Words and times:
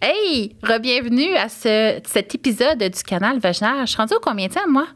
Hey, 0.00 0.54
re-bienvenue 0.62 1.34
à 1.34 1.48
ce, 1.48 2.00
cet 2.04 2.32
épisode 2.32 2.78
du 2.78 3.02
canal 3.02 3.40
Vaginal. 3.40 3.80
Je 3.80 3.86
suis 3.86 3.96
rendue 3.96 4.14
au 4.14 4.20
combien 4.20 4.46
de 4.46 4.52
temps, 4.52 4.68
moi? 4.68 4.86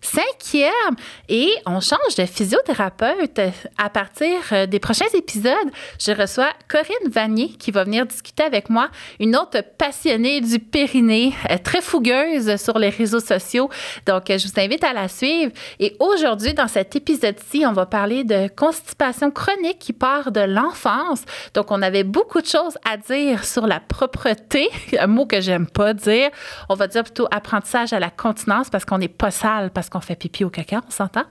Cinquième! 0.00 0.96
Et 1.28 1.50
on 1.66 1.80
change 1.80 2.14
de 2.16 2.24
physiothérapeute. 2.24 3.40
À 3.76 3.90
partir 3.90 4.38
euh, 4.52 4.66
des 4.66 4.78
prochains 4.78 5.10
épisodes, 5.14 5.54
je 5.98 6.12
reçois 6.12 6.48
Corinne 6.68 7.10
Vanier 7.10 7.48
qui 7.48 7.70
va 7.70 7.84
venir 7.84 8.06
discuter 8.06 8.42
avec 8.42 8.70
moi, 8.70 8.88
une 9.18 9.36
autre 9.36 9.62
passionnée 9.76 10.40
du 10.40 10.58
périnée, 10.58 11.34
euh, 11.50 11.58
très 11.62 11.82
fougueuse 11.82 12.56
sur 12.56 12.78
les 12.78 12.88
réseaux 12.88 13.20
sociaux. 13.20 13.68
Donc, 14.06 14.30
euh, 14.30 14.38
je 14.38 14.48
vous 14.48 14.58
invite 14.58 14.84
à 14.84 14.94
la 14.94 15.06
suivre. 15.06 15.52
Et 15.78 15.96
aujourd'hui, 16.00 16.54
dans 16.54 16.68
cet 16.68 16.96
épisode-ci, 16.96 17.64
on 17.66 17.72
va 17.72 17.84
parler 17.84 18.24
de 18.24 18.48
constipation 18.48 19.30
chronique 19.30 19.78
qui 19.78 19.92
part 19.92 20.32
de 20.32 20.40
l'enfance. 20.40 21.22
Donc, 21.52 21.70
on 21.70 21.82
avait 21.82 22.04
beaucoup 22.04 22.40
de 22.40 22.46
choses 22.46 22.78
à 22.90 22.96
dire 22.96 23.44
sur 23.44 23.66
la 23.66 23.80
propreté, 23.80 24.70
un 24.98 25.08
mot 25.08 25.26
que 25.26 25.42
j'aime 25.42 25.66
pas 25.66 25.92
dire. 25.92 26.30
On 26.70 26.74
va 26.74 26.86
dire 26.86 27.04
plutôt 27.04 27.28
apprentissage 27.30 27.92
à 27.92 28.00
la 28.00 28.10
continence 28.10 28.70
parce 28.70 28.86
qu'on 28.86 28.98
n'est 28.98 29.08
pas 29.08 29.30
sale, 29.30 29.70
parce 29.70 29.89
qu'on 29.90 30.00
fait 30.00 30.16
pipi 30.16 30.44
au 30.44 30.50
caca, 30.50 30.80
on 30.86 30.90
s'entend. 30.90 31.24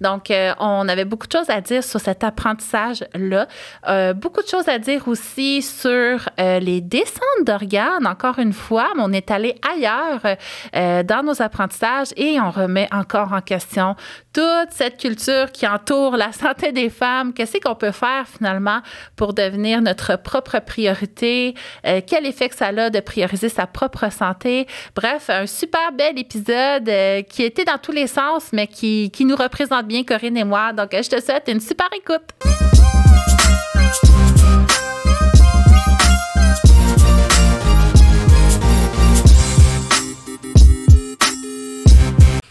Donc, 0.00 0.30
euh, 0.30 0.54
on 0.58 0.88
avait 0.88 1.04
beaucoup 1.04 1.26
de 1.26 1.32
choses 1.32 1.50
à 1.50 1.60
dire 1.60 1.84
sur 1.84 2.00
cet 2.00 2.24
apprentissage-là. 2.24 3.46
Euh, 3.88 4.14
beaucoup 4.14 4.42
de 4.42 4.48
choses 4.48 4.68
à 4.68 4.78
dire 4.78 5.06
aussi 5.06 5.62
sur 5.62 6.28
euh, 6.40 6.58
les 6.58 6.80
descentes 6.80 7.44
d'organes, 7.44 8.06
encore 8.06 8.38
une 8.38 8.52
fois, 8.52 8.88
on 8.98 9.12
est 9.12 9.30
allé 9.30 9.56
ailleurs 9.68 10.36
dans 10.72 11.22
nos 11.24 11.42
apprentissages 11.42 12.08
et 12.16 12.40
on 12.40 12.50
remet 12.50 12.88
encore 12.92 13.32
en 13.32 13.40
question 13.40 13.96
toute 14.32 14.70
cette 14.70 14.98
culture 14.98 15.52
qui 15.52 15.66
entoure 15.66 16.16
la 16.16 16.32
santé 16.32 16.72
des 16.72 16.90
femmes. 16.90 17.32
Qu'est-ce 17.32 17.58
qu'on 17.58 17.74
peut 17.74 17.90
faire 17.90 18.26
finalement 18.26 18.80
pour 19.16 19.34
devenir 19.34 19.80
notre 19.80 20.16
propre 20.16 20.60
priorité? 20.60 21.54
Quel 21.82 22.26
effet 22.26 22.48
que 22.48 22.56
ça 22.56 22.68
a 22.68 22.90
de 22.90 23.00
prioriser 23.00 23.48
sa 23.48 23.66
propre 23.66 24.10
santé? 24.10 24.66
Bref, 24.94 25.30
un 25.30 25.46
super 25.46 25.92
bel 25.92 26.18
épisode 26.18 26.90
qui 27.28 27.42
était 27.42 27.64
dans 27.64 27.78
tous 27.78 27.92
les 27.92 28.05
sens, 28.06 28.44
mais 28.52 28.66
qui, 28.66 29.10
qui 29.12 29.24
nous 29.24 29.36
représente 29.36 29.86
bien, 29.86 30.02
Corinne 30.04 30.36
et 30.36 30.44
moi. 30.44 30.72
Donc, 30.72 30.88
je 30.92 31.08
te 31.08 31.20
souhaite 31.20 31.44
une 31.48 31.60
super 31.60 31.88
écoute. 31.96 32.22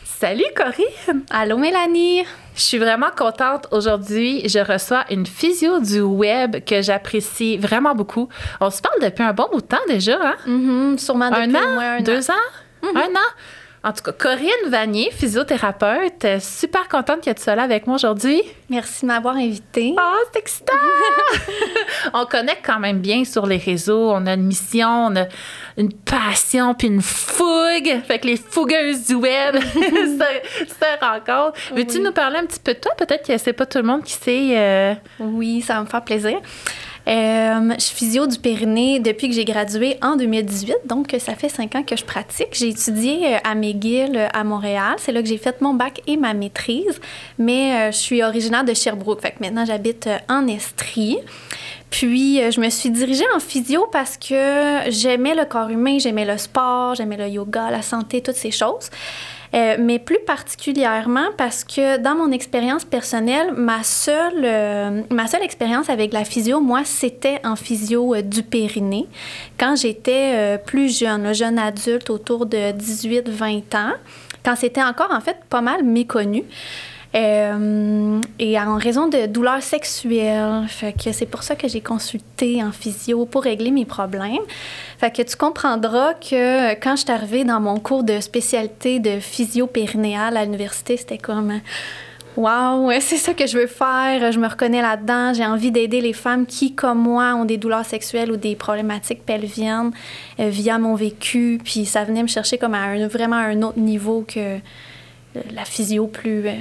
Salut 0.03 0.43
Corinne! 0.55 1.23
Allô 1.29 1.57
Mélanie! 1.57 2.23
Je 2.55 2.61
suis 2.61 2.77
vraiment 2.77 3.09
contente 3.15 3.67
aujourd'hui. 3.71 4.47
Je 4.47 4.59
reçois 4.59 5.03
une 5.11 5.25
physio 5.25 5.79
du 5.79 5.99
web 6.01 6.63
que 6.65 6.81
j'apprécie 6.81 7.57
vraiment 7.57 7.93
beaucoup. 7.93 8.29
On 8.61 8.69
se 8.69 8.81
parle 8.81 9.01
depuis 9.01 9.23
un 9.23 9.33
bon 9.33 9.47
bout 9.51 9.61
de 9.61 9.65
temps 9.67 9.77
déjà, 9.89 10.17
hein? 10.23 10.35
Mhm, 10.47 10.97
sûrement 10.97 11.29
depuis 11.29 11.43
Un 11.43 11.55
an? 11.55 11.73
moins 11.73 11.95
un 11.97 12.01
deux 12.01 12.31
an. 12.31 12.33
ans? 12.33 12.87
Un 12.95 13.09
an? 13.15 13.29
En 13.87 13.93
tout 13.93 14.01
cas, 14.01 14.13
Corinne 14.13 14.69
Vanier, 14.69 15.11
physiothérapeute, 15.11 16.25
euh, 16.25 16.39
super 16.39 16.87
contente 16.87 17.21
que 17.23 17.29
tu 17.29 17.41
sois 17.43 17.53
là 17.53 17.61
avec 17.63 17.85
moi 17.85 17.97
aujourd'hui. 17.97 18.41
Merci 18.67 19.03
de 19.03 19.07
m'avoir 19.07 19.35
invitée. 19.35 19.93
Ah, 19.95 20.15
c'est 20.33 20.39
excitant! 20.39 20.73
on 22.13 22.25
connecte 22.25 22.65
quand 22.65 22.79
même 22.79 22.97
bien 22.99 23.23
sur 23.25 23.45
les 23.45 23.57
réseaux. 23.57 24.11
On 24.11 24.25
a 24.25 24.33
une 24.33 24.47
mission, 24.47 24.87
on 25.11 25.15
a 25.15 25.25
une 25.77 25.93
passion 25.93 26.73
puis 26.73 26.87
une 26.87 27.01
fougue. 27.03 28.01
Fait 28.07 28.17
que 28.17 28.25
les 28.25 28.37
fougueuses 28.37 29.05
du 29.05 29.15
web 29.15 29.55
se, 29.73 30.65
se 30.67 30.99
rencontrent. 31.05 31.53
Veux-tu 31.75 31.97
Oui. 31.97 32.03
nous 32.03 32.11
parler 32.11 32.39
un 32.39 32.45
petit 32.47 32.59
peu 32.59 32.73
de 32.73 32.79
toi? 32.79 32.91
Peut-être 32.97 33.27
que 33.27 33.37
c'est 33.37 33.53
pas 33.53 33.67
tout 33.67 33.77
le 33.77 33.83
monde 33.83 34.03
qui 34.03 34.13
sait. 34.13 34.57
euh, 34.57 34.93
Oui, 35.19 35.61
ça 35.61 35.75
va 35.75 35.81
me 35.81 35.85
faire 35.85 36.03
plaisir. 36.03 36.39
Euh, 37.07 37.73
je 37.77 37.83
suis 37.83 37.95
physio 37.95 38.25
du 38.25 38.39
périnée 38.39 38.99
depuis 38.99 39.29
que 39.29 39.35
j'ai 39.35 39.45
gradué 39.45 39.97
en 40.01 40.15
2018, 40.15 40.75
donc 40.85 41.15
ça 41.19 41.35
fait 41.35 41.49
cinq 41.49 41.75
ans 41.75 41.83
que 41.83 41.95
je 41.95 42.03
pratique. 42.03 42.49
J'ai 42.53 42.69
étudié 42.69 43.35
euh, 43.35 43.37
à 43.43 43.53
McGill 43.53 44.17
euh, 44.17 44.27
à 44.33 44.43
Montréal. 44.43 44.95
C'est 44.97 45.11
là 45.11 45.21
que 45.21 45.27
j'ai 45.27 45.37
fait 45.37 45.61
mon 45.61 45.75
bac 45.75 46.01
et 46.07 46.17
ma 46.17 46.33
maîtrise. 46.33 46.99
Mais 47.37 47.91
je 47.91 47.97
suis 47.97 48.23
originaire 48.23 48.63
de 48.63 48.73
Sherbrooke, 48.73 49.21
fait 49.21 49.39
maintenant 49.39 49.65
j'habite 49.65 50.09
en 50.29 50.47
Estrie. 50.47 51.17
Puis 51.89 52.39
je 52.51 52.59
me 52.59 52.69
suis 52.69 52.89
dirigée 52.89 53.25
en 53.35 53.39
physio 53.39 53.87
parce 53.91 54.17
que 54.17 54.89
j'aimais 54.89 55.35
le 55.35 55.45
corps 55.45 55.69
humain, 55.69 55.97
j'aimais 55.99 56.25
le 56.25 56.37
sport, 56.37 56.95
j'aimais 56.95 57.17
le 57.17 57.27
yoga, 57.27 57.69
la 57.69 57.81
santé, 57.81 58.21
toutes 58.21 58.35
ces 58.35 58.51
choses. 58.51 58.89
Euh, 59.53 59.77
mais 59.79 59.99
plus 59.99 60.19
particulièrement 60.25 61.27
parce 61.37 61.63
que 61.63 61.97
dans 61.97 62.15
mon 62.15 62.31
expérience 62.31 62.83
personnelle, 62.83 63.53
ma 63.55 63.83
seule, 63.83 64.43
euh, 64.43 65.01
ma 65.09 65.27
seule 65.27 65.43
expérience 65.43 65.89
avec 65.89 66.13
la 66.13 66.25
physio, 66.25 66.59
moi, 66.59 66.81
c'était 66.83 67.39
en 67.45 67.55
physio 67.55 68.15
euh, 68.15 68.21
du 68.21 68.43
périnée. 68.43 69.07
Quand 69.57 69.75
j'étais 69.75 70.57
plus 70.65 70.99
jeune, 70.99 71.33
jeune 71.33 71.59
adulte, 71.59 72.09
autour 72.09 72.45
de 72.45 72.71
18-20 72.71 73.75
ans, 73.75 73.93
quand 74.43 74.55
c'était 74.55 74.83
encore 74.83 75.11
en 75.11 75.21
fait 75.21 75.37
pas 75.49 75.61
mal 75.61 75.83
méconnu. 75.83 76.43
Euh, 77.15 78.19
et 78.39 78.59
en 78.59 78.75
raison 78.75 79.07
de 79.07 79.25
douleurs 79.25 79.63
sexuelles. 79.63 80.65
Fait 80.67 80.93
que 80.93 81.13
c'est 81.13 81.25
pour 81.25 81.43
ça 81.43 81.55
que 81.55 81.67
j'ai 81.67 81.79
consulté 81.79 82.61
en 82.61 82.71
physio 82.71 83.25
pour 83.25 83.43
régler 83.43 83.71
mes 83.71 83.85
problèmes. 83.85 84.43
Fait 84.97 85.11
que 85.11 85.21
tu 85.21 85.37
comprendras 85.37 86.13
que 86.15 86.73
quand 86.73 86.97
je 86.97 87.03
suis 87.03 87.11
arrivée 87.11 87.45
dans 87.45 87.61
mon 87.61 87.79
cours 87.79 88.03
de 88.03 88.19
spécialité 88.19 88.99
de 88.99 89.19
physio 89.19 89.65
périnéale 89.65 90.35
à 90.35 90.43
l'université, 90.43 90.97
c'était 90.97 91.17
comme 91.17 91.61
Wow, 92.37 92.91
c'est 92.99 93.15
ça 93.15 93.33
que 93.33 93.47
je 93.47 93.57
veux 93.57 93.67
faire. 93.67 94.29
Je 94.33 94.39
me 94.39 94.47
reconnais 94.47 94.81
là-dedans. 94.81 95.33
J'ai 95.33 95.45
envie 95.45 95.71
d'aider 95.71 96.01
les 96.01 96.11
femmes 96.11 96.45
qui, 96.45 96.75
comme 96.75 96.99
moi, 96.99 97.33
ont 97.33 97.45
des 97.45 97.55
douleurs 97.55 97.85
sexuelles 97.85 98.29
ou 98.29 98.35
des 98.35 98.57
problématiques 98.57 99.25
pelviennes 99.25 99.91
euh, 100.41 100.49
via 100.49 100.77
mon 100.77 100.95
vécu. 100.95 101.59
Puis 101.63 101.85
ça 101.85 102.03
venait 102.03 102.23
me 102.23 102.27
chercher 102.27 102.57
comme 102.57 102.73
à 102.73 102.79
un, 102.79 103.07
vraiment 103.07 103.37
à 103.37 103.45
un 103.45 103.61
autre 103.61 103.79
niveau 103.79 104.25
que 104.27 104.57
euh, 104.57 105.41
la 105.53 105.63
physio 105.63 106.07
plus 106.07 106.45
euh, 106.45 106.53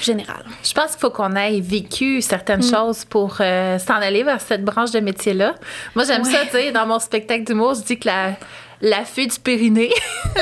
générale. 0.00 0.44
Je 0.64 0.72
pense 0.72 0.92
qu'il 0.92 1.00
faut 1.00 1.10
qu'on 1.10 1.34
ait 1.36 1.60
vécu 1.60 2.20
certaines 2.22 2.60
Mm. 2.64 2.70
choses 2.70 3.04
pour 3.04 3.36
euh, 3.40 3.78
s'en 3.78 3.94
aller 3.94 4.22
vers 4.22 4.40
cette 4.40 4.64
branche 4.64 4.90
de 4.92 5.00
métier-là. 5.00 5.54
Moi, 5.94 6.04
j'aime 6.04 6.24
ça 6.24 6.42
Ouais. 6.52 6.62
dire 6.62 6.72
dans 6.72 6.86
mon 6.86 6.98
spectacle 6.98 7.44
d'humour, 7.44 7.74
je 7.74 7.82
dis 7.82 7.98
que 7.98 8.08
la, 8.08 8.32
la 8.80 9.04
fille 9.04 9.28
du 9.28 9.38
périnée, 9.38 9.90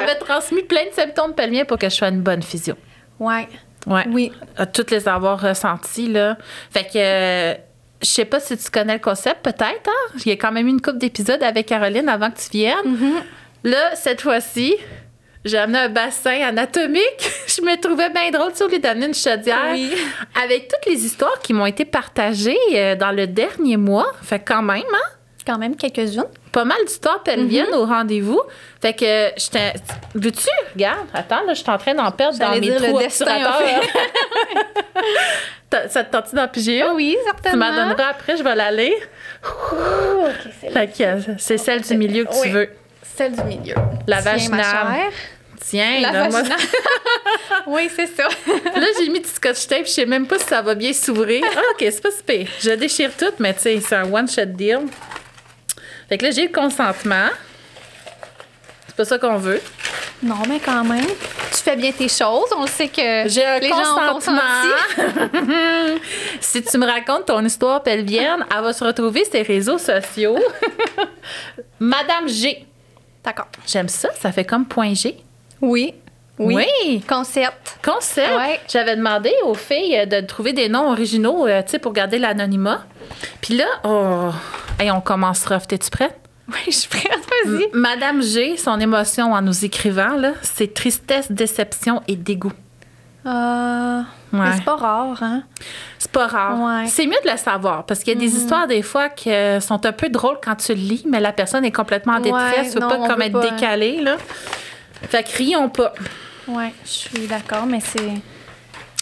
m'a 0.00 0.14
transmis 0.14 0.62
plein 0.62 0.84
de 0.86 0.92
symptômes 0.94 1.34
pelviens 1.34 1.64
pour 1.64 1.78
que 1.78 1.88
je 1.88 1.94
sois 1.94 2.08
une 2.08 2.20
bonne 2.22 2.42
physio. 2.42 2.74
Ouais. 3.18 3.48
Ouais. 3.86 4.04
Oui. 4.10 4.32
À 4.56 4.66
toutes 4.66 4.90
les 4.90 5.08
avoir 5.08 5.40
ressentis, 5.40 6.08
là. 6.08 6.36
Fait 6.70 6.84
que. 6.84 6.90
euh, 6.96 7.54
je 8.00 8.06
sais 8.06 8.24
pas 8.24 8.38
si 8.38 8.56
tu 8.56 8.70
connais 8.70 8.92
le 8.94 9.00
concept, 9.00 9.42
peut-être. 9.42 9.88
Hein? 9.88 10.12
Il 10.24 10.28
y 10.28 10.30
a 10.30 10.36
quand 10.36 10.52
même 10.52 10.68
eu 10.68 10.70
une 10.70 10.80
couple 10.80 10.98
d'épisodes 10.98 11.42
avec 11.42 11.66
Caroline 11.66 12.08
avant 12.08 12.30
que 12.30 12.38
tu 12.38 12.48
viennes. 12.50 12.76
Mhm. 12.84 13.14
Là, 13.64 13.96
cette 13.96 14.20
fois-ci, 14.20 14.76
j'ai 15.44 15.58
amené 15.58 15.78
un 15.78 15.88
bassin 15.88 16.40
anatomique. 16.42 17.30
je 17.46 17.62
me 17.62 17.80
trouvais 17.80 18.10
bien 18.10 18.30
drôle 18.30 18.54
sur 18.54 18.68
les 18.68 18.78
d'amener 18.78 19.06
une 19.06 19.14
chaudière. 19.14 19.68
Oui. 19.72 19.92
Avec 20.42 20.68
toutes 20.68 20.86
les 20.92 21.04
histoires 21.04 21.38
qui 21.42 21.52
m'ont 21.52 21.66
été 21.66 21.84
partagées 21.84 22.58
euh, 22.74 22.94
dans 22.96 23.12
le 23.12 23.26
dernier 23.26 23.76
mois. 23.76 24.10
Fait 24.22 24.38
que 24.40 24.52
quand 24.52 24.62
même, 24.62 24.82
hein? 24.92 25.08
Quand 25.46 25.58
même 25.58 25.76
quelques-unes. 25.76 26.26
Pas 26.52 26.64
mal 26.64 26.78
d'histoires 26.86 27.22
pelviennes 27.22 27.68
Mhm. 27.70 27.74
au 27.78 27.86
rendez-vous. 27.86 28.40
Fait 28.82 28.92
que, 28.92 29.30
j'étais. 29.40 29.72
Veux-tu? 30.14 30.48
Regarde, 30.74 31.06
attends, 31.14 31.42
là, 31.46 31.54
je 31.54 31.60
suis 31.62 31.70
en 31.70 31.78
train 31.78 31.94
d'en 31.94 32.10
perdre 32.10 32.38
dans 32.38 32.50
mes 32.50 32.60
dire, 32.60 32.78
le 32.80 32.88
trous 32.88 32.98
destin 32.98 33.26
Ça 35.88 36.04
te 36.04 36.12
tente 36.12 36.34
d'en 36.34 36.48
piger? 36.48 36.82
Oui, 36.94 37.16
Tu 37.18 37.24
certainement. 37.26 37.70
m'en 37.70 37.88
donneras 37.88 38.08
après, 38.10 38.36
je 38.36 38.42
vais 38.42 38.54
la 38.54 38.70
lire. 38.70 38.92
Oh, 39.44 40.24
ok, 40.26 40.52
c'est 40.60 40.70
Fait 40.70 40.86
que 40.86 41.32
c'est 41.38 41.58
celle 41.58 41.82
du 41.82 41.96
milieu 41.96 42.24
que 42.24 42.42
tu 42.42 42.48
veux. 42.48 42.70
Celle 43.16 43.32
du 43.32 43.42
milieu. 43.44 43.74
La 44.06 44.22
Tiens, 44.22 44.32
vaginale. 44.32 45.10
Tiens, 45.64 46.00
La 46.00 46.12
là, 46.12 46.28
moi- 46.30 46.42
oui, 47.66 47.90
c'est 47.94 48.06
ça. 48.06 48.24
Là, 48.46 48.86
j'ai 48.98 49.08
mis 49.08 49.20
du 49.20 49.28
scotch 49.28 49.66
tape, 49.66 49.84
je 49.86 49.90
sais 49.90 50.06
même 50.06 50.26
pas 50.26 50.38
si 50.38 50.44
ça 50.46 50.62
va 50.62 50.74
bien 50.74 50.92
s'ouvrir. 50.92 51.42
Ah, 51.56 51.60
OK, 51.72 51.78
c'est 51.80 52.00
pas 52.00 52.10
si 52.10 52.22
pire. 52.22 52.48
Je 52.60 52.70
déchire 52.70 53.10
tout, 53.16 53.32
mais 53.38 53.52
tu 53.54 53.60
sais, 53.62 53.80
c'est 53.80 53.96
un 53.96 54.10
one-shot 54.10 54.46
deal. 54.46 54.80
Fait 56.08 56.16
que 56.16 56.24
là, 56.24 56.30
j'ai 56.30 56.46
le 56.46 56.52
consentement. 56.52 57.26
C'est 58.86 58.96
pas 58.96 59.04
ça 59.04 59.18
qu'on 59.18 59.36
veut. 59.36 59.60
Non, 60.22 60.36
mais 60.48 60.58
quand 60.58 60.84
même. 60.84 61.04
Tu 61.06 61.58
fais 61.62 61.76
bien 61.76 61.92
tes 61.92 62.08
choses. 62.08 62.48
On 62.56 62.62
le 62.62 62.68
sait 62.68 62.88
que 62.88 63.28
J'ai 63.28 63.44
un 63.44 63.58
les 63.58 63.68
gens 63.68 63.96
ont 64.08 64.14
consentement. 64.14 64.42
si 66.40 66.62
tu 66.62 66.78
me 66.78 66.86
racontes 66.86 67.26
ton 67.26 67.44
histoire 67.44 67.82
pelvienne, 67.82 68.44
elle 68.56 68.62
va 68.62 68.72
se 68.72 68.82
retrouver 68.82 69.24
sur 69.24 69.32
tes 69.32 69.42
réseaux 69.42 69.78
sociaux. 69.78 70.38
Madame 71.78 72.28
G. 72.28 72.64
D'accord. 73.28 73.48
J'aime 73.66 73.88
ça, 73.88 74.08
ça 74.18 74.32
fait 74.32 74.44
comme 74.46 74.64
point 74.64 74.94
G. 74.94 75.22
Oui. 75.60 75.92
Oui. 76.38 76.54
Oui. 76.56 77.02
Concept. 77.06 77.78
Concept. 77.84 78.34
Ouais. 78.38 78.58
J'avais 78.72 78.96
demandé 78.96 79.30
aux 79.44 79.52
filles 79.52 79.98
euh, 79.98 80.06
de 80.06 80.24
trouver 80.24 80.54
des 80.54 80.70
noms 80.70 80.90
originaux, 80.92 81.46
euh, 81.46 81.60
tu 81.62 81.72
sais, 81.72 81.78
pour 81.78 81.92
garder 81.92 82.18
l'anonymat. 82.18 82.86
Puis 83.42 83.54
là, 83.58 83.66
oh, 83.84 84.30
hey, 84.80 84.90
on 84.90 85.02
commence 85.02 85.44
rough. 85.44 85.66
T'es-tu 85.68 85.90
prête? 85.90 86.16
Oui, 86.48 86.54
je 86.68 86.70
suis 86.72 86.88
prête. 86.88 87.10
Vas-y. 87.44 87.66
Madame 87.74 88.22
G, 88.22 88.56
son 88.56 88.80
émotion 88.80 89.34
en 89.34 89.42
nous 89.42 89.64
écrivant, 89.66 90.16
là, 90.16 90.32
c'est 90.40 90.72
tristesse, 90.72 91.30
déception 91.30 92.00
et 92.08 92.16
dégoût. 92.16 92.52
Euh, 93.26 94.00
Ouais. 94.32 94.40
mais 94.40 94.56
C'est 94.56 94.64
pas 94.64 94.76
rare, 94.76 95.22
hein? 95.22 95.42
C'est 96.10 96.12
pas 96.12 96.26
rare. 96.26 96.58
Ouais. 96.60 96.86
C'est 96.88 97.06
mieux 97.06 97.18
de 97.24 97.30
le 97.30 97.36
savoir 97.36 97.84
parce 97.84 98.00
qu'il 98.00 98.14
y 98.14 98.16
a 98.16 98.18
des 98.20 98.34
histoires 98.34 98.66
des 98.66 98.82
fois 98.82 99.08
qui 99.10 99.30
euh, 99.30 99.60
sont 99.60 99.84
un 99.84 99.92
peu 99.92 100.08
drôles 100.08 100.38
quand 100.42 100.56
tu 100.56 100.72
le 100.74 100.80
lis, 100.80 101.04
mais 101.06 101.20
la 101.20 101.32
personne 101.32 101.64
est 101.64 101.72
complètement 101.72 102.14
en 102.14 102.20
détresse. 102.20 102.74
Ouais, 102.74 102.80
non, 102.80 102.88
pas 102.88 103.08
comme 103.08 103.22
être 103.22 103.32
pas. 103.32 103.50
décalé, 103.50 104.00
là. 104.00 104.16
Fait 105.08 105.22
que 105.22 105.36
rions 105.36 105.68
pas. 105.68 105.92
Ouais, 106.46 106.72
je 106.84 106.90
suis 106.90 107.26
d'accord, 107.26 107.66
mais 107.66 107.80
c'est. 107.80 108.00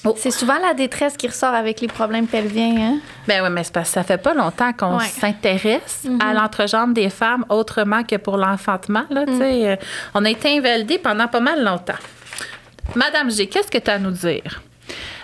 Oh. 0.05 0.15
C'est 0.17 0.31
souvent 0.31 0.59
la 0.61 0.75
détresse 0.75 1.17
qui 1.17 1.27
ressort 1.27 1.55
avec 1.55 1.81
les 1.81 1.89
problèmes 1.89 2.27
pelviens, 2.27 2.75
hein? 2.77 2.99
Ben 3.27 3.43
oui, 3.43 3.49
mais 3.51 3.65
c'est 3.65 3.73
parce 3.73 3.89
que 3.89 3.95
ça 3.95 4.03
fait 4.05 4.19
pas 4.19 4.35
longtemps 4.35 4.73
qu'on 4.73 4.99
Ouais. 4.99 5.05
s'intéresse 5.05 6.07
à 6.21 6.33
l'entrejambe 6.35 6.93
des 6.93 7.09
femmes 7.11 7.45
autrement 7.49 8.03
que 8.05 8.17
pour 8.17 8.37
l'enfantement. 8.37 9.05
Là, 9.11 9.25
sais. 9.27 9.69
Euh, 9.69 9.77
On 10.15 10.25
a 10.25 10.31
été 10.31 10.57
invalidés 10.59 10.99
pendant 10.99 11.27
pas 11.29 11.41
mal 11.41 11.63
longtemps. 11.65 11.95
Madame 12.95 13.31
G, 13.31 13.49
qu'est-ce 13.49 13.71
que 13.71 13.79
tu 13.79 13.91
as 13.91 13.95
à 13.95 13.99
nous 13.99 14.11
dire? 14.13 14.61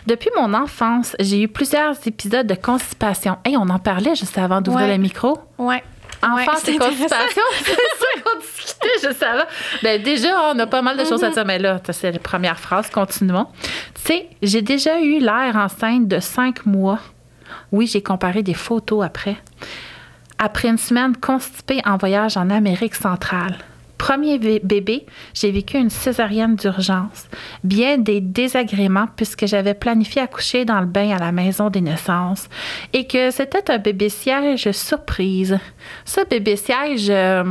Depuis 0.07 0.31
mon 0.37 0.53
enfance, 0.55 1.15
j'ai 1.21 1.43
eu 1.43 1.49
plusieurs 1.49 1.95
épisodes 2.07 2.47
de 2.47 2.55
constipation. 2.55 3.37
Hey, 3.45 3.57
on 3.57 3.69
en 3.69 3.79
parlait 3.79 4.15
juste 4.15 4.37
avant 4.39 4.61
d'ouvrir 4.61 4.87
Ouais. 4.87 4.97
le 4.97 5.03
micro. 5.03 5.39
Ouais. 5.59 5.83
Enfance 6.25 6.65
Ouais, 6.67 6.75
et 6.75 6.79
constipation, 6.79 7.43
c'est 7.65 7.73
ça 7.73 8.23
qu'on 8.25 8.39
discutait 8.39 9.09
juste 9.09 9.23
avant. 9.23 9.45
Ben 9.83 10.01
déjà, 10.03 10.53
on 10.53 10.59
a 10.59 10.67
pas 10.67 10.81
mal 10.83 10.97
de 10.97 11.05
choses 11.05 11.25
à 11.25 11.31
dire, 11.31 11.45
mais 11.45 11.59
là, 11.59 11.81
c'est 11.91 12.13
la 12.13 12.19
première 12.21 12.59
phrase, 12.61 12.91
continuons. 12.91 13.47
Tu 13.95 14.03
sais, 14.03 14.29
j'ai 14.41 14.63
déjà 14.63 15.01
eu 15.01 15.19
l'air 15.19 15.57
enceinte 15.57 16.07
de 16.07 16.21
cinq 16.21 16.65
mois. 16.65 17.01
Oui, 17.73 17.87
j'ai 17.89 18.03
comparé 18.03 18.43
des 18.45 18.55
photos 18.55 19.05
après. 19.05 19.37
Après 20.39 20.69
une 20.69 20.79
semaine 20.79 21.17
constipée 21.17 21.81
en 21.85 21.97
voyage 21.97 22.37
en 22.37 22.51
Amérique 22.51 22.95
centrale. 22.95 23.59
Premier 24.07 24.39
bé- 24.41 24.61
bébé, 24.65 25.07
j'ai 25.33 25.53
vécu 25.53 25.77
une 25.79 25.89
césarienne 25.91 26.57
d'urgence. 26.57 27.29
Bien 27.63 27.99
des 27.99 28.21
désagréments 28.21 29.07
puisque 29.17 29.47
j'avais 29.47 29.75
planifié 29.75 30.23
accoucher 30.23 30.65
dans 30.65 30.81
le 30.81 30.87
bain 30.87 31.11
à 31.15 31.19
la 31.21 31.31
maison 31.31 31.71
des 31.71 31.81
naissances 31.81 32.49
et 32.93 33.07
que 33.07 33.31
c'était 33.31 33.71
un 33.71 33.79
bébé 33.79 34.09
siège 34.09 34.73
surprise. 34.73 35.57
Ce 36.05 36.21
bébé 36.29 36.57
siège, 36.57 37.07
euh, 37.11 37.45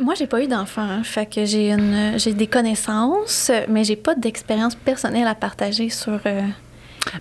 Moi, 0.00 0.14
j'ai 0.14 0.26
pas 0.26 0.42
eu 0.42 0.48
d'enfant, 0.48 0.82
hein, 0.82 1.02
fait 1.04 1.26
que 1.32 1.44
j'ai 1.44 1.70
une 1.70 2.18
j'ai 2.18 2.32
des 2.34 2.48
connaissances, 2.48 3.52
mais 3.68 3.84
j'ai 3.84 3.96
pas 3.96 4.16
d'expérience 4.16 4.74
personnelle 4.74 5.28
à 5.28 5.36
partager 5.36 5.90
sur 5.90 6.18
euh, 6.26 6.42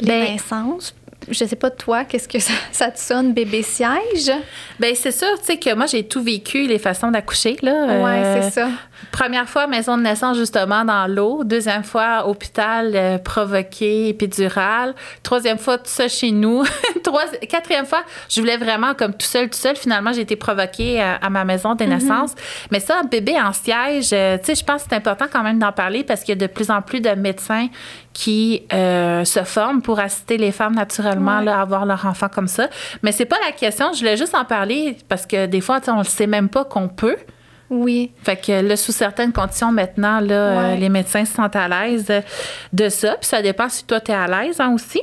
les 0.02 0.08
Ben- 0.08 0.32
naissances. 0.34 0.96
Je 1.30 1.46
sais 1.46 1.56
pas 1.56 1.70
toi, 1.70 2.06
qu'est-ce 2.06 2.28
que 2.28 2.40
ça, 2.40 2.54
ça 2.72 2.92
te 2.92 3.00
sonne 3.00 3.34
bébé 3.34 3.62
siège? 3.64 4.32
Ben 4.80 4.96
c'est 4.96 5.12
sûr, 5.12 5.28
tu 5.40 5.46
sais 5.46 5.58
que 5.58 5.74
moi 5.74 5.86
j'ai 5.86 6.04
tout 6.08 6.24
vécu 6.24 6.68
les 6.68 6.80
façons 6.80 7.12
d'accoucher 7.12 7.58
là. 7.62 7.86
Ouais, 8.04 8.24
Euh, 8.24 8.42
c'est 8.44 8.52
ça. 8.52 8.70
Première 9.12 9.48
fois, 9.50 9.68
maison 9.68 9.98
de 9.98 10.04
naissance, 10.04 10.38
justement, 10.38 10.86
dans 10.86 11.08
l'eau. 11.08 11.44
Deuxième 11.44 11.84
fois, 11.84 12.28
hôpital 12.28 12.92
euh, 12.96 13.18
provoqué, 13.18 14.10
épidural. 14.10 14.94
Troisième 15.24 15.58
fois, 15.58 15.78
tout 15.78 15.86
ça 15.86 16.08
chez 16.08 16.32
nous. 16.32 16.64
Trois... 17.04 17.24
Quatrième 17.50 17.86
fois, 17.86 18.04
je 18.30 18.40
voulais 18.40 18.58
vraiment, 18.58 18.94
comme 18.94 19.14
tout 19.14 19.26
seul, 19.26 19.50
tout 19.50 19.58
seul. 19.58 19.76
Finalement, 19.76 20.14
j'ai 20.14 20.22
été 20.22 20.36
provoquée 20.36 21.02
à, 21.02 21.16
à 21.16 21.30
ma 21.30 21.46
maison 21.46 21.76
de 21.76 21.84
naissance. 21.84 22.36
Mais 22.72 22.80
ça, 22.80 23.02
bébé 23.10 23.40
en 23.40 23.54
siège, 23.54 24.10
euh, 24.14 24.38
tu 24.38 24.46
sais, 24.46 24.56
je 24.56 24.64
pense 24.64 24.84
que 24.84 24.90
c'est 24.90 24.96
important 24.96 25.26
quand 25.32 25.44
même 25.44 25.60
d'en 25.60 25.72
parler 25.72 26.04
parce 26.04 26.22
qu'il 26.22 26.40
y 26.40 26.44
a 26.44 26.48
de 26.48 26.52
plus 26.52 26.70
en 26.70 26.82
plus 26.82 27.02
de 27.02 27.10
médecins 27.12 27.68
qui 28.14 28.64
euh, 28.74 29.24
se 29.26 29.44
forment 29.44 29.82
pour 29.82 30.00
assister 30.00 30.38
les 30.38 30.52
femmes 30.52 30.76
naturellement 30.76 31.38
Ouais. 31.40 31.46
là, 31.46 31.60
à 31.60 31.62
avoir 31.62 31.86
leur 31.86 32.06
enfant 32.06 32.30
comme 32.30 32.48
ça. 32.48 32.68
Mais 33.04 33.12
c'est 33.12 33.26
pas 33.26 33.38
la 33.46 33.52
question. 33.52 33.92
Je 33.94 34.00
voulais 34.00 34.18
juste 34.18 34.36
en 34.36 34.46
parler 34.46 34.98
parce 35.08 35.26
que 35.26 35.46
des 35.46 35.62
fois, 35.62 35.80
tu 35.80 35.86
sais, 35.86 35.92
on 35.92 36.00
ne 36.00 36.04
sait 36.04 36.28
même 36.28 36.50
pas 36.50 36.64
qu'on 36.66 36.88
peut. 36.88 37.18
Oui. 37.70 38.12
Fait 38.24 38.38
que 38.38 38.62
là, 38.62 38.78
sous 38.78 38.92
certaines 38.94 39.34
conditions, 39.34 39.72
maintenant, 39.72 40.20
là, 40.22 40.34
euh, 40.34 40.76
les 40.76 40.90
médecins 40.90 41.26
se 41.26 41.34
sentent 41.34 41.56
à 41.56 41.68
l'aise 41.68 42.08
de 42.74 42.90
ça. 42.90 43.16
Puis 43.20 43.28
ça 43.28 43.42
dépend 43.42 43.68
si 43.68 43.84
toi, 43.86 44.00
tu 44.00 44.12
es 44.12 44.16
à 44.16 44.26
l'aise 44.28 44.60
hein, 44.62 44.72
aussi. 44.74 45.02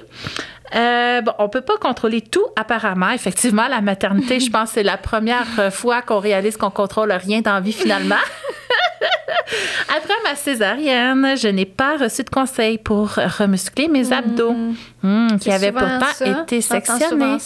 Euh, 0.74 1.20
bon, 1.20 1.32
on 1.38 1.48
peut 1.50 1.60
pas 1.60 1.76
contrôler 1.76 2.22
tout, 2.22 2.46
apparemment. 2.56 3.10
Effectivement, 3.10 3.68
la 3.68 3.80
maternité, 3.82 4.40
je 4.40 4.50
pense 4.50 4.70
que 4.70 4.74
c'est 4.76 4.82
la 4.82 4.96
première 4.96 5.46
euh, 5.58 5.70
fois 5.70 6.00
qu'on 6.02 6.18
réalise 6.20 6.56
qu'on 6.56 6.70
contrôle 6.70 7.12
rien 7.12 7.42
dans 7.42 7.52
la 7.54 7.60
vie, 7.60 7.72
finalement. 7.72 8.16
Après 9.96 10.14
ma 10.24 10.34
césarienne, 10.34 11.36
je 11.36 11.48
n'ai 11.48 11.66
pas 11.66 11.96
reçu 11.98 12.24
de 12.24 12.30
conseils 12.30 12.78
pour 12.78 13.10
remuscler 13.10 13.88
mes 13.88 14.10
abdos, 14.12 14.54
Hmm, 15.02 15.28
qui 15.36 15.44
C'est 15.44 15.52
avaient 15.52 15.70
pourtant 15.72 16.00
ça. 16.14 16.26
été 16.42 16.60
sectionnés. 16.62 17.36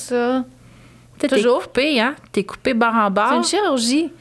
Toujours. 1.29 1.63
coupé, 1.65 2.01
hein? 2.01 2.15
T'es 2.31 2.45
coupé 2.45 2.73
barre 2.75 2.95
en 2.95 3.07
C'est 3.09 3.13
barre. 3.15 3.33
une 3.35 3.45
chirurgie. 3.45 4.13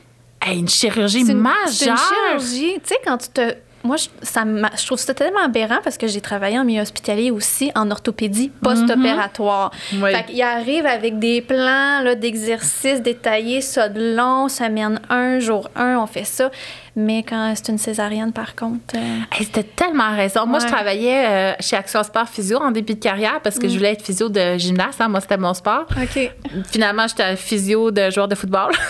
Hey, 0.42 0.60
une 0.60 0.70
chirurgie 0.70 1.26
C'est 1.26 1.32
une- 1.32 1.40
majeure. 1.40 1.68
C'est 1.70 1.90
une 1.90 1.98
chirurgie. 1.98 2.74
Tu 2.84 2.90
sais, 2.90 2.96
quand 3.06 3.18
tu 3.18 3.30
te. 3.30 3.56
Moi, 3.84 3.96
je, 3.96 4.08
ça 4.22 4.44
je 4.76 4.86
trouve 4.86 4.98
ça 4.98 5.14
tellement 5.14 5.44
aberrant 5.46 5.78
parce 5.82 5.98
que 5.98 6.08
j'ai 6.08 6.20
travaillé 6.20 6.60
en 6.60 6.66
milieu 6.66 6.82
hospitalier 6.82 7.32
aussi 7.32 7.72
en 7.74 7.90
orthopédie 7.90 8.52
post-opératoire. 8.62 9.72
Oui. 9.94 10.12
Fait 10.14 10.26
qu'il 10.26 10.42
arrive 10.42 10.86
avec 10.86 11.20
des 11.20 11.42
plans 11.42 12.02
là, 12.04 12.16
d'exercices 12.16 13.02
détaillés, 13.02 13.62
ça 13.62 13.88
de 13.88 14.16
long, 14.16 14.50
semaine 14.50 15.00
1, 15.10 15.40
jour 15.40 15.70
1, 15.76 15.98
on 16.00 16.08
fait 16.08 16.26
ça. 16.26 16.50
Mais 16.98 17.24
quand 17.24 17.54
c'est 17.56 17.70
une 17.72 17.78
césarienne, 17.78 18.34
par 18.34 18.56
contre. 18.56 18.96
euh, 18.96 19.20
Hey, 19.32 19.46
C'était 19.46 19.64
tellement 19.64 20.14
raison. 20.16 20.46
Moi, 20.48 20.60
je 20.60 20.66
travaillais 20.66 21.26
euh, 21.28 21.54
chez 21.62 21.78
Action 21.78 22.04
Sport 22.04 22.28
Physio 22.28 22.58
en 22.58 22.72
début 22.72 22.96
de 22.96 23.00
carrière 23.00 23.40
parce 23.42 23.58
que 23.60 23.70
je 23.70 23.76
voulais 23.78 23.94
être 23.94 24.04
physio 24.04 24.28
de 24.28 24.58
gymnaste. 24.58 25.00
hein. 25.00 25.08
Moi, 25.08 25.22
c'était 25.22 25.38
mon 25.38 25.54
sport. 25.54 25.86
OK. 26.02 26.32
Finalement, 26.72 27.08
j'étais 27.08 27.36
physio 27.38 27.92
de 27.92 28.10
joueur 28.10 28.28
de 28.28 28.36
football. 28.36 28.72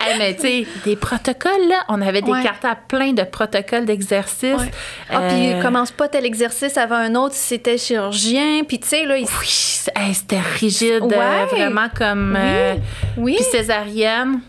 Hey, 0.00 0.16
mais 0.18 0.34
tu 0.36 0.42
sais, 0.42 0.66
des 0.84 0.94
protocoles, 0.96 1.68
là. 1.68 1.84
On 1.88 2.00
avait 2.00 2.22
des 2.22 2.30
Ouais. 2.30 2.42
cartes 2.42 2.64
à 2.64 2.76
plein 2.76 3.12
de 3.12 3.22
protocoles 3.24 3.84
d'exercices. 3.84 4.54
Ouais. 4.54 4.70
Ah, 5.10 5.22
puis 5.28 5.52
Euh, 5.54 5.62
commence 5.62 5.90
pas 5.90 6.06
tel 6.08 6.24
exercice 6.24 6.76
avant 6.76 6.94
un 6.96 7.14
autre 7.16 7.34
si 7.34 7.48
c'était 7.48 7.76
chirurgien. 7.78 8.62
Puis 8.66 8.78
tu 8.78 8.88
sais, 8.88 9.04
là, 9.06 9.16
il 9.18 9.24
Oui, 9.24 9.80
hey, 9.96 10.14
c'était 10.14 10.40
rigide, 10.40 11.02
Ouais. 11.02 11.16
euh, 11.16 11.44
vraiment 11.50 11.88
comme. 11.96 12.32
Oui. 12.36 12.40
euh, 12.44 12.74
Oui, 13.16 13.34
Puis 13.36 13.44
césarienne, 13.44 14.40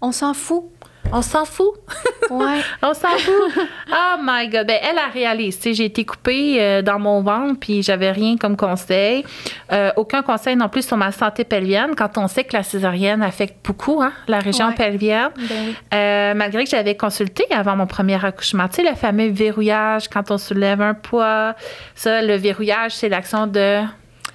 on 0.00 0.10
s'en 0.12 0.34
fout. 0.34 0.64
On 1.10 1.22
s'en 1.22 1.44
fout. 1.44 1.72
Ouais. 2.30 2.60
On 2.80 2.94
s'en 2.94 3.08
fout. 3.18 3.52
oh 3.90 4.16
my 4.22 4.48
God. 4.48 4.66
Ben, 4.66 4.78
elle 4.82 4.96
a 4.96 5.08
réalisé. 5.12 5.74
J'ai 5.74 5.84
été 5.86 6.02
coupée 6.06 6.56
euh, 6.62 6.80
dans 6.80 6.98
mon 6.98 7.20
ventre, 7.20 7.58
puis 7.60 7.82
j'avais 7.82 8.10
rien 8.10 8.38
comme 8.38 8.56
conseil. 8.56 9.22
Euh, 9.70 9.90
aucun 9.96 10.22
conseil 10.22 10.56
non 10.56 10.70
plus 10.70 10.86
sur 10.86 10.96
ma 10.96 11.12
santé 11.12 11.44
pelvienne, 11.44 11.90
quand 11.94 12.16
on 12.16 12.28
sait 12.28 12.44
que 12.44 12.56
la 12.56 12.62
césarienne 12.62 13.22
affecte 13.22 13.56
beaucoup 13.66 14.00
hein, 14.02 14.12
la 14.28 14.38
région 14.38 14.68
Ouais. 14.68 14.74
pelvienne. 14.74 15.28
Ben. 15.36 15.74
Euh, 15.92 16.34
malgré 16.34 16.64
que 16.64 16.70
j'avais 16.70 16.96
consulté 16.96 17.44
avant 17.50 17.76
mon 17.76 17.86
premier 17.86 18.24
accouchement, 18.24 18.66
tu 18.68 18.76
sais, 18.76 18.88
le 18.88 18.94
fameux 18.96 19.28
verrouillage 19.28 20.08
quand 20.08 20.30
on 20.30 20.38
soulève 20.38 20.80
un 20.80 20.94
poids. 20.94 21.54
Ça, 21.94 22.22
le 22.22 22.36
verrouillage, 22.36 22.92
c'est 22.92 23.10
l'action 23.10 23.46
de 23.46 23.80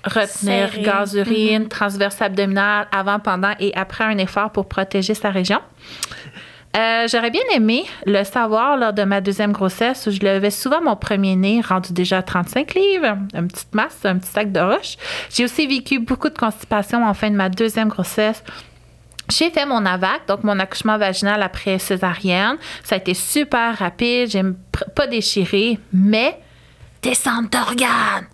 retenir 0.03 0.69
Serrer. 0.69 0.81
gaz 0.83 1.15
urine, 1.15 1.67
transverse 1.67 2.21
abdominal 2.21 2.87
avant, 2.91 3.17
pendant 3.19 3.53
et 3.59 3.73
après 3.75 4.03
un 4.03 4.17
effort 4.19 4.51
pour 4.51 4.67
protéger 4.67 5.15
sa 5.15 5.31
région. 5.31 5.59
Euh, 6.77 7.07
J'aurais 7.07 7.31
bien 7.31 7.41
aimé 7.53 7.85
le 8.05 8.23
savoir 8.23 8.77
lors 8.77 8.93
de 8.93 9.03
ma 9.03 9.19
deuxième 9.21 9.51
grossesse 9.51 10.05
où 10.05 10.11
je 10.11 10.19
levais 10.19 10.51
souvent 10.51 10.81
mon 10.81 10.95
premier-né, 10.95 11.61
rendu 11.67 11.91
déjà 11.93 12.19
à 12.19 12.21
35 12.23 12.73
livres, 12.75 13.17
une 13.33 13.47
petite 13.47 13.73
masse, 13.73 13.97
un 14.03 14.17
petit 14.17 14.29
sac 14.29 14.51
de 14.51 14.59
roche. 14.59 14.97
J'ai 15.31 15.45
aussi 15.45 15.65
vécu 15.65 15.99
beaucoup 15.99 16.29
de 16.29 16.37
constipation 16.37 17.03
en 17.03 17.13
fin 17.13 17.31
de 17.31 17.35
ma 17.35 17.49
deuxième 17.49 17.87
grossesse. 17.87 18.43
J'ai 19.29 19.49
fait 19.49 19.65
mon 19.65 19.85
AVAC, 19.85 20.27
donc 20.27 20.43
mon 20.43 20.57
accouchement 20.59 20.97
vaginal 20.97 21.41
après 21.41 21.79
césarienne. 21.79 22.57
Ça 22.83 22.95
a 22.95 22.97
été 22.99 23.13
super 23.13 23.77
rapide, 23.77 24.29
j'ai 24.29 24.43
pas 24.95 25.07
déchiré, 25.07 25.79
mais 25.91 26.39
descente 27.01 27.51
d'organes. 27.51 28.27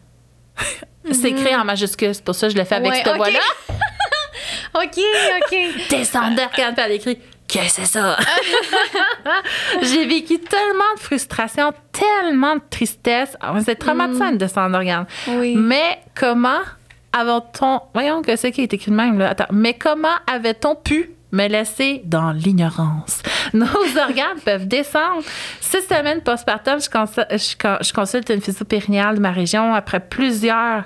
C'est 1.12 1.32
écrit 1.32 1.54
en 1.56 1.66
majuscule, 1.66 2.16
c'est 2.16 2.24
pour 2.24 2.34
ça 2.34 2.48
que 2.48 2.54
je 2.54 2.58
le 2.58 2.64
fais 2.64 2.76
avec 2.76 2.90
Ouais, 2.90 2.98
cette 3.04 3.08
ok. 3.08 3.18
voix-là. 3.18 3.40
OK, 4.76 4.98
OK. 4.98 5.58
d'organes, 6.14 6.74
puis 6.74 6.84
elle 6.86 6.92
écrit 6.94 7.20
que 7.60 7.70
c'est 7.70 7.86
ça. 7.86 8.18
J'ai 9.82 10.06
vécu 10.06 10.40
tellement 10.40 10.94
de 10.96 11.00
frustration, 11.00 11.74
tellement 11.92 12.56
de 12.56 12.62
tristesse. 12.70 13.36
Ah, 13.42 13.54
C'est 13.64 13.76
traumatisant 13.76 14.30
une 14.32 14.38
descente 14.38 14.72
d'organes. 14.72 15.06
Oui. 15.28 15.56
Mais 15.56 16.00
comment 16.16 16.60
avait-on. 17.12 17.82
Voyons 17.94 18.22
que 18.22 18.36
c'est 18.36 18.52
qui 18.52 18.62
est 18.62 18.74
écrit 18.74 18.92
de 18.92 18.96
même, 18.96 19.20
là. 19.20 19.30
Attends. 19.30 19.46
Mais 19.52 19.74
comment 19.76 20.16
avait-on 20.32 20.76
pu 20.76 21.12
me 21.32 21.48
laisser 21.48 22.02
dans 22.06 22.32
l'ignorance? 22.32 23.22
Nos 23.54 23.66
organes 23.98 24.40
peuvent 24.44 24.68
descendre. 24.68 25.24
Six 25.62 25.82
semaines 25.88 26.22
postpartum, 26.22 26.80
je 26.82 26.90
consulte, 26.90 27.28
je, 27.32 27.56
con- 27.56 27.78
je 27.82 27.94
consulte 27.94 28.30
une 28.30 28.42
physio-périnéale 28.42 29.16
de 29.16 29.22
ma 29.22 29.32
région 29.32 29.74
après 29.74 30.00
plusieurs 30.00 30.84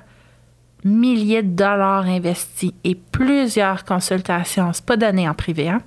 milliers 0.83 1.43
de 1.43 1.55
dollars 1.55 2.05
investis 2.05 2.71
et 2.83 2.95
plusieurs 2.95 3.83
consultations. 3.83 4.71
C'est 4.73 4.85
pas 4.85 4.95
donné 4.97 5.27
en 5.27 5.33
privé, 5.33 5.69
hein? 5.69 5.81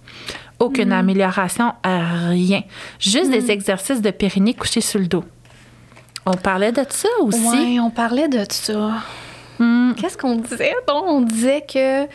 Aucune 0.60 0.92
amélioration, 0.92 1.72
à 1.82 2.28
rien. 2.28 2.62
Juste 2.98 3.30
des 3.30 3.50
exercices 3.50 4.02
de 4.02 4.10
périnée 4.10 4.54
couchés 4.54 4.82
sur 4.82 5.00
le 5.00 5.06
dos. 5.06 5.24
On 6.26 6.34
parlait 6.34 6.70
de 6.70 6.84
ça 6.88 7.08
aussi. 7.22 7.48
Ouais, 7.48 7.80
on 7.80 7.90
parlait 7.90 8.28
de 8.28 8.44
ça. 8.50 8.92
Hmm. 9.58 9.92
Qu'est-ce 9.94 10.18
qu'on 10.18 10.36
disait? 10.36 10.74
donc? 10.86 11.04
On 11.06 11.22
disait 11.22 11.64
que 11.66 12.06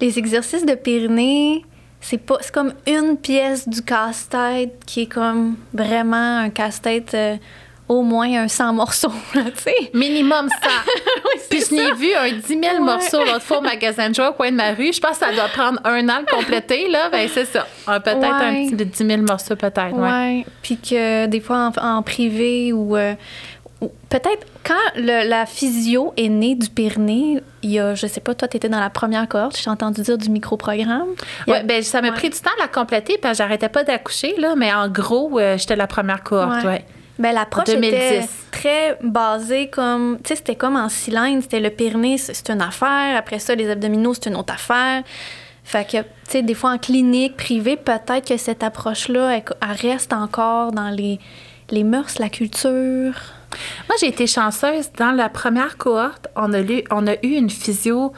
les 0.00 0.18
exercices 0.18 0.64
de 0.64 0.74
périnée, 0.74 1.64
c'est 2.00 2.18
pas 2.18 2.38
c'est 2.40 2.52
comme 2.52 2.72
une 2.86 3.18
pièce 3.18 3.68
du 3.68 3.82
casse-tête 3.82 4.82
qui 4.86 5.02
est 5.02 5.06
comme 5.06 5.56
vraiment 5.74 6.38
un 6.38 6.50
casse-tête 6.50 7.12
euh, 7.14 7.36
au 7.90 8.02
moins 8.02 8.32
un 8.44 8.46
100 8.48 8.72
morceaux, 8.74 9.12
tu 9.32 9.40
sais. 9.56 9.74
Minimum 9.92 10.48
100. 10.62 10.68
Oui, 11.24 11.40
Puis 11.50 11.62
je 11.68 11.74
n'ai 11.74 11.92
vu 11.94 12.14
un 12.14 12.30
10 12.30 12.42
000 12.46 12.60
Ouais. 12.60 12.78
morceaux 12.80 13.18
l'autre 13.24 13.42
fois 13.42 13.58
au 13.58 13.62
magasin 13.62 14.08
de 14.10 14.14
joie 14.14 14.30
au 14.30 14.32
coin 14.32 14.50
de 14.52 14.56
ma 14.56 14.70
rue. 14.72 14.92
Je 14.92 15.00
pense 15.00 15.18
que 15.18 15.26
ça 15.26 15.32
doit 15.32 15.48
prendre 15.48 15.80
un 15.84 16.08
an 16.08 16.20
de 16.22 16.30
compléter, 16.30 16.88
là. 16.88 17.08
Ben, 17.10 17.28
c'est 17.32 17.46
ça. 17.46 17.66
Peut-être 17.86 18.22
un 18.24 18.52
petit 18.66 18.76
de 18.76 18.84
10 18.84 19.06
000 19.06 19.22
morceaux, 19.22 19.56
peut-être. 19.56 19.92
Ouais. 19.96 20.44
Puis 20.62 20.76
que 20.78 21.26
des 21.26 21.40
fois 21.40 21.72
en, 21.76 21.96
en 21.98 22.02
privé 22.02 22.72
ou. 22.72 22.96
euh, 22.96 23.14
ou 23.80 23.90
peut-être 24.10 24.46
quand 24.62 24.74
le- 24.94 25.26
la 25.28 25.46
physio 25.46 26.12
est 26.18 26.28
née 26.28 26.54
du 26.54 26.68
Pyrénées, 26.68 27.40
il 27.62 27.70
y 27.70 27.78
a, 27.80 27.94
je 27.94 28.06
sais 28.06 28.20
pas, 28.20 28.34
toi, 28.34 28.46
tu 28.46 28.58
étais 28.58 28.68
dans 28.68 28.78
la 28.78 28.90
première 28.90 29.26
cohorte, 29.26 29.58
j'ai 29.58 29.70
entendu 29.70 30.02
dire 30.02 30.18
du 30.18 30.28
microprogramme. 30.28 31.08
A- 31.48 31.50
Ouais, 31.50 31.62
ben, 31.64 31.82
ça 31.82 32.02
m'a 32.02 32.08
Ouais. 32.08 32.14
pris 32.14 32.28
du 32.28 32.38
temps 32.38 32.50
à 32.58 32.62
la 32.62 32.68
compléter 32.68 33.16
parce 33.20 33.38
que 33.38 33.42
j'arrêtais 33.42 33.70
pas 33.70 33.82
d'accoucher, 33.82 34.34
là. 34.38 34.54
Mais 34.54 34.70
en 34.72 34.88
gros, 34.88 35.40
euh, 35.40 35.56
j'étais 35.58 35.76
la 35.76 35.86
première 35.86 36.22
cohorte, 36.22 36.62
Ouais. 36.62 36.68
ouais. 36.70 36.84
Ben, 37.18 37.34
l'approche 37.34 37.66
2010. 37.66 37.94
était 37.94 38.28
très 38.50 38.98
basée 39.02 39.68
comme, 39.68 40.18
tu 40.22 40.28
sais, 40.28 40.36
c'était 40.36 40.56
comme 40.56 40.76
en 40.76 40.88
cylindre, 40.88 41.42
c'était 41.42 41.60
le 41.60 41.70
Pyrénées, 41.70 42.18
c'est 42.18 42.34
c'est 42.34 42.50
une 42.50 42.62
affaire, 42.62 43.16
après 43.16 43.38
ça, 43.38 43.54
les 43.54 43.68
abdominaux, 43.68 44.14
c'est 44.14 44.26
une 44.26 44.36
autre 44.36 44.54
affaire. 44.54 45.02
Fait 45.64 45.84
que, 45.84 45.98
tu 45.98 46.06
sais, 46.28 46.42
des 46.42 46.54
fois 46.54 46.72
en 46.72 46.78
clinique, 46.78 47.36
privée, 47.36 47.76
peut-être 47.76 48.26
que 48.26 48.36
cette 48.36 48.62
approche-là, 48.62 49.36
elle, 49.36 49.44
elle 49.62 49.90
reste 49.90 50.12
encore 50.12 50.72
dans 50.72 50.88
les, 50.88 51.20
les 51.70 51.84
mœurs, 51.84 52.18
la 52.18 52.28
culture. 52.28 53.12
Moi, 53.88 53.96
j'ai 54.00 54.08
été 54.08 54.26
chanceuse. 54.26 54.90
Dans 54.96 55.12
la 55.12 55.28
première 55.28 55.76
cohorte, 55.76 56.28
on 56.36 56.52
a, 56.52 56.60
lu, 56.60 56.82
on 56.90 57.06
a 57.06 57.14
eu 57.22 57.34
une 57.36 57.50
physio 57.50 58.12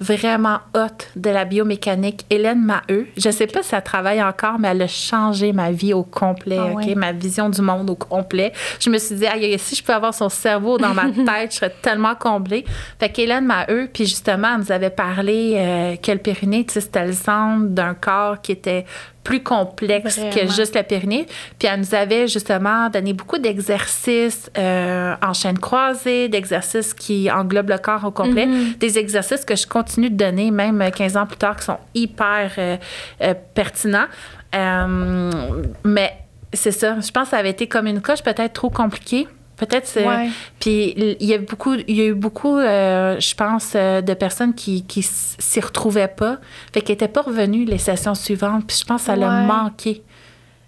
vraiment 0.00 0.58
haute 0.74 1.08
de 1.16 1.30
la 1.30 1.44
biomécanique, 1.44 2.24
Hélène 2.30 2.62
Maheu. 2.62 3.06
Je 3.16 3.30
sais 3.30 3.46
pas 3.46 3.62
si 3.62 3.74
elle 3.74 3.82
travaille 3.82 4.22
encore, 4.22 4.58
mais 4.58 4.68
elle 4.68 4.82
a 4.82 4.86
changé 4.86 5.52
ma 5.52 5.70
vie 5.70 5.92
au 5.92 6.02
complet, 6.02 6.58
Ah 6.58 6.94
ma 6.96 7.12
vision 7.12 7.48
du 7.48 7.62
monde 7.62 7.90
au 7.90 7.94
complet. 7.94 8.52
Je 8.80 8.90
me 8.90 8.98
suis 8.98 9.16
dit, 9.16 9.26
aïe, 9.26 9.58
si 9.58 9.74
je 9.74 9.82
peux 9.82 9.92
avoir 9.92 10.14
son 10.14 10.28
cerveau 10.28 10.78
dans 10.78 10.94
ma 10.94 11.10
tête, 11.10 11.52
je 11.52 11.56
serais 11.56 11.74
tellement 11.82 12.14
comblée. 12.14 12.64
Fait 12.98 13.08
qu'Hélène 13.08 13.46
Maheu, 13.46 13.88
puis 13.92 14.06
justement, 14.06 14.54
elle 14.54 14.60
nous 14.60 14.72
avait 14.72 14.90
parlé 14.90 15.54
euh, 15.56 15.96
que 15.96 16.12
le 16.12 16.18
périnée, 16.18 16.66
c'était 16.68 17.06
le 17.06 17.12
centre 17.12 17.66
d'un 17.66 17.94
corps 17.94 18.40
qui 18.40 18.52
était 18.52 18.84
plus 19.26 19.42
complexe 19.42 20.20
que 20.32 20.46
juste 20.46 20.76
le 20.76 20.84
périnée. 20.84 21.26
Puis 21.58 21.66
elle 21.68 21.80
nous 21.80 21.94
avait 21.96 22.28
justement 22.28 22.88
donné 22.90 23.12
beaucoup 23.12 23.38
d'exercices 23.38 24.48
euh, 24.56 25.16
en 25.20 25.32
chaîne 25.32 25.58
croisée, 25.58 26.28
d'exercices 26.28 26.94
qui 26.94 27.28
englobent 27.28 27.70
le 27.70 27.78
corps 27.78 28.04
au 28.04 28.12
complet, 28.12 28.46
Mm-hmm. 28.46 28.78
des 28.78 28.98
exercices 28.98 29.44
que 29.44 29.56
je 29.56 29.66
continue 29.66 30.10
de 30.10 30.16
donner 30.16 30.50
même 30.50 30.90
15 30.90 31.16
ans 31.16 31.26
plus 31.26 31.38
tard 31.38 31.56
qui 31.56 31.64
sont 31.64 31.78
hyper 31.94 32.52
euh, 32.58 32.76
euh, 33.22 33.34
pertinents. 33.54 34.06
Mais 34.52 36.12
c'est 36.52 36.70
ça, 36.70 36.96
je 37.00 37.10
pense 37.10 37.24
que 37.24 37.30
ça 37.30 37.38
avait 37.38 37.50
été 37.50 37.66
comme 37.66 37.86
une 37.86 38.00
coche 38.00 38.22
peut-être 38.22 38.52
trop 38.52 38.70
compliquée. 38.70 39.26
Peut-être 39.56 39.86
c'est- 39.86 40.06
Ouais. 40.06 40.28
Puis 40.60 40.94
il 41.20 41.26
y 41.26 41.32
a 41.34 41.38
beaucoup, 41.38 41.74
il 41.74 41.96
y 41.96 42.02
a 42.02 42.06
eu 42.06 42.14
beaucoup, 42.14 42.56
euh, 42.58 43.18
je 43.18 43.34
pense, 43.34 43.72
euh, 43.74 44.02
de 44.02 44.12
personnes 44.14 44.54
qui 44.54 44.84
qui 44.84 45.02
s'y 45.02 45.60
retrouvaient 45.60 46.08
pas, 46.08 46.38
fait 46.74 46.80
qu'elles 46.82 46.94
n'étaient 46.94 47.08
pas 47.08 47.22
revenues 47.22 47.64
les 47.64 47.78
sessions 47.78 48.14
suivantes. 48.14 48.64
Puis 48.66 48.78
je 48.80 48.84
pense 48.84 49.00
que 49.02 49.06
ça 49.06 49.16
l'a 49.16 49.28
Ouais. 49.28 49.46
manqué 49.46 50.02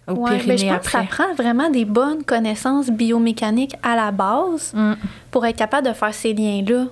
au 0.09 0.13
Ouais, 0.13 0.39
Pyrénées 0.39 0.47
ben, 0.47 0.59
je 0.59 0.67
pense 0.67 0.77
après. 0.77 1.07
que 1.07 1.17
ça 1.17 1.23
prend 1.25 1.35
vraiment 1.35 1.69
des 1.69 1.85
bonnes 1.85 2.25
connaissances 2.25 2.89
biomécaniques 2.91 3.75
à 3.83 3.95
la 3.95 4.11
base 4.11 4.73
Mm. 4.75 4.95
pour 5.31 5.45
être 5.45 5.57
capable 5.57 5.87
de 5.87 5.93
faire 5.93 6.15
ces 6.15 6.33
liens-là. 6.33 6.87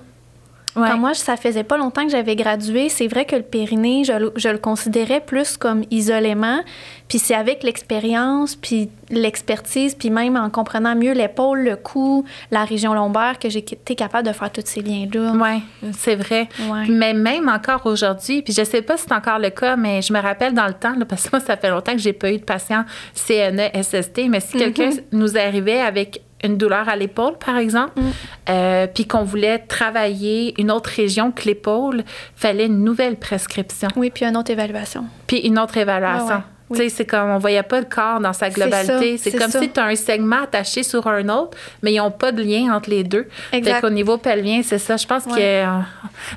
Ouais. 0.77 0.89
Quand 0.89 0.97
moi, 0.97 1.13
ça 1.13 1.35
faisait 1.37 1.63
pas 1.63 1.77
longtemps 1.77 2.03
que 2.05 2.11
j'avais 2.11 2.35
gradué, 2.35 2.89
c'est 2.89 3.07
vrai 3.07 3.25
que 3.25 3.35
le 3.35 3.41
périnée, 3.41 4.03
je, 4.03 4.13
le- 4.13 4.33
je 4.35 4.49
le 4.49 4.57
considérais 4.57 5.21
plus 5.21 5.57
comme 5.57 5.83
isolément. 5.91 6.59
Puis 7.07 7.19
c'est 7.19 7.35
avec 7.35 7.63
l'expérience, 7.63 8.55
puis 8.55 8.89
l'expertise, 9.09 9.95
puis 9.95 10.09
même 10.09 10.35
en 10.35 10.49
comprenant 10.49 10.93
mieux 10.95 11.13
l'épaule, 11.13 11.63
le 11.63 11.75
cou, 11.77 12.25
la 12.51 12.65
région 12.65 12.93
lombaire, 12.93 13.39
que 13.39 13.49
j'ai 13.49 13.59
été 13.59 13.95
capable 13.95 14.27
de 14.27 14.33
faire 14.33 14.51
tous 14.51 14.61
ces 14.65 14.81
liens-là. 14.81 15.31
Oui, 15.35 15.91
c'est 15.93 16.15
vrai. 16.15 16.49
Ouais. 16.69 16.85
Mais 16.89 17.13
même 17.13 17.47
encore 17.47 17.85
aujourd'hui, 17.85 18.41
puis 18.41 18.53
je 18.53 18.63
sais 18.63 18.81
pas 18.81 18.97
si 18.97 19.05
c'est 19.07 19.13
encore 19.13 19.39
le 19.39 19.49
cas, 19.51 19.75
mais 19.77 20.01
je 20.01 20.11
me 20.11 20.19
rappelle 20.21 20.53
dans 20.53 20.67
le 20.67 20.73
temps, 20.73 20.95
là, 20.97 21.05
parce 21.05 21.23
que 21.23 21.29
moi, 21.31 21.39
ça 21.39 21.55
fait 21.55 21.69
longtemps 21.69 21.93
que 21.93 21.99
j'ai 21.99 22.13
pas 22.13 22.29
eu 22.31 22.37
de 22.39 22.43
patient 22.43 22.83
CNE, 23.15 23.69
SST, 23.81 24.27
mais 24.29 24.39
si 24.41 24.57
quelqu'un 24.57 24.77
Mm-hmm. 24.89 25.01
nous 25.13 25.37
arrivait 25.37 25.79
avec 25.81 26.21
une 26.43 26.57
douleur 26.57 26.87
à 26.89 26.95
l'épaule, 26.95 27.33
par 27.43 27.57
exemple, 27.57 27.99
Mm. 27.99 28.03
euh, 28.49 28.87
puis 28.93 29.07
qu'on 29.07 29.23
voulait 29.23 29.59
travailler 29.59 30.53
une 30.61 30.69
autre 30.71 30.89
région 30.95 31.31
que 31.31 31.43
l'épaule, 31.45 32.03
fallait 32.35 32.67
une 32.67 32.83
nouvelle 32.83 33.15
prescription, 33.17 33.89
Oui, 33.95 34.11
puis 34.13 34.25
une 34.25 34.37
autre 34.37 34.51
évaluation. 34.51 35.05
puis 35.25 35.37
une 35.39 35.57
autre 35.59 35.77
évaluation. 35.77 36.27
Ah 36.29 36.35
ouais, 36.37 36.43
oui. 36.69 36.89
C'est 36.89 37.05
comme 37.05 37.29
on 37.29 37.37
voyait 37.37 37.63
pas 37.63 37.79
le 37.79 37.85
corps 37.85 38.19
dans 38.19 38.33
sa 38.33 38.49
globalité. 38.49 39.17
C'est 39.17 39.31
comme 39.31 39.51
ça. 39.51 39.59
si 39.61 39.69
tu 39.69 39.79
as 39.79 39.85
un 39.85 39.95
segment 39.95 40.43
attaché 40.43 40.83
sur 40.83 41.05
un 41.07 41.27
autre, 41.29 41.57
mais 41.81 41.93
ils 41.93 41.97
n'ont 41.97 42.11
pas 42.11 42.31
de 42.31 42.43
lien 42.43 42.73
entre 42.75 42.89
les 42.89 43.03
deux. 43.03 43.27
Exact. 43.53 43.75
Fait 43.75 43.81
qu'au 43.81 43.89
niveau 43.89 44.17
pelvien, 44.17 44.61
c'est 44.63 44.77
ça. 44.79 44.97
Je 44.97 45.05
pense 45.05 45.25
Ouais. 45.25 45.31
que. 45.35 45.41
euh, 45.41 45.79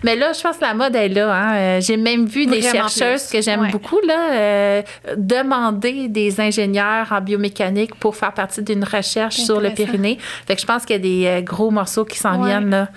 Mais 0.05 0.17
là, 0.17 0.33
je 0.33 0.41
pense 0.41 0.57
que 0.57 0.65
la 0.65 0.75
mode 0.75 0.95
est 0.97 1.09
là. 1.09 1.33
Hein. 1.35 1.55
Euh, 1.57 1.81
J'ai 1.81 1.97
même 1.97 2.27
vu 2.27 2.47
des 2.47 2.63
chercheuses 2.63 3.25
plus. 3.29 3.39
que 3.39 3.43
j'aime 3.43 3.61
Ouais. 3.61 3.71
beaucoup 3.71 3.99
là, 4.07 4.33
euh, 4.33 4.83
demander 5.17 6.09
des 6.09 6.41
ingénieurs 6.41 7.09
en 7.13 7.21
biomécanique 7.21 7.95
pour 7.97 8.17
faire 8.17 8.33
partie 8.33 8.63
d'une 8.63 8.85
recherche 8.85 9.37
sur 9.37 9.61
le 9.61 9.71
périnée. 9.71 10.19
Fait 10.47 10.55
que 10.55 10.61
je 10.61 10.67
pense 10.67 10.85
qu'il 10.85 10.97
y 10.97 10.99
a 10.99 11.39
des 11.39 11.43
gros 11.45 11.71
morceaux 11.71 12.05
qui 12.05 12.19
s'en 12.19 12.41
Ouais. 12.41 12.49
viennent 12.49 12.71
là. 12.71 12.89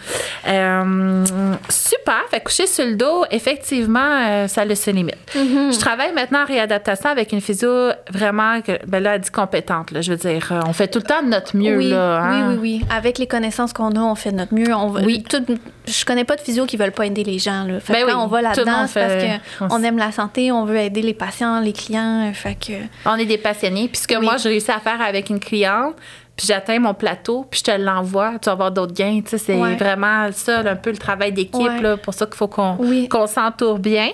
Euh, 0.47 1.23
super. 1.69 2.21
Fait 2.29 2.41
coucher 2.41 2.67
sur 2.67 2.85
le 2.85 2.95
dos, 2.95 3.25
effectivement, 3.31 4.47
ça 4.47 4.61
a 4.61 4.75
ses 4.75 4.91
limites. 4.91 5.17
Je 5.35 5.79
travaille 5.79 6.13
maintenant 6.13 6.43
en 6.43 6.45
réadaptation 6.45 7.09
avec 7.09 7.22
une 7.31 7.41
physio 7.41 7.89
vraiment, 8.11 8.61
que, 8.61 8.73
ben 8.85 9.01
là, 9.01 9.15
elle 9.15 9.21
dit 9.21 9.31
compétente. 9.31 9.91
Là, 9.91 10.01
je 10.01 10.11
veux 10.11 10.17
dire, 10.17 10.49
euh, 10.51 10.61
on 10.67 10.73
fait 10.73 10.87
tout 10.87 10.99
le 10.99 11.05
temps 11.05 11.23
de 11.23 11.29
notre 11.29 11.55
mieux. 11.55 11.77
oui, 11.77 11.89
là, 11.89 12.17
hein. 12.21 12.49
oui, 12.49 12.57
oui, 12.61 12.79
oui. 12.81 12.85
Avec 12.95 13.17
les 13.17 13.27
connaissances 13.27 13.73
qu'on 13.73 13.91
a, 13.91 13.99
on 13.99 14.15
fait 14.15 14.31
de 14.31 14.37
notre 14.37 14.53
mieux. 14.53 14.73
On 14.73 14.91
Oui. 14.91 15.23
tout- 15.23 15.43
je 15.87 16.05
connais 16.05 16.23
pas 16.23 16.35
de 16.35 16.41
physio 16.41 16.65
qui 16.65 16.77
veulent 16.77 16.91
pas 16.91 17.05
aider 17.05 17.23
les 17.23 17.39
gens. 17.39 17.63
Là. 17.65 17.79
Fait 17.79 17.93
Ben 17.93 18.05
oui, 18.07 18.13
on 18.15 18.27
va 18.27 18.41
là-dedans, 18.41 18.87
c'est 18.87 19.39
parce 19.59 19.69
qu'on 19.71 19.83
aime 19.83 19.97
la 19.97 20.11
santé, 20.11 20.51
on 20.51 20.65
veut 20.65 20.77
aider 20.77 21.01
les 21.01 21.13
patients, 21.13 21.59
les 21.59 21.73
clients. 21.73 22.31
Fait 22.33 22.55
que... 22.55 22.73
On 23.05 23.15
est 23.15 23.25
des 23.25 23.37
passionnés. 23.37 23.87
Puis 23.87 24.01
ce 24.01 24.07
que 24.07 24.15
Oui. 24.15 24.25
moi, 24.25 24.37
j'ai 24.37 24.49
réussi 24.49 24.71
à 24.71 24.79
faire 24.79 25.01
avec 25.01 25.29
une 25.29 25.39
cliente, 25.39 25.95
puis 26.35 26.47
j'atteins 26.47 26.79
mon 26.79 26.95
plateau, 26.95 27.45
puis 27.49 27.59
je 27.59 27.71
te 27.71 27.77
l'envoie, 27.79 28.39
tu 28.41 28.45
vas 28.47 28.53
avoir 28.53 28.71
d'autres 28.71 28.93
gains. 28.93 29.21
Tu 29.23 29.29
sais, 29.29 29.37
c'est 29.37 29.55
Ouais. 29.55 29.75
vraiment 29.75 30.31
ça, 30.31 30.59
un 30.59 30.75
peu 30.75 30.89
le 30.89 30.97
travail 30.97 31.31
d'équipe, 31.31 31.55
Ouais. 31.61 31.79
là, 31.81 31.95
pour 31.95 32.13
ça 32.15 32.25
qu'il 32.25 32.35
faut 32.35 32.47
qu'on 32.47 32.75
Oui. 32.79 33.07
s'entoure 33.27 33.77
bien. 33.77 34.09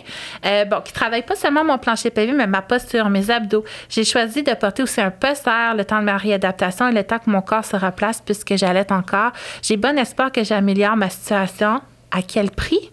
Euh, 0.45 0.65
bon, 0.65 0.81
qui 0.81 0.91
travaille 0.91 1.23
pas 1.23 1.35
seulement 1.35 1.63
mon 1.63 1.77
plancher 1.77 2.09
pelvien, 2.09 2.35
mais 2.35 2.45
ma 2.47 2.61
posture, 2.61 3.09
mes 3.09 3.29
abdos. 3.31 3.63
J'ai 3.87 4.03
choisi 4.03 4.43
de 4.43 4.53
porter 4.53 4.83
aussi 4.83 4.99
un 4.99 5.11
poster 5.11 5.73
le 5.77 5.85
temps 5.85 5.99
de 5.99 6.05
ma 6.05 6.17
réadaptation 6.17 6.89
et 6.89 6.91
le 6.93 7.03
temps 7.05 7.19
que 7.19 7.29
mon 7.29 7.41
corps 7.41 7.63
se 7.63 7.77
replace, 7.77 8.21
puisque 8.21 8.55
j'allais 8.57 8.91
encore. 8.91 9.31
J'ai 9.61 9.77
bon 9.77 9.97
espoir 9.97 10.31
que 10.31 10.43
j'améliore 10.43 10.97
ma 10.97 11.09
situation. 11.09 11.81
À 12.11 12.21
quel 12.21 12.51
prix? 12.51 12.91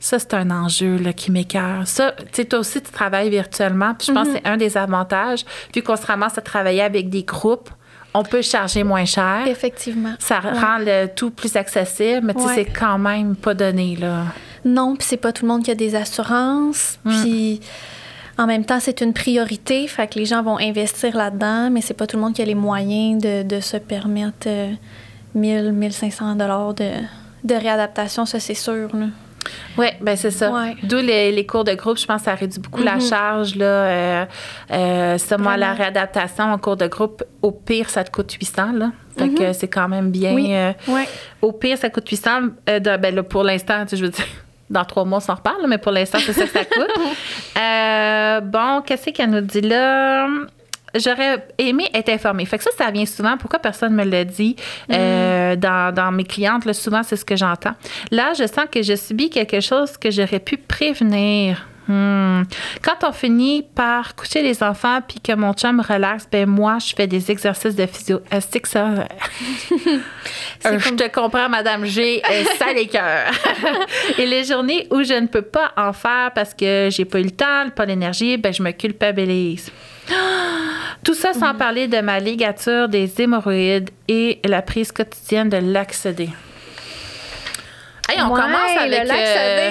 Ça, 0.00 0.18
c'est 0.18 0.34
un 0.34 0.50
enjeu 0.50 0.96
là, 0.96 1.12
qui 1.12 1.30
m'écœure. 1.30 1.86
Ça, 1.86 2.12
tu 2.12 2.24
sais, 2.32 2.44
toi 2.46 2.58
aussi, 2.58 2.82
tu 2.82 2.90
travailles 2.90 3.30
virtuellement. 3.30 3.94
Puis 3.94 4.08
je 4.08 4.12
pense 4.12 4.26
que 4.28 4.34
c'est 4.34 4.46
un 4.48 4.56
des 4.56 4.76
avantages. 4.76 5.44
Vu 5.74 5.82
qu'on 5.82 5.94
se 5.96 6.04
ramasse 6.06 6.36
à 6.38 6.40
travailler 6.40 6.82
avec 6.82 7.08
des 7.08 7.22
groupes, 7.22 7.70
on 8.14 8.22
peut 8.22 8.42
charger 8.42 8.84
moins 8.84 9.04
cher. 9.04 9.44
Effectivement. 9.46 10.14
Ça 10.18 10.40
Ouais. 10.44 10.58
rend 10.58 10.78
le 10.78 11.06
tout 11.06 11.30
plus 11.30 11.56
accessible, 11.56 12.20
mais 12.26 12.36
Ouais. 12.36 12.54
c'est 12.54 12.64
quand 12.66 12.98
même 12.98 13.36
pas 13.36 13.54
donné, 13.54 13.96
là. 13.96 14.24
Non, 14.64 14.94
puis 14.96 15.06
c'est 15.08 15.16
pas 15.16 15.32
tout 15.32 15.44
le 15.44 15.48
monde 15.52 15.62
qui 15.64 15.70
a 15.70 15.74
des 15.74 15.94
assurances. 15.94 16.98
Mm. 17.04 17.10
Puis 17.22 17.60
en 18.38 18.46
même 18.46 18.64
temps, 18.64 18.78
c'est 18.80 19.00
une 19.00 19.12
priorité. 19.12 19.86
Fait 19.88 20.06
que 20.06 20.18
les 20.18 20.24
gens 20.26 20.42
vont 20.42 20.58
investir 20.58 21.16
là-dedans, 21.16 21.70
mais 21.70 21.80
c'est 21.80 21.94
pas 21.94 22.06
tout 22.06 22.16
le 22.16 22.22
monde 22.22 22.34
qui 22.34 22.42
a 22.42 22.44
les 22.44 22.54
moyens 22.54 23.20
de, 23.22 23.42
de 23.42 23.60
se 23.60 23.76
permettre 23.76 24.46
euh, 24.46 24.72
1000, 25.34 25.72
1500 25.72 26.36
dollars 26.36 26.74
de, 26.74 26.90
de 27.44 27.54
réadaptation, 27.54 28.24
ça 28.26 28.38
c'est 28.38 28.54
sûr. 28.54 28.88
là. 28.94 29.06
Oui, 29.78 29.86
ben 30.00 30.16
c'est 30.16 30.30
ça. 30.30 30.50
Ouais. 30.50 30.76
D'où 30.82 30.96
les, 30.96 31.32
les 31.32 31.46
cours 31.46 31.64
de 31.64 31.74
groupe, 31.74 31.98
je 31.98 32.06
pense 32.06 32.20
que 32.22 32.24
ça 32.26 32.34
réduit 32.34 32.60
beaucoup 32.60 32.82
la 32.82 32.94
Mhm. 32.96 33.00
charge. 33.00 33.54
Là, 33.56 33.64
euh, 33.64 34.24
euh, 34.72 35.16
la 35.56 35.72
réadaptation 35.74 36.44
en 36.44 36.58
cours 36.58 36.76
de 36.76 36.86
groupe, 36.86 37.22
au 37.42 37.50
pire, 37.52 37.88
ça 37.90 38.04
te 38.04 38.10
coûte 38.10 38.32
800. 38.32 38.72
Là. 38.72 38.90
Fait 39.18 39.28
que 39.28 39.52
c'est 39.52 39.68
quand 39.68 39.88
même 39.88 40.10
bien. 40.10 40.32
Oui. 40.34 40.54
euh, 40.54 40.72
Ouais. 40.88 41.08
Au 41.42 41.52
pire, 41.52 41.76
ça 41.78 41.90
coûte 41.90 42.08
800. 42.08 42.30
euh, 42.68 42.78
de- 42.78 42.96
ben 42.96 43.14
là, 43.14 43.22
pour 43.22 43.42
l'instant, 43.44 43.84
je 43.90 43.96
veux 43.96 44.08
dire, 44.10 44.24
dans 44.70 44.84
trois 44.84 45.04
mois, 45.04 45.18
on 45.18 45.20
s'en 45.20 45.34
reparle, 45.34 45.66
mais 45.68 45.78
pour 45.78 45.92
l'instant, 45.92 46.18
c'est 46.24 46.32
ça 46.32 46.44
que 46.46 46.50
ça 46.52 46.64
coûte. 46.64 46.88
Bon, 48.52 48.82
qu'est-ce 48.84 49.10
qu'elle 49.10 49.30
nous 49.30 49.40
dit 49.40 49.60
là? 49.60 50.26
J'aurais 50.94 51.46
aimé 51.58 51.88
être 51.94 52.08
informée. 52.10 52.44
Fait 52.44 52.58
que 52.58 52.64
ça, 52.64 52.70
ça 52.76 52.90
vient 52.90 53.06
souvent. 53.06 53.36
Pourquoi 53.36 53.58
personne 53.58 53.94
me 53.94 54.04
le 54.04 54.24
dit? 54.24 54.56
Euh, 54.90 55.56
dans, 55.56 55.94
dans 55.94 56.12
mes 56.12 56.24
clientes, 56.24 56.64
là, 56.64 56.74
souvent, 56.74 57.02
c'est 57.02 57.16
ce 57.16 57.24
que 57.24 57.36
j'entends. 57.36 57.74
Là, 58.10 58.32
je 58.34 58.46
sens 58.46 58.66
que 58.70 58.82
je 58.82 58.94
subis 58.94 59.30
quelque 59.30 59.60
chose 59.60 59.96
que 59.96 60.10
j'aurais 60.10 60.40
pu 60.40 60.56
prévenir. 60.56 61.66
Hmm. 61.88 62.42
Quand 62.80 63.08
on 63.08 63.12
finit 63.12 63.64
par 63.74 64.14
coucher 64.14 64.40
les 64.40 64.62
enfants 64.62 65.00
puis 65.06 65.18
que 65.18 65.32
mon 65.32 65.52
chum 65.52 65.80
relaxe, 65.80 66.28
ben 66.30 66.48
moi, 66.48 66.78
je 66.78 66.94
fais 66.94 67.08
des 67.08 67.28
exercices 67.28 67.74
de 67.74 67.86
physio. 67.86 68.20
Est-ce 68.30 68.58
que 68.58 68.68
ça... 68.68 68.86
Euh, 68.86 70.78
Je 70.78 70.94
te 70.94 71.08
comprends, 71.08 71.48
Madame 71.48 71.84
G. 71.84 72.22
euh, 72.30 72.44
ça 72.56 72.72
les 72.72 72.86
cœurs. 72.86 73.32
Et 74.16 74.26
les 74.26 74.44
journées 74.44 74.86
où 74.92 75.02
je 75.02 75.14
ne 75.14 75.26
peux 75.26 75.42
pas 75.42 75.72
en 75.76 75.92
faire 75.92 76.30
parce 76.32 76.54
que 76.54 76.88
j'ai 76.88 77.04
pas 77.04 77.18
eu 77.18 77.24
le 77.24 77.32
temps, 77.32 77.68
pas 77.74 77.84
l'énergie, 77.84 78.36
ben 78.36 78.54
je 78.54 78.62
me 78.62 78.70
culpabilise. 78.70 79.72
Tout 81.04 81.14
ça 81.14 81.32
sans 81.32 81.54
parler 81.54 81.88
de 81.88 82.00
ma 82.00 82.20
ligature, 82.20 82.88
des 82.88 83.20
hémorroïdes 83.20 83.90
et 84.08 84.40
la 84.44 84.62
prise 84.62 84.92
quotidienne 84.92 85.48
de 85.48 85.56
Laxodé. 85.56 86.28
Hey, 88.08 88.20
on 88.20 88.30
Ouais, 88.32 88.40
commence 88.40 88.76
avec 88.78 89.10
euh, 89.10 89.70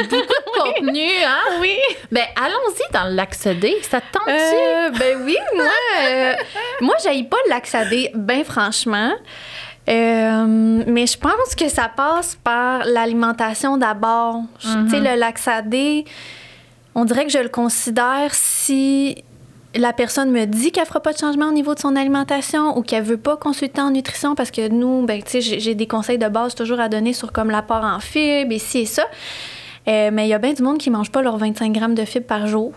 beaucoup 0.10 0.16
de 0.16 0.58
contenu, 0.60 1.08
hein? 1.24 1.58
Oui. 1.60 1.76
Ben, 2.10 2.24
allons-y 2.36 2.92
dans 2.92 3.04
le 3.08 3.14
Laxodé. 3.14 3.76
Ça 3.82 4.00
te 4.00 4.12
tente-tu? 4.12 4.32
Euh, 4.32 4.90
ben 4.98 5.18
oui, 5.24 5.36
moi, 5.54 5.64
euh, 6.08 6.34
moi, 6.80 6.94
j'aille 7.02 7.24
pas 7.24 7.36
le 7.46 7.50
laxadé, 7.50 8.10
ben 8.14 8.44
franchement. 8.44 9.12
Euh, 9.88 10.44
mais 10.86 11.06
je 11.06 11.18
pense 11.18 11.54
que 11.56 11.68
ça 11.68 11.90
passe 11.94 12.36
par 12.42 12.84
l'alimentation 12.84 13.76
d'abord. 13.76 14.42
Tu 14.60 14.68
sais, 14.90 15.00
le 15.00 15.18
laxadé, 15.18 16.04
on 16.94 17.04
dirait 17.04 17.24
que 17.26 17.32
je 17.32 17.38
le 17.38 17.48
considère 17.48 18.30
si 18.32 19.22
la 19.74 19.92
personne 19.92 20.30
me 20.30 20.44
dit 20.44 20.70
qu'elle 20.72 20.86
fera 20.86 21.00
pas 21.00 21.12
de 21.12 21.18
changement 21.18 21.48
au 21.48 21.52
niveau 21.52 21.74
de 21.74 21.80
son 21.80 21.96
alimentation 21.96 22.76
ou 22.76 22.82
qu'elle 22.82 23.04
veut 23.04 23.16
pas 23.16 23.36
consulter 23.36 23.80
en 23.80 23.90
nutrition 23.90 24.34
parce 24.34 24.50
que 24.50 24.68
nous, 24.68 25.04
ben, 25.06 25.22
j'ai 25.26 25.74
des 25.74 25.86
conseils 25.86 26.18
de 26.18 26.28
base 26.28 26.54
toujours 26.54 26.80
à 26.80 26.88
donner 26.88 27.12
sur 27.12 27.32
comme 27.32 27.50
l'apport 27.50 27.84
en 27.84 28.00
fibres 28.00 28.52
et 28.52 28.58
ci 28.58 28.80
et 28.80 28.86
ça. 28.86 29.04
Euh, 29.88 30.10
mais 30.12 30.26
il 30.26 30.28
y 30.28 30.34
a 30.34 30.38
bien 30.38 30.52
du 30.52 30.62
monde 30.62 30.78
qui 30.78 30.90
mange 30.90 31.10
pas 31.10 31.22
leurs 31.22 31.38
25 31.38 31.72
grammes 31.72 31.94
de 31.94 32.04
fibres 32.04 32.26
par 32.26 32.46
jour. 32.46 32.72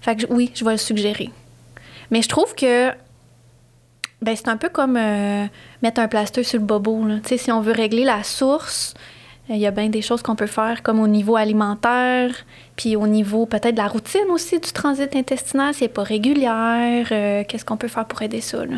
Fait 0.00 0.16
que 0.16 0.26
oui, 0.30 0.50
je 0.54 0.64
vais 0.64 0.72
le 0.72 0.78
suggérer. 0.78 1.30
Mais 2.10 2.22
je 2.22 2.28
trouve 2.28 2.54
que 2.54 2.90
ben, 4.22 4.36
c'est 4.36 4.48
un 4.48 4.56
peu 4.56 4.68
comme 4.68 4.96
euh, 4.96 5.46
mettre 5.82 6.00
un 6.00 6.08
plaster 6.08 6.42
sur 6.42 6.58
le 6.58 6.64
bobo. 6.64 7.06
là. 7.06 7.16
Si 7.24 7.50
on 7.50 7.60
veut 7.60 7.72
régler 7.72 8.04
la 8.04 8.22
source, 8.22 8.94
euh, 9.50 9.54
il 9.54 9.60
y 9.60 9.66
a 9.66 9.70
bien 9.70 9.88
des 9.88 10.02
choses 10.02 10.22
qu'on 10.22 10.36
peut 10.36 10.46
faire, 10.46 10.82
comme 10.82 11.00
au 11.00 11.08
niveau 11.08 11.36
alimentaire, 11.36 12.34
puis 12.80 12.96
au 12.96 13.06
niveau 13.06 13.44
peut-être 13.44 13.72
de 13.74 13.78
la 13.82 13.88
routine 13.88 14.22
aussi 14.30 14.58
du 14.58 14.72
transit 14.72 15.14
intestinal, 15.14 15.74
si 15.74 15.84
elle 15.84 15.88
n'est 15.90 15.92
pas 15.92 16.02
régulière. 16.02 17.06
euh, 17.12 17.44
Qu'est-ce 17.46 17.64
qu'on 17.66 17.76
peut 17.76 17.88
faire 17.88 18.06
pour 18.06 18.22
aider 18.22 18.40
ça? 18.40 18.64
Là? 18.64 18.76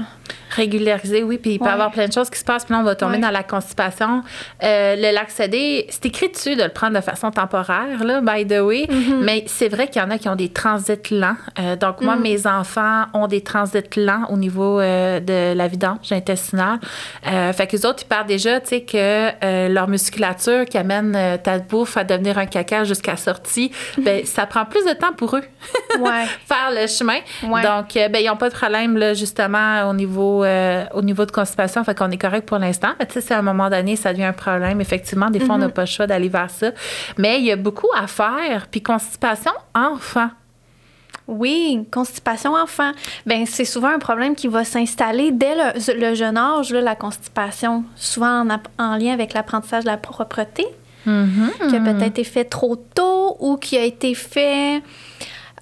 Régulariser, 0.51 1.23
oui, 1.23 1.39
puis 1.39 1.53
il 1.53 1.59
peut 1.61 1.65
y 1.67 1.69
Ouais. 1.69 1.73
avoir 1.75 1.93
plein 1.93 2.09
de 2.09 2.13
choses 2.13 2.29
qui 2.29 2.39
se 2.39 2.45
passent, 2.45 2.65
puis 2.65 2.75
là, 2.75 2.81
on 2.81 2.83
va 2.83 2.95
tomber 2.97 3.15
Ouais. 3.15 3.21
dans 3.21 3.31
la 3.31 3.43
constipation. 3.45 4.23
Euh, 4.65 4.97
le 4.97 5.15
laxodé, 5.15 5.87
c'est 5.89 6.07
écrit 6.07 6.29
dessus 6.31 6.57
de 6.57 6.63
le 6.65 6.69
prendre 6.69 6.95
de 6.97 7.01
façon 7.01 7.31
temporaire, 7.31 8.03
là, 8.05 8.21
by 8.21 8.45
the 8.47 8.61
way, 8.61 8.87
Mm-hmm. 8.89 9.23
mais 9.23 9.45
c'est 9.47 9.69
vrai 9.69 9.87
qu'il 9.89 10.03
y 10.03 10.05
en 10.05 10.11
a 10.11 10.19
qui 10.19 10.29
ont 10.29 10.35
des 10.37 10.49
transits 10.51 10.99
lents. 11.13 11.37
Euh, 11.61 11.77
donc, 11.77 12.01
moi, 12.01 12.17
Mm. 12.17 12.23
mes 12.23 12.47
enfants 12.47 13.05
ont 13.15 13.29
des 13.29 13.41
transits 13.43 13.83
lents 13.97 14.25
au 14.31 14.37
niveau 14.37 14.81
euh, 14.81 15.21
de 15.21 15.57
la 15.57 15.69
vidange 15.69 16.11
intestinale. 16.11 16.81
Fait 17.23 17.67
que 17.69 17.77
les 17.77 17.87
autres, 17.87 18.03
ils 18.03 18.09
partent 18.09 18.27
déjà, 18.29 18.61
tu 18.61 18.69
sais, 18.69 18.81
que 18.83 19.69
leur 19.73 19.87
musculature 19.89 20.65
qui 20.67 20.77
amène 20.77 21.17
ta 21.43 21.59
bouffe 21.61 21.97
à 21.97 22.05
devenir 22.05 22.37
un 22.39 22.47
caca 22.47 22.85
jusqu'à 22.85 23.17
sortie, 23.17 23.71
ben, 23.99 24.25
ça 24.27 24.47
prend 24.47 24.65
plus 24.65 24.85
de 24.85 24.93
temps 24.93 25.13
pour 25.13 25.37
eux 25.37 25.43
Ouais. 26.01 26.25
faire 26.47 26.71
le 26.71 26.87
chemin. 26.87 27.19
Ouais. 27.45 27.63
Donc, 27.63 27.97
euh, 27.97 28.09
ben, 28.09 28.19
ils 28.23 28.27
n'ont 28.27 28.37
pas 28.37 28.49
de 28.49 28.55
problème, 28.55 28.97
là, 28.97 29.15
justement, 29.15 29.89
au 29.89 29.95
niveau, 29.95 30.45
euh, 30.45 30.85
au 30.95 31.03
niveau 31.03 31.25
de 31.27 31.31
constipation. 31.31 31.83
Fait 31.85 31.97
qu'on 31.97 32.11
est 32.11 32.19
correct 32.21 32.47
pour 32.47 32.59
l'instant. 32.59 32.91
Mais 32.99 33.07
tu 33.07 33.15
sais, 33.15 33.21
si 33.21 33.33
à 33.33 33.39
un 33.39 33.43
moment 33.43 33.69
donné, 33.71 33.97
ça 33.97 34.13
devient 34.13 34.25
un 34.25 34.33
problème, 34.33 34.81
effectivement, 34.81 35.31
des 35.31 35.41
fois, 35.41 35.55
on 35.57 35.59
n'a 35.59 35.69
pas 35.69 35.83
le 35.83 35.87
choix 35.87 36.07
d'aller 36.07 36.29
vers 36.29 36.51
ça. 36.51 36.71
Mais 37.19 37.39
il 37.39 37.45
y 37.45 37.53
a 37.53 37.57
beaucoup 37.57 37.89
à 37.97 38.07
faire. 38.07 38.67
Puis, 38.71 38.83
constipation, 38.83 39.53
enfant. 39.75 40.31
Oui, 41.29 41.87
constipation 41.93 42.55
enfant. 42.55 42.91
Ben 43.27 43.47
c'est 43.47 43.65
souvent 43.65 43.89
un 43.91 44.01
problème 44.01 44.35
qui 44.35 44.49
va 44.49 44.65
s'installer 44.65 45.31
dès 45.31 45.55
le, 45.55 46.01
le 46.09 46.15
jeune 46.17 46.37
âge, 46.37 46.73
là, 46.73 46.81
la 46.81 46.97
constipation, 46.97 47.85
souvent 47.95 48.45
en, 48.45 48.59
en 48.79 48.97
lien 48.97 49.13
avec 49.13 49.33
l'apprentissage 49.33 49.85
de 49.85 49.89
la 49.89 49.97
propreté, 49.97 50.67
qui 51.05 51.77
a 51.77 51.81
peut-être 51.81 52.03
été 52.03 52.25
fait 52.25 52.45
trop 52.45 52.77
tôt 52.77 53.37
ou 53.41 53.57
qui 53.57 53.77
a 53.77 53.85
été 53.85 54.15
fait 54.15 54.83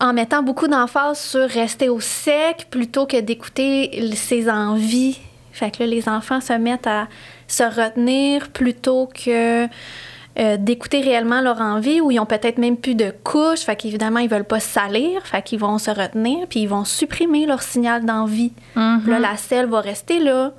en 0.00 0.12
mettant 0.12 0.42
beaucoup 0.42 0.66
d'emphase 0.66 1.18
sur 1.20 1.48
rester 1.48 1.88
au 1.88 2.00
sec 2.00 2.66
plutôt 2.70 3.06
que 3.06 3.20
d'écouter 3.20 4.10
ses 4.14 4.50
envies. 4.50 5.18
Fait 5.52 5.70
que 5.70 5.82
là, 5.82 5.86
les 5.86 6.08
enfants 6.08 6.40
se 6.40 6.54
mettent 6.54 6.86
à 6.86 7.08
se 7.46 7.62
retenir 7.62 8.48
plutôt 8.48 9.08
que 9.12 9.66
euh, 10.38 10.56
d'écouter 10.56 11.00
réellement 11.00 11.40
leur 11.40 11.60
envie 11.60 12.00
ou 12.00 12.10
ils 12.10 12.20
ont 12.20 12.24
peut-être 12.26 12.56
même 12.58 12.76
plus 12.76 12.94
de 12.94 13.12
couches. 13.24 13.60
Fait 13.60 13.76
qu'évidemment, 13.76 14.20
ils 14.20 14.30
veulent 14.30 14.44
pas 14.44 14.60
se 14.60 14.68
salir. 14.68 15.20
Fait 15.26 15.42
qu'ils 15.42 15.58
vont 15.58 15.76
se 15.76 15.90
retenir 15.90 16.46
puis 16.48 16.60
ils 16.60 16.68
vont 16.68 16.84
supprimer 16.84 17.46
leur 17.46 17.62
signal 17.62 18.06
d'envie. 18.06 18.52
Là, 19.06 19.18
la 19.18 19.36
selle 19.36 19.66
va 19.66 19.80
rester 19.80 20.18
là. 20.18 20.52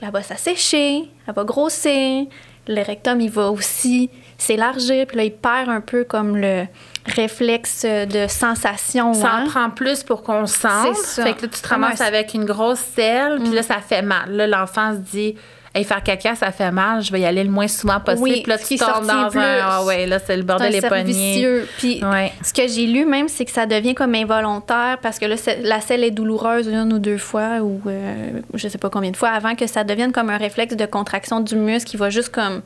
Elle 0.00 0.12
va 0.12 0.22
s'assécher, 0.22 1.10
elle 1.26 1.34
va 1.34 1.42
grossir. 1.42 2.26
Le 2.68 2.82
rectum, 2.82 3.20
il 3.20 3.30
va 3.30 3.50
aussi 3.50 4.10
s'élargir. 4.36 5.06
Puis 5.06 5.16
là, 5.16 5.24
il 5.24 5.32
perd 5.32 5.68
un 5.68 5.80
peu 5.80 6.04
comme 6.04 6.36
le 6.36 6.66
réflexe 7.06 7.84
de 7.84 8.26
sensation. 8.28 9.14
Ça 9.14 9.32
hein? 9.32 9.44
en 9.44 9.48
prend 9.48 9.70
plus 9.70 10.02
pour 10.02 10.22
qu'on 10.22 10.46
sente. 10.46 10.94
C'est 10.94 11.06
ça. 11.06 11.22
Fait 11.24 11.34
que 11.34 11.42
là, 11.42 11.48
tu 11.48 11.60
te 11.60 11.68
ramasses 11.68 11.90
Ouais, 11.92 11.96
c'est- 11.96 12.04
avec 12.04 12.34
une 12.34 12.44
grosse 12.44 12.80
selle, 12.94 13.38
puis 13.40 13.50
là, 13.50 13.62
ça 13.62 13.78
fait 13.80 14.02
mal. 14.02 14.30
Là, 14.30 14.46
l'enfant 14.46 14.92
se 14.92 14.98
dit. 14.98 15.34
Hey, 15.78 15.84
faire 15.84 16.02
caca, 16.02 16.34
ça 16.34 16.50
fait 16.52 16.70
mal, 16.70 17.02
je 17.02 17.12
vais 17.12 17.20
y 17.20 17.24
aller 17.24 17.44
le 17.44 17.50
moins 17.50 17.68
souvent 17.68 18.00
possible. 18.00 18.22
Oui, 18.22 18.40
Puis 18.42 18.50
là, 18.50 18.58
ce 18.58 18.62
tu 18.62 18.74
qui 18.74 18.78
tombes 18.78 19.06
dans 19.06 19.28
plus. 19.30 19.38
un. 19.40 19.58
Ah 19.62 19.84
ouais, 19.84 20.06
là, 20.06 20.18
c'est 20.18 20.36
le 20.36 20.42
bordel 20.42 20.72
vicieux. 21.04 21.68
Puis 21.78 22.02
Ouais. 22.04 22.32
ce 22.42 22.52
que 22.52 22.66
j'ai 22.68 22.86
lu 22.86 23.04
même, 23.04 23.28
c'est 23.28 23.44
que 23.44 23.50
ça 23.50 23.66
devient 23.66 23.94
comme 23.94 24.14
involontaire 24.14 24.98
parce 25.02 25.18
que 25.18 25.26
là, 25.26 25.36
la 25.62 25.80
selle 25.80 26.04
est 26.04 26.10
douloureuse 26.10 26.66
une 26.68 26.92
ou 26.92 26.98
deux 26.98 27.18
fois 27.18 27.60
ou 27.62 27.80
euh, 27.86 28.40
je 28.54 28.68
sais 28.68 28.78
pas 28.78 28.90
combien 28.90 29.10
de 29.10 29.16
fois 29.16 29.30
avant 29.30 29.54
que 29.54 29.66
ça 29.66 29.84
devienne 29.84 30.12
comme 30.12 30.30
un 30.30 30.36
réflexe 30.38 30.76
de 30.76 30.86
contraction 30.86 31.40
du 31.40 31.56
muscle 31.56 31.88
qui 31.90 31.96
va 31.96 32.10
juste 32.10 32.30
comme 32.30 32.62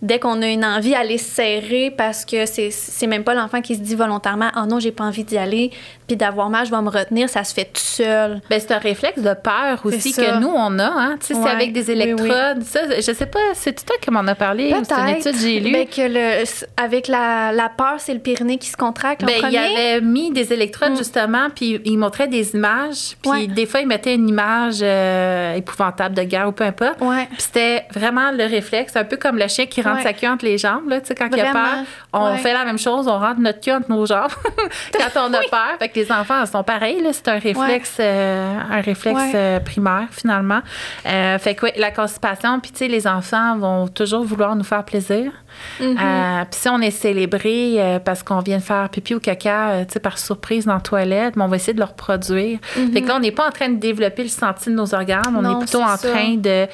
dès 0.00 0.18
qu'on 0.20 0.40
a 0.42 0.46
une 0.46 0.64
envie 0.64 0.94
aller 0.94 1.18
se 1.18 1.28
serrer 1.30 1.92
parce 1.96 2.24
que 2.24 2.46
c'est 2.46 2.70
c'est 2.70 3.06
même 3.08 3.24
pas 3.24 3.34
l'enfant 3.34 3.60
qui 3.60 3.74
se 3.74 3.80
dit 3.80 3.94
volontairement 3.96 4.50
oh 4.56 4.66
non 4.68 4.78
j'ai 4.78 4.92
pas 4.92 5.04
envie 5.04 5.24
d'y 5.24 5.36
aller 5.38 5.70
puis 6.06 6.16
d'avoir 6.16 6.50
mal 6.50 6.64
je 6.66 6.70
vais 6.70 6.80
me 6.80 6.88
retenir 6.88 7.28
ça 7.28 7.42
se 7.44 7.52
fait 7.52 7.64
tout 7.64 7.80
seul 7.80 8.40
Ben, 8.48 8.60
c'est 8.60 8.72
un 8.72 8.78
réflexe 8.78 9.20
de 9.20 9.34
peur 9.34 9.80
aussi 9.84 10.12
que 10.12 10.38
nous, 10.40 10.48
on 10.54 10.78
a. 10.78 10.84
Hein? 10.84 11.16
Tu 11.20 11.26
sais, 11.28 11.34
c'est 11.34 11.48
avec 11.50 11.72
des 11.72 11.80
Oui, 11.90 11.94
oui. 11.96 12.02
électrodes. 12.02 12.62
Ça, 12.62 12.80
je 12.96 13.12
sais 13.12 13.26
pas, 13.26 13.38
c'est 13.54 13.84
toi 13.84 13.96
qui 14.00 14.10
m'en 14.10 14.20
as 14.26 14.34
parlé 14.34 14.72
ou 14.72 14.82
c'est 14.84 14.94
une 14.94 15.08
étude 15.16 15.32
que 15.32 15.38
j'ai 15.38 15.60
lue. 15.60 15.72
Ben, 15.72 15.86
que 15.86 16.00
le, 16.02 16.44
avec 16.82 17.08
la, 17.08 17.52
la 17.52 17.68
peur 17.68 17.96
c'est 17.98 18.14
le 18.14 18.20
périnée 18.20 18.56
qui 18.58 18.68
se 18.68 18.76
contracte 18.76 19.22
en 19.22 19.26
Ben, 19.26 19.34
il 19.50 19.56
avait 19.58 20.00
mis 20.00 20.30
des 20.30 20.52
électrodes, 20.52 20.92
Mm. 20.92 20.96
justement, 20.96 21.48
puis 21.54 21.80
il 21.84 21.98
montrait 21.98 22.28
des 22.28 22.54
images. 22.54 23.16
Puis 23.20 23.30
Ouais. 23.30 23.46
des 23.48 23.66
fois, 23.66 23.80
il 23.80 23.86
mettait 23.88 24.14
une 24.14 24.28
image 24.28 24.76
euh, 24.80 25.54
épouvantable 25.54 26.14
de 26.14 26.22
guerre 26.22 26.48
ou 26.48 26.52
peu 26.52 26.64
importe. 26.64 27.00
ouais 27.00 27.26
Puis 27.32 27.42
c'était 27.42 27.84
vraiment 27.92 28.30
le 28.30 28.44
réflexe, 28.44 28.96
un 28.96 29.04
peu 29.04 29.16
comme 29.16 29.36
le 29.38 29.48
chien 29.48 29.66
qui 29.66 29.82
rentre 29.88 29.96
Ouais. 29.98 30.02
sa 30.04 30.12
queue 30.12 30.28
entre 30.28 30.44
les 30.44 30.58
jambes. 30.58 30.88
Là, 30.88 31.00
tu 31.00 31.06
sais, 31.08 31.14
quand 31.14 31.28
il 31.32 31.40
a 31.40 31.50
Vraiment. 31.50 31.64
peur, 31.64 31.84
on 32.12 32.30
Ouais. 32.32 32.38
fait 32.38 32.52
la 32.52 32.64
même 32.64 32.78
chose, 32.78 33.08
on 33.08 33.18
rentre 33.18 33.40
notre 33.40 33.60
queue 33.60 33.74
entre 33.74 33.90
nos 33.90 34.06
jambes 34.06 34.30
quand 34.92 35.28
on 35.28 35.34
a 35.34 35.40
peur. 35.50 35.76
Fait 35.78 35.88
que 35.88 35.98
les 35.98 36.10
enfants 36.12 36.44
sont 36.46 36.62
pareils. 36.62 37.02
C'est 37.12 37.28
un 37.28 37.38
réflexe, 37.38 37.96
euh, 38.00 38.58
un 38.70 38.80
réflexe 38.80 39.20
euh, 39.34 39.60
primaire, 39.60 40.06
finalement. 40.10 40.60
Euh, 41.06 41.38
fait 41.38 41.54
que 41.54 41.66
oui, 41.66 41.72
la 41.76 41.90
constipation, 41.90 42.60
puis 42.60 42.70
tu 42.72 42.78
sais, 42.78 42.88
les 42.88 43.06
enfants 43.06 43.56
vont 43.58 43.88
toujours 43.88 44.24
vouloir 44.24 44.54
nous 44.56 44.64
faire 44.64 44.84
plaisir. 44.84 45.32
Mhm. 45.80 45.96
Euh, 46.00 46.44
puis 46.50 46.60
si 46.60 46.68
on 46.68 46.80
est 46.80 46.90
célébré 46.90 47.74
euh, 47.78 47.98
parce 47.98 48.22
qu'on 48.22 48.40
vient 48.40 48.58
de 48.58 48.62
faire 48.62 48.88
pipi 48.88 49.14
ou 49.14 49.20
caca, 49.20 49.70
euh, 49.70 49.84
tu 49.84 49.94
sais, 49.94 50.00
par 50.00 50.18
surprise 50.18 50.66
dans 50.66 50.74
la 50.74 50.80
toilette, 50.80 51.36
mais 51.36 51.44
on 51.44 51.48
va 51.48 51.56
essayer 51.56 51.72
de 51.74 51.78
le 51.78 51.84
reproduire. 51.84 52.58
Fait 52.92 53.00
que 53.02 53.06
là, 53.08 53.16
on 53.16 53.20
n'est 53.20 53.32
pas 53.32 53.48
en 53.48 53.52
train 53.52 53.68
de 53.68 53.76
développer 53.76 54.22
le 54.22 54.28
senti 54.28 54.70
de 54.70 54.74
nos 54.74 54.94
organes. 54.94 55.34
On. 55.36 55.42
Non, 55.42 55.56
est 55.56 55.64
plutôt 55.64 55.82
en 55.82 55.96
ça. 55.96 56.08
train 56.10 56.34
de, 56.36 56.66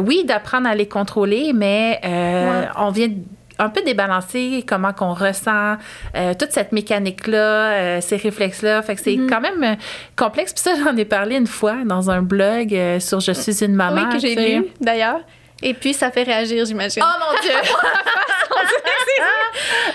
oui, 0.00 0.24
d'apprendre 0.24 0.68
à 0.68 0.74
les 0.74 0.86
contrôler, 0.88 1.52
mais 1.54 2.00
Ouais. 2.02 2.68
on 2.76 2.90
vient 2.90 3.08
un 3.60 3.70
peu 3.70 3.82
débalancer 3.82 4.64
comment 4.68 4.92
qu'on 4.92 5.14
ressent 5.14 5.76
euh, 6.16 6.32
toute 6.38 6.52
cette 6.52 6.70
mécanique-là, 6.70 7.72
euh, 7.72 8.00
ces 8.00 8.16
réflexes-là. 8.16 8.82
Fait 8.82 8.94
que 8.94 9.00
c'est 9.00 9.16
Mhm. 9.16 9.28
quand 9.28 9.40
même 9.40 9.76
complexe. 10.14 10.52
Puis 10.52 10.62
ça, 10.62 10.74
j'en 10.82 10.96
ai 10.96 11.04
parlé 11.04 11.36
une 11.36 11.48
fois 11.48 11.74
dans 11.84 12.08
un 12.08 12.22
blog 12.22 12.72
euh, 12.72 13.00
sur 13.00 13.18
Je 13.18 13.32
suis 13.32 13.64
une 13.64 13.74
maman. 13.74 14.02
oui 14.08 14.12
que 14.12 14.18
j'ai 14.20 14.34
lu 14.58 14.66
d'ailleurs 14.80 15.20
et 15.62 15.74
puis 15.74 15.92
ça 15.94 16.10
fait 16.10 16.22
réagir 16.22 16.64
j'imagine 16.64 17.02
Oh 17.04 17.18
mon 17.20 17.40
Dieu! 17.40 17.52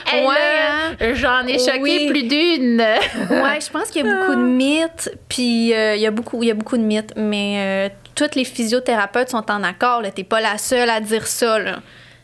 Hey, 0.05 0.25
Ouais, 0.25 0.35
là, 0.35 1.13
J'en 1.15 1.45
ai 1.47 1.57
choqué 1.57 1.79
Oui. 1.81 2.07
plus 2.09 2.23
d'une. 2.23 2.79
Ouais, 3.29 3.59
je 3.61 3.69
pense 3.71 3.89
qu'il 3.89 4.05
y 4.05 4.09
a 4.09 4.13
beaucoup 4.13 4.35
de 4.35 4.41
mythes, 4.43 5.11
puis 5.27 5.73
euh, 5.73 5.95
il 5.95 6.01
y 6.01 6.05
a 6.05 6.11
beaucoup, 6.11 6.43
il 6.43 6.47
y 6.47 6.51
a 6.51 6.53
beaucoup 6.53 6.77
de 6.77 6.83
mythes, 6.83 7.13
mais 7.15 7.55
euh, 7.57 7.89
toutes 8.15 8.35
les 8.35 8.45
physiothérapeutes 8.45 9.29
sont 9.29 9.49
en 9.49 9.63
accord. 9.63 10.01
T'es 10.13 10.23
pas 10.23 10.41
la 10.41 10.57
seule 10.57 10.89
à 10.89 10.99
dire 10.99 11.25
ça. 11.25 11.57
Là. 11.59 11.79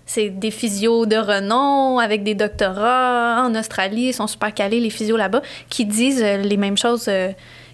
C'est 0.06 0.30
des 0.30 0.52
physios 0.52 1.06
de 1.06 1.18
renom 1.18 2.00
avec 2.00 2.24
des 2.24 2.36
doctorats 2.36 3.44
en 3.46 3.56
Australie, 3.56 4.08
ils 4.10 4.14
sont 4.14 4.28
super 4.28 4.54
calés 4.54 4.80
les 4.80 4.90
physios 4.90 5.18
là-bas, 5.18 5.42
qui 5.70 5.86
disent 5.86 6.24
euh, 6.24 6.38
les 6.38 6.58
mêmes 6.58 6.78
choses 6.78 7.10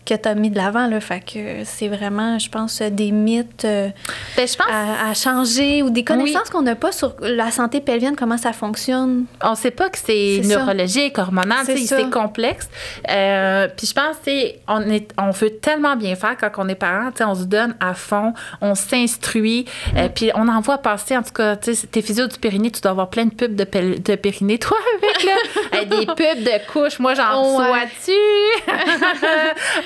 que 0.05 0.13
t'as 0.13 0.35
mis 0.35 0.49
de 0.49 0.55
l'avant. 0.57 0.87
Là, 0.87 0.99
fait 0.99 1.19
que 1.21 1.63
c'est 1.63 1.87
vraiment, 1.87 2.37
je 2.39 2.49
pense, 2.49 2.81
des 2.81 3.11
mythes 3.11 3.65
euh, 3.65 3.89
Ben, 4.37 4.47
je 4.47 4.55
pense 4.55 4.67
à, 4.71 5.09
à 5.09 5.13
changer 5.13 5.81
ou 5.83 5.89
des 5.89 6.03
connaissances 6.03 6.49
qu'on 6.49 6.61
n'a 6.61 6.75
pas 6.75 6.91
sur 6.91 7.13
la 7.21 7.49
santé 7.51 7.81
pelvienne, 7.81 8.15
comment 8.15 8.37
ça 8.37 8.53
fonctionne. 8.53 9.25
on 9.41 9.55
sait 9.55 9.71
pas 9.71 9.89
que 9.89 9.97
c'est 9.97 10.43
ça. 10.43 10.57
neurologique, 10.59 11.17
hormonal, 11.17 11.65
C'est 11.65 11.75
tu 12.03 12.09
complexe. 12.09 12.69
Euh, 13.09 13.67
puis 13.75 13.87
je 13.87 13.93
pense, 13.93 14.15
tu 14.23 14.31
on 14.67 14.81
est, 14.89 15.11
on 15.17 15.31
veut 15.31 15.49
tellement 15.51 15.95
bien 15.95 16.15
faire 16.15 16.35
quand 16.39 16.51
on 16.57 16.69
est 16.69 16.75
parent, 16.75 17.11
tu 17.11 17.23
on 17.23 17.33
se 17.35 17.43
donne 17.45 17.75
à 17.79 17.93
fond, 17.93 18.33
on 18.61 18.75
s'instruit, 18.75 19.65
Mm. 19.93 19.97
euh, 19.97 20.09
puis 20.13 20.31
on 20.35 20.47
en 20.47 20.61
voit 20.61 20.77
passer, 20.77 21.17
en 21.17 21.23
tout 21.23 21.33
cas, 21.33 21.55
tu 21.55 21.75
tes 21.75 22.01
physios 22.01 22.27
du 22.27 22.37
périnée, 22.37 22.69
tu 22.71 22.81
dois 22.81 22.91
avoir 22.91 23.09
plein 23.09 23.25
de 23.25 23.33
pubs 23.33 23.55
de, 23.55 23.63
pel- 23.63 24.01
de 24.01 24.15
périnée, 24.15 24.59
toi, 24.59 24.77
avec 25.01 25.23
là, 25.23 25.85
des 25.99 26.05
pubs 26.05 26.43
de 26.43 26.71
couches, 26.71 26.99
moi 26.99 27.13
j'en 27.15 27.57
Ouais. 27.57 27.63
reçois-tu? 27.65 28.11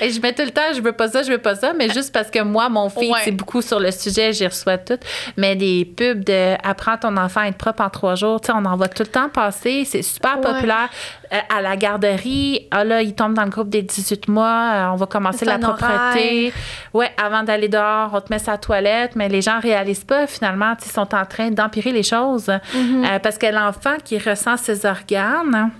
Je 0.12 0.20
mets 0.20 0.32
tout 0.32 0.42
le 0.42 0.50
temps, 0.50 0.72
je 0.74 0.80
veux 0.80 0.92
pas 0.92 1.08
ça, 1.08 1.22
je 1.22 1.30
veux 1.30 1.38
pas 1.38 1.54
ça, 1.54 1.72
mais 1.72 1.88
juste 1.90 2.12
parce 2.12 2.30
que 2.30 2.42
moi, 2.42 2.68
mon 2.68 2.88
fils, 2.88 3.10
Ouais. 3.12 3.20
c'est 3.24 3.30
beaucoup 3.32 3.62
sur 3.62 3.80
le 3.80 3.90
sujet, 3.90 4.32
j'y 4.32 4.46
reçois 4.46 4.78
tout. 4.78 4.98
Mais 5.36 5.56
des 5.56 5.84
pubs 5.84 6.24
de 6.24 6.54
apprends 6.66 6.96
ton 6.96 7.16
enfant 7.16 7.40
à 7.40 7.46
être 7.48 7.56
propre 7.58 7.82
en 7.82 7.90
trois 7.90 8.14
jours, 8.14 8.40
tu 8.40 8.46
sais, 8.46 8.52
on 8.56 8.64
en 8.64 8.76
voit 8.76 8.88
tout 8.88 9.02
le 9.02 9.08
temps 9.08 9.28
passer. 9.28 9.84
C'est 9.84 10.02
super 10.02 10.36
Ouais. 10.38 10.42
populaire. 10.52 10.88
Euh, 11.32 11.38
à 11.56 11.62
la 11.62 11.76
garderie, 11.76 12.66
ah 12.72 12.82
là, 12.84 13.02
il 13.02 13.14
tombe 13.14 13.34
dans 13.34 13.44
le 13.44 13.50
groupe 13.50 13.68
des 13.68 13.82
18 13.82 14.26
mois, 14.28 14.46
euh, 14.74 14.86
on 14.92 14.96
va 14.96 15.06
commencer 15.06 15.44
la 15.44 15.58
propreté. 15.58 16.52
Ouais, 16.92 17.10
avant 17.22 17.44
d'aller 17.44 17.68
dehors, 17.68 18.10
on 18.12 18.20
te 18.20 18.32
met 18.32 18.40
sa 18.40 18.58
toilette, 18.58 19.14
mais 19.14 19.28
les 19.28 19.40
gens 19.40 19.60
réalisent 19.60 20.02
pas 20.04 20.26
finalement, 20.26 20.74
ils 20.84 20.90
sont 20.90 21.14
en 21.14 21.24
train 21.24 21.50
d'empirer 21.50 21.92
les 21.92 22.02
choses. 22.02 22.48
Mm-hmm. 22.48 23.04
Euh, 23.14 23.18
parce 23.20 23.38
que 23.38 23.46
l'enfant 23.46 23.94
qui 24.04 24.18
ressent 24.18 24.56
ses 24.56 24.84
organes, 24.86 25.70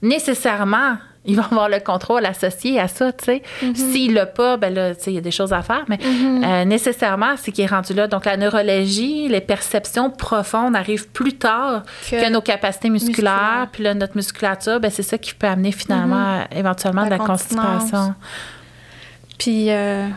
nécessairement, 0.00 0.96
il 1.24 1.36
va 1.36 1.44
avoir 1.44 1.68
le 1.68 1.78
contrôle 1.78 2.26
associé 2.26 2.80
à 2.80 2.88
ça, 2.88 3.12
tu 3.12 3.24
sais. 3.26 3.42
Mm-hmm. 3.62 3.74
S'il 3.74 4.14
l'a 4.14 4.26
pas, 4.26 4.56
ben 4.56 4.74
là, 4.74 4.94
tu 4.94 5.02
sais, 5.04 5.10
il 5.12 5.14
y 5.14 5.18
a 5.18 5.20
des 5.20 5.30
choses 5.30 5.52
à 5.52 5.62
faire, 5.62 5.84
mais 5.88 5.98
euh, 6.02 6.64
nécessairement, 6.64 7.34
c'est 7.36 7.52
qu'il 7.52 7.62
est 7.64 7.68
rendu 7.68 7.94
là. 7.94 8.08
Donc, 8.08 8.24
la 8.24 8.36
neurologie, 8.36 9.28
les 9.28 9.40
perceptions 9.40 10.10
profondes 10.10 10.74
arrivent 10.74 11.08
plus 11.08 11.34
tard 11.34 11.82
que, 12.10 12.24
Que 12.24 12.30
nos 12.30 12.40
capacités 12.40 12.90
musculaires. 12.90 13.68
Puis 13.72 13.84
là, 13.84 13.94
notre 13.94 14.16
musculature, 14.16 14.80
ben, 14.80 14.90
c'est 14.90 15.02
ça 15.04 15.16
qui 15.16 15.34
peut 15.34 15.46
amener 15.46 15.70
finalement, 15.72 16.40
euh, 16.40 16.44
éventuellement. 16.56 17.02
La 17.02 17.10
de 17.10 17.12
la 17.12 17.18
constipation. 17.18 18.14
Puis, 19.38 19.70
euh, 19.70 20.08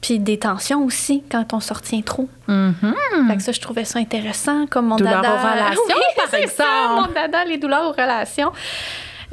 puis 0.00 0.18
des 0.18 0.38
tensions 0.38 0.84
aussi 0.84 1.22
quand 1.30 1.52
on 1.54 1.60
se 1.60 1.72
retient 1.72 2.02
trop. 2.02 2.28
Mhm. 2.48 2.94
Fait 3.28 3.36
que 3.36 3.42
ça, 3.42 3.52
je 3.52 3.60
trouvais 3.60 3.84
ça 3.84 4.00
intéressant, 4.00 4.66
comme 4.66 4.86
mon 4.86 4.96
Douleurs 4.96 5.22
dada. 5.22 5.34
aux 5.34 5.38
relations, 5.38 5.82
Oui, 5.88 6.02
par 6.16 6.28
ça, 6.28 6.40
exemple. 6.40 6.66
mon 6.96 7.06
dada, 7.14 7.44
les 7.44 7.58
douleurs 7.58 7.88
aux 7.88 7.92
relations. 7.92 8.52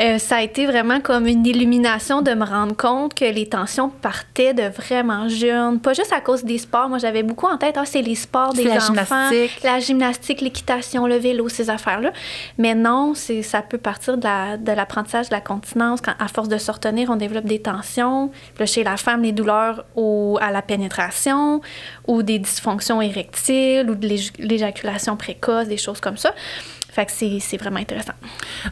Euh, 0.01 0.17
ça 0.17 0.37
a 0.37 0.41
été 0.41 0.65
vraiment 0.65 1.01
comme 1.01 1.27
une 1.27 1.45
illumination 1.45 2.21
de 2.21 2.31
me 2.33 2.45
rendre 2.45 2.73
compte 2.75 3.13
que 3.13 3.25
les 3.25 3.47
tensions 3.49 3.89
partaient 3.89 4.53
de 4.53 4.63
vraiment 4.63 5.27
jeunes. 5.27 5.81
Pas 5.81 5.91
juste 5.93 6.13
à 6.13 6.21
cause 6.21 6.45
des 6.45 6.57
sports. 6.57 6.87
Moi, 6.87 6.99
j'avais 6.99 7.21
beaucoup 7.21 7.47
en 7.47 7.57
tête, 7.57 7.75
ah, 7.77 7.83
c'est 7.85 8.01
les 8.01 8.15
sports 8.15 8.53
des 8.53 8.63
la 8.63 8.77
enfants. 8.77 8.85
gymnastique. 8.93 9.61
La 9.61 9.79
gymnastique, 9.79 10.39
l'équitation, 10.39 11.05
le 11.05 11.17
vélo, 11.17 11.49
ces 11.49 11.69
affaires-là. 11.69 12.13
Mais 12.57 12.75
non, 12.75 13.13
c'est, 13.13 13.41
ça 13.41 13.61
peut 13.61 13.77
partir 13.77 14.17
de, 14.17 14.23
la, 14.23 14.55
de 14.55 14.71
l'apprentissage 14.71 15.27
de 15.27 15.35
la 15.35 15.41
continence. 15.41 15.99
Quand, 15.99 16.13
à 16.17 16.29
force 16.29 16.47
de 16.47 16.57
se 16.57 16.71
retenir, 16.71 17.09
on 17.09 17.17
développe 17.17 17.45
des 17.45 17.59
tensions. 17.61 18.29
Puis 18.29 18.59
là, 18.61 18.65
chez 18.67 18.83
la 18.85 18.95
femme, 18.95 19.21
les 19.23 19.33
douleurs 19.33 19.83
au, 19.97 20.37
à 20.41 20.51
la 20.51 20.61
pénétration 20.61 21.59
ou 22.07 22.23
des 22.23 22.39
dysfonctions 22.39 23.01
érectiles 23.01 23.89
ou 23.89 23.95
de 23.95 24.07
l'éj- 24.07 24.31
l'éjaculation 24.39 25.17
précoce, 25.17 25.67
des 25.67 25.75
choses 25.77 25.99
comme 25.99 26.15
ça. 26.17 26.33
Fait 26.99 27.05
que 27.05 27.39
c'est, 27.39 27.57
vraiment 27.57 27.79
intéressant. 27.79 28.13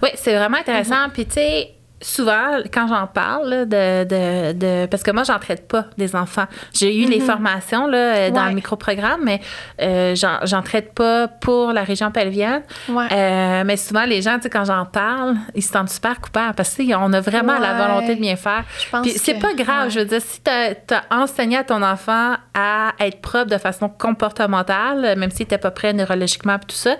Oui, 0.03 0.09
c'est 0.15 0.35
vraiment 0.35 0.57
intéressant. 0.57 1.07
Puis, 1.13 1.25
tu 1.25 1.35
sais, 1.35 1.76
souvent, 2.01 2.59
quand 2.73 2.87
j'en 2.87 3.07
parle, 3.07 3.49
là, 3.49 3.65
de, 3.65 4.03
de, 4.03 4.53
de- 4.53 4.85
Parce 4.87 5.03
que 5.03 5.11
moi, 5.11 5.23
j'en 5.23 5.39
traite 5.39 5.67
pas 5.67 5.85
des 5.97 6.15
enfants. 6.15 6.45
J'ai 6.73 6.95
eu 7.03 7.05
les 7.09 7.19
formations 7.19 7.87
là, 7.87 7.97
euh, 7.97 8.29
dans 8.29 8.35
Mhm. 8.37 8.43
Ouais. 8.43 8.49
le 8.49 8.55
microprogramme, 8.55 9.21
mais 9.23 9.41
euh, 9.81 10.15
j'en, 10.15 10.61
traite 10.61 10.93
pas 10.93 11.27
pour 11.27 11.73
la 11.73 11.83
région 11.83 12.11
pelvienne. 12.11 12.61
Ouais. 12.89 13.05
Euh, 13.11 13.63
mais 13.65 13.77
souvent, 13.77 14.05
les 14.05 14.21
gens, 14.21 14.37
quand 14.51 14.65
j'en 14.65 14.85
parle, 14.85 15.35
ils 15.55 15.63
se 15.63 15.71
sentent 15.71 15.89
super 15.89 16.19
coupables 16.21 16.53
parce 16.55 16.75
qu'on 16.75 17.13
a 17.13 17.19
vraiment 17.19 17.57
la 17.59 17.73
volonté 17.73 18.15
de 18.15 18.21
bien 18.21 18.35
faire. 18.35 18.63
Puis 19.01 19.11
c'est 19.11 19.39
pas 19.39 19.53
grave, 19.53 19.89
je 19.89 19.99
veux 19.99 20.05
dire, 20.05 20.21
si 20.21 20.41
tu 20.41 20.49
as 20.51 21.03
enseigné 21.11 21.57
à 21.57 21.63
ton 21.63 21.81
enfant 21.81 22.35
à 22.53 22.91
être 22.99 23.21
propre 23.21 23.45
de 23.49 23.57
façon 23.57 23.89
comportementale, 23.89 25.15
même 25.17 25.31
s'il 25.31 25.41
n'était 25.45 25.57
pas 25.57 25.71
prêt 25.71 25.93
neurologiquement 25.93 26.55
et 26.55 26.59
tout 26.59 26.75
ça, 26.75 26.95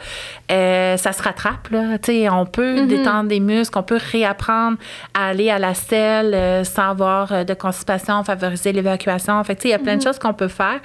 euh, 0.51 0.97
ça 0.97 1.11
se 1.11 1.21
rattrape. 1.21 1.69
Là. 1.71 1.97
On 2.31 2.45
peut 2.45 2.67
Mm-hmm. 2.77 2.87
détendre 2.87 3.29
des 3.29 3.39
muscles, 3.39 3.77
on 3.77 3.83
peut 3.83 3.99
réapprendre 4.11 4.77
à 5.13 5.27
aller 5.29 5.49
à 5.49 5.59
la 5.59 5.73
selle 5.73 6.33
euh, 6.33 6.63
sans 6.63 6.89
avoir 6.91 7.31
euh, 7.31 7.43
de 7.43 7.53
constipation, 7.53 8.23
favoriser 8.23 8.71
l'évacuation. 8.73 9.43
Fait 9.43 9.55
que, 9.55 9.61
tu 9.61 9.63
sais, 9.63 9.69
il 9.69 9.71
y 9.71 9.75
a 9.75 9.79
plein 9.79 9.95
de 9.95 10.01
Mm-hmm. 10.01 10.03
choses 10.03 10.19
qu'on 10.19 10.33
peut 10.33 10.47
faire. 10.47 10.79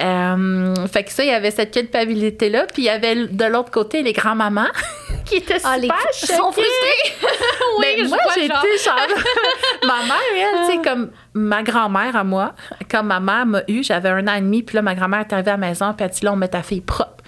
Euh, 0.00 0.74
fait 0.92 1.04
que 1.04 1.12
ça, 1.12 1.24
il 1.24 1.30
y 1.30 1.32
avait 1.34 1.50
cette 1.50 1.72
culpabilité-là. 1.72 2.66
Puis 2.72 2.82
il 2.82 2.84
y 2.84 2.90
avait 2.90 3.26
de 3.26 3.44
l'autre 3.46 3.70
côté 3.70 4.02
les 4.02 4.12
grands-mamans 4.12 4.66
qui 5.24 5.36
étaient 5.36 5.56
Ah, 5.64 5.76
les 5.76 5.88
super 5.88 5.98
sont 6.12 6.52
choquées. 6.52 6.62
frustrés. 6.62 7.28
oui, 7.78 7.84
Ben, 7.96 8.04
je 8.04 8.08
moi, 8.08 8.18
j'ai 8.34 8.46
genre. 8.48 8.64
été 8.64 8.68
ma 9.86 10.02
mère, 10.04 10.16
elle, 10.36 10.66
tu 10.66 10.72
sais, 10.82 10.82
comme 10.90 11.10
ma 11.34 11.62
grand-mère 11.62 12.14
à 12.16 12.24
moi, 12.24 12.54
quand 12.90 13.02
ma 13.02 13.20
mère 13.20 13.46
m'a 13.46 13.62
eu, 13.68 13.82
j'avais 13.82 14.08
un 14.10 14.26
an 14.28 14.34
et 14.34 14.40
demi, 14.40 14.62
puis 14.62 14.76
là, 14.76 14.82
ma 14.82 14.94
grand-mère 14.94 15.20
est 15.20 15.32
arrivée 15.32 15.50
à 15.50 15.54
la 15.54 15.58
maison, 15.58 15.92
puis 15.94 16.04
elle 16.04 16.06
a 16.06 16.08
dit, 16.08 16.24
là, 16.24 16.32
on 16.32 16.36
met 16.36 16.48
ta 16.48 16.62
fille 16.62 16.80
propre. 16.80 17.22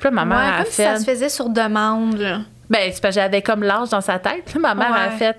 Puis 0.00 0.08
là, 0.08 0.10
ma 0.10 0.24
mère 0.24 0.38
Ouais, 0.38 0.44
a 0.44 0.56
comme 0.62 0.66
si 0.66 0.72
fait. 0.76 0.84
ça 0.84 0.96
se 0.96 1.04
faisait 1.04 1.28
sur 1.28 1.48
demande. 1.48 2.18
là. 2.18 2.38
Ben, 2.70 2.90
c'est 2.92 3.00
parce 3.00 3.14
que 3.14 3.20
j'avais 3.20 3.42
comme 3.42 3.62
l'âge 3.62 3.88
dans 3.90 4.00
sa 4.00 4.18
tête. 4.18 4.42
Puis 4.46 4.54
là, 4.60 4.60
ma 4.60 4.74
mère 4.74 4.92
a 4.94 5.10
fait, 5.10 5.36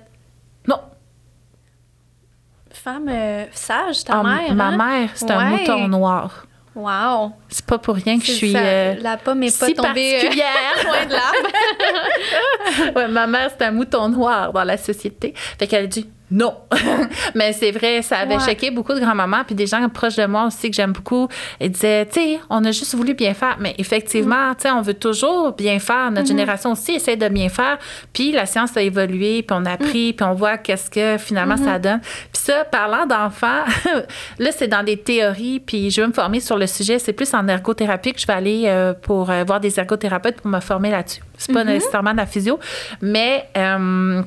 Femme 2.84 3.10
euh, 3.10 3.46
sage, 3.52 4.04
ta 4.06 4.20
Ah, 4.20 4.24
mère. 4.24 4.56
ma 4.56 4.68
hein? 4.68 4.78
mère, 4.78 5.10
c'est 5.14 5.30
un 5.32 5.50
mouton 5.50 5.88
noir. 5.90 6.46
Wow. 6.76 7.34
C'est 7.50 7.66
pas 7.66 7.78
pour 7.78 7.96
rien 7.96 8.18
que 8.20 8.26
je 8.26 8.32
suis 8.32 8.54
ça, 8.54 8.60
euh, 8.60 8.96
la 9.02 9.18
pomme 9.18 9.44
est 9.44 9.60
pas 9.60 9.66
si 9.66 9.74
tombée 9.74 10.16
euh, 10.16 10.22
particulière. 10.22 10.48
loin 10.86 11.06
de 11.06 11.12
l'arbre. 11.12 12.96
ouais, 12.96 13.08
ma 13.10 13.28
mère, 13.28 13.52
c'est 13.58 13.66
un 13.66 13.72
mouton 13.72 14.08
noir 14.08 14.54
dans 14.54 14.64
la 14.64 14.78
société. 14.78 15.34
Fait 15.36 15.68
qu'elle 15.68 15.90
dit 15.90 16.08
non. 16.32 16.54
Mais 17.36 17.54
c'est 17.54 17.72
vrai, 17.72 18.02
ça 18.02 18.18
avait 18.20 18.36
Ouais. 18.36 18.46
choqué 18.46 18.72
beaucoup 18.72 18.94
de 18.94 19.00
grands-mamans. 19.00 19.44
Puis 19.46 19.56
des 19.56 19.66
gens 19.68 19.88
proches 19.90 20.16
de 20.16 20.26
moi 20.26 20.46
aussi 20.46 20.70
que 20.70 20.76
j'aime 20.76 20.92
beaucoup, 20.94 21.28
ils 21.60 21.72
disaient, 21.72 22.06
tu 22.06 22.20
sais, 22.20 22.40
on 22.50 22.64
a 22.66 22.72
juste 22.72 22.94
voulu 22.96 23.14
bien 23.14 23.34
faire. 23.34 23.58
Mais 23.60 23.74
effectivement, 23.78 24.54
tu 24.56 24.64
sais, 24.64 24.72
on 24.72 24.82
veut 24.82 24.94
toujours 24.94 25.54
bien 25.54 25.80
faire. 25.80 26.12
Notre 26.12 26.28
génération 26.28 26.72
aussi 26.74 26.92
essaie 26.94 27.16
de 27.18 27.28
bien 27.30 27.50
faire. 27.50 27.78
Puis 28.14 28.32
la 28.32 28.46
science 28.46 28.78
a 28.78 28.82
évolué, 28.82 29.42
puis 29.44 29.58
on 29.60 29.66
a 29.66 29.72
appris, 29.72 30.14
puis 30.14 30.26
on 30.26 30.34
voit 30.34 30.58
qu'est-ce 30.58 30.90
que 30.90 31.18
finalement 31.18 31.58
ça 31.58 31.80
donne. 31.80 32.00
Puis 32.02 32.42
ça, 32.44 32.64
parlant 32.66 33.06
d'enfants, 33.06 33.64
là, 34.40 34.52
c'est 34.52 34.68
dans 34.68 34.84
des 34.84 34.98
théories, 34.98 35.60
puis 35.60 35.90
je 35.92 36.02
veux 36.02 36.08
me 36.08 36.14
former 36.14 36.40
sur 36.40 36.58
le 36.58 36.68
sujet. 36.68 37.00
C'est 37.00 37.14
plus 37.14 37.34
en 37.34 37.48
ergothérapie 37.48 38.14
que 38.14 38.20
je 38.20 38.28
vais 38.28 38.34
aller 38.34 38.64
euh, 38.68 38.94
pour 38.94 39.30
euh, 39.32 39.44
voir 39.46 39.60
des 39.60 39.80
ergothérapeutes 39.80 40.38
pour 40.42 40.52
me 40.52 40.60
former 40.60 40.92
là-dessus. 40.92 41.22
C'est 41.38 41.54
pas 41.54 41.64
nécessairement 41.64 42.12
de 42.12 42.18
la 42.18 42.26
physio, 42.26 42.60
mais... 43.02 43.46
euh, 43.58 44.22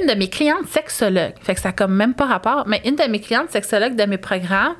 une 0.00 0.06
de 0.06 0.14
mes 0.14 0.28
clientes 0.28 0.66
sexologues, 0.70 1.34
fait 1.42 1.54
que 1.54 1.60
ça 1.60 1.68
n'a 1.68 1.72
comme 1.72 1.94
même 1.94 2.14
pas 2.14 2.26
rapport, 2.26 2.64
mais 2.66 2.80
une 2.84 2.96
de 2.96 3.04
mes 3.04 3.20
clientes 3.20 3.50
sexologues 3.50 3.94
de 3.94 4.04
mes 4.04 4.16
programmes, 4.18 4.74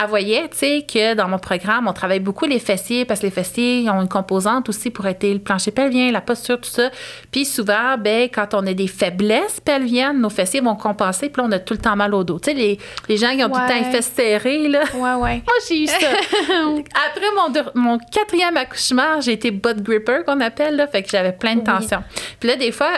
elle 0.00 0.08
voyait, 0.08 0.48
tu 0.50 0.58
sais, 0.58 0.86
que 0.86 1.14
dans 1.14 1.26
mon 1.28 1.38
programme, 1.38 1.88
on 1.88 1.92
travaille 1.92 2.20
beaucoup 2.20 2.44
les 2.44 2.58
fessiers 2.58 3.04
parce 3.04 3.20
que 3.20 3.26
les 3.26 3.32
fessiers 3.32 3.88
ont 3.90 4.00
une 4.02 4.08
composante 4.08 4.68
aussi 4.68 4.90
pour 4.90 5.06
aider 5.06 5.32
le 5.32 5.40
plancher 5.40 5.70
pelvien, 5.70 6.12
la 6.12 6.20
posture, 6.20 6.60
tout 6.60 6.68
ça. 6.70 6.90
Puis 7.32 7.44
souvent, 7.44 7.96
ben, 7.98 8.28
quand 8.32 8.54
on 8.54 8.66
a 8.66 8.74
des 8.74 8.86
faiblesses 8.86 9.58
pelviennes, 9.60 10.20
nos 10.20 10.30
fessiers 10.30 10.60
vont 10.60 10.76
compenser, 10.76 11.28
puis 11.30 11.42
là, 11.42 11.48
on 11.48 11.52
a 11.52 11.58
tout 11.58 11.74
le 11.74 11.80
temps 11.80 11.96
mal 11.96 12.14
au 12.14 12.22
dos. 12.22 12.38
Tu 12.38 12.50
sais, 12.50 12.56
les, 12.56 12.78
les 13.08 13.16
gens 13.16 13.30
qui 13.36 13.42
ont 13.42 13.48
tout 13.48 13.58
le 13.60 13.68
temps 13.68 13.78
les 13.78 13.90
fesses 13.90 14.12
serrées, 14.14 14.68
là. 14.68 14.82
Ouais, 14.94 15.14
ouais. 15.14 15.42
Moi, 15.46 15.54
j'ai 15.68 15.82
eu 15.82 15.86
ça. 15.86 15.96
Après 16.50 17.26
mon, 17.36 17.50
deux- 17.50 17.70
mon 17.74 17.98
quatrième 17.98 18.56
accouchement, 18.56 19.20
j'ai 19.20 19.32
été 19.32 19.50
butt 19.50 19.82
gripper, 19.82 20.18
qu'on 20.26 20.40
appelle, 20.40 20.76
là. 20.76 20.86
Fait 20.86 21.02
que 21.02 21.08
j'avais 21.10 21.32
plein 21.32 21.54
de 21.54 21.60
Oui. 21.60 21.64
tensions. 21.64 22.02
Puis 22.38 22.48
là, 22.48 22.56
des 22.56 22.70
fois, 22.72 22.90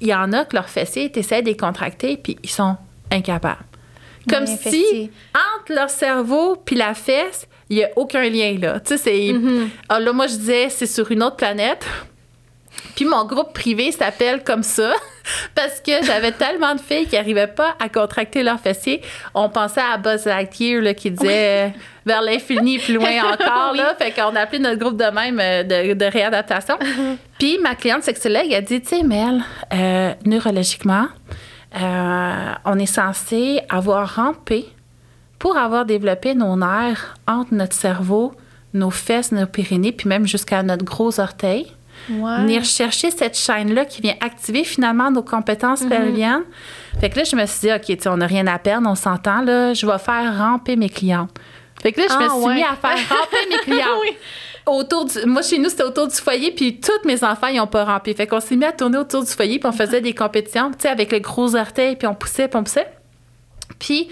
il 0.00 0.08
y 0.08 0.14
en 0.14 0.32
a 0.32 0.44
que 0.44 0.54
leurs 0.56 0.68
fessiers, 0.68 1.10
tu 1.10 1.20
essaies 1.20 1.42
de 1.42 1.46
les 1.46 1.56
contracter, 1.56 2.16
puis 2.16 2.36
ils 2.42 2.50
sont 2.50 2.76
incapables. 3.10 3.64
Comme 4.28 4.46
si, 4.46 5.10
entre 5.34 5.74
leur 5.74 5.90
cerveau 5.90 6.56
puis 6.56 6.76
la 6.76 6.94
fesse, 6.94 7.48
il 7.70 7.76
n'y 7.76 7.84
a 7.84 7.90
aucun 7.96 8.28
lien, 8.28 8.56
là. 8.58 8.80
Tu 8.80 8.96
sais, 8.96 8.98
c'est... 8.98 9.32
Mm-hmm. 9.32 9.68
Ah, 9.88 10.00
là, 10.00 10.12
moi, 10.12 10.26
je 10.26 10.36
disais, 10.36 10.68
c'est 10.68 10.86
sur 10.86 11.10
une 11.10 11.22
autre 11.22 11.36
planète. 11.36 11.84
Puis 12.94 13.04
mon 13.04 13.24
groupe 13.24 13.52
privé 13.52 13.92
s'appelle 13.92 14.44
comme 14.44 14.62
ça 14.62 14.92
parce 15.54 15.80
que 15.80 15.92
j'avais 16.04 16.32
tellement 16.32 16.74
de 16.74 16.80
filles 16.80 17.06
qui 17.06 17.16
n'arrivaient 17.16 17.46
pas 17.46 17.74
à 17.80 17.88
contracter 17.88 18.42
leurs 18.42 18.60
fessiers. 18.60 19.02
On 19.34 19.48
pensait 19.48 19.80
à 19.80 19.96
Buzz 19.98 20.24
Lightyear 20.24 20.82
là, 20.82 20.94
qui 20.94 21.10
disait 21.10 21.66
euh, 21.66 21.78
vers 22.06 22.22
l'infini 22.22 22.78
plus 22.78 22.94
loin 22.94 23.10
encore. 23.32 23.74
Là. 23.74 23.94
Fait 23.96 24.10
qu'on 24.10 24.34
a 24.34 24.40
appelé 24.40 24.58
notre 24.58 24.78
groupe 24.78 24.96
de 24.96 25.10
même 25.10 25.38
euh, 25.40 25.62
de, 25.62 25.94
de 25.94 26.04
réadaptation. 26.04 26.76
Puis 27.38 27.58
ma 27.62 27.74
cliente 27.74 28.02
sexologue 28.02 28.52
a 28.52 28.60
dit, 28.60 28.80
tu 28.80 28.88
sais, 28.88 29.02
Mel, 29.02 29.42
euh, 29.72 30.12
neurologiquement, 30.24 31.06
euh, 31.76 32.52
on 32.64 32.78
est 32.78 32.86
censé 32.86 33.60
avoir 33.68 34.16
rampé 34.16 34.66
pour 35.38 35.56
avoir 35.56 35.84
développé 35.84 36.34
nos 36.34 36.56
nerfs 36.56 37.14
entre 37.28 37.54
notre 37.54 37.74
cerveau, 37.74 38.32
nos 38.74 38.90
fesses, 38.90 39.30
nos 39.30 39.46
pyrénées, 39.46 39.92
puis 39.92 40.08
même 40.08 40.26
jusqu'à 40.26 40.62
notre 40.62 40.84
gros 40.84 41.20
orteil 41.20 41.72
Venir 42.08 42.64
chercher 42.64 43.10
cette 43.10 43.36
chaîne-là 43.36 43.84
qui 43.84 44.00
vient 44.00 44.14
activer 44.20 44.64
finalement 44.64 45.10
nos 45.10 45.22
compétences 45.22 45.82
Mhm. 45.82 45.88
pelviennes. 45.88 46.42
Fait 47.00 47.10
que 47.10 47.18
là, 47.18 47.24
je 47.24 47.36
me 47.36 47.44
suis 47.46 47.68
dit, 47.68 47.72
OK, 47.72 47.82
tu 47.84 47.96
sais, 48.02 48.08
on 48.08 48.16
n'a 48.16 48.26
rien 48.26 48.46
à 48.46 48.58
perdre, 48.58 48.88
on 48.88 48.94
s'entend, 48.94 49.42
là, 49.42 49.74
je 49.74 49.86
vais 49.86 49.98
faire 49.98 50.36
ramper 50.38 50.76
mes 50.76 50.88
clientes. 50.88 51.30
Fait 51.82 51.92
que 51.92 52.00
là, 52.00 52.06
je 52.10 52.14
me 52.16 52.24
Ah, 52.24 52.34
suis 52.34 52.44
ouais. 52.46 52.54
mis 52.54 52.62
à 52.64 52.74
faire 52.76 52.96
ramper 53.08 53.46
mes 53.50 53.56
clientes. 53.62 53.86
Oui. 54.02 54.16
Autour 54.66 55.04
du, 55.06 55.18
moi, 55.26 55.42
chez 55.42 55.58
nous, 55.58 55.68
c'était 55.70 55.84
autour 55.84 56.08
du 56.08 56.14
foyer, 56.16 56.50
puis 56.50 56.78
tous 56.80 57.06
mes 57.06 57.22
enfants, 57.24 57.46
ils 57.46 57.56
n'ont 57.56 57.66
pas 57.66 57.84
rampé. 57.84 58.12
Fait 58.14 58.26
qu'on 58.26 58.40
s'est 58.40 58.56
mis 58.56 58.64
à 58.66 58.72
tourner 58.72 58.98
autour 58.98 59.22
du 59.24 59.30
foyer, 59.30 59.58
puis 59.58 59.68
on 59.68 59.72
faisait 59.72 60.00
des 60.00 60.12
compétitions, 60.14 60.70
tu 60.72 60.76
sais, 60.80 60.88
avec 60.88 61.10
le 61.12 61.20
gros 61.20 61.54
orteil, 61.56 61.96
puis 61.96 62.06
on 62.06 62.14
poussait, 62.14 62.48
puis 62.48 62.58
on 62.58 62.64
poussait. 62.64 62.86
Puis, 63.78 64.08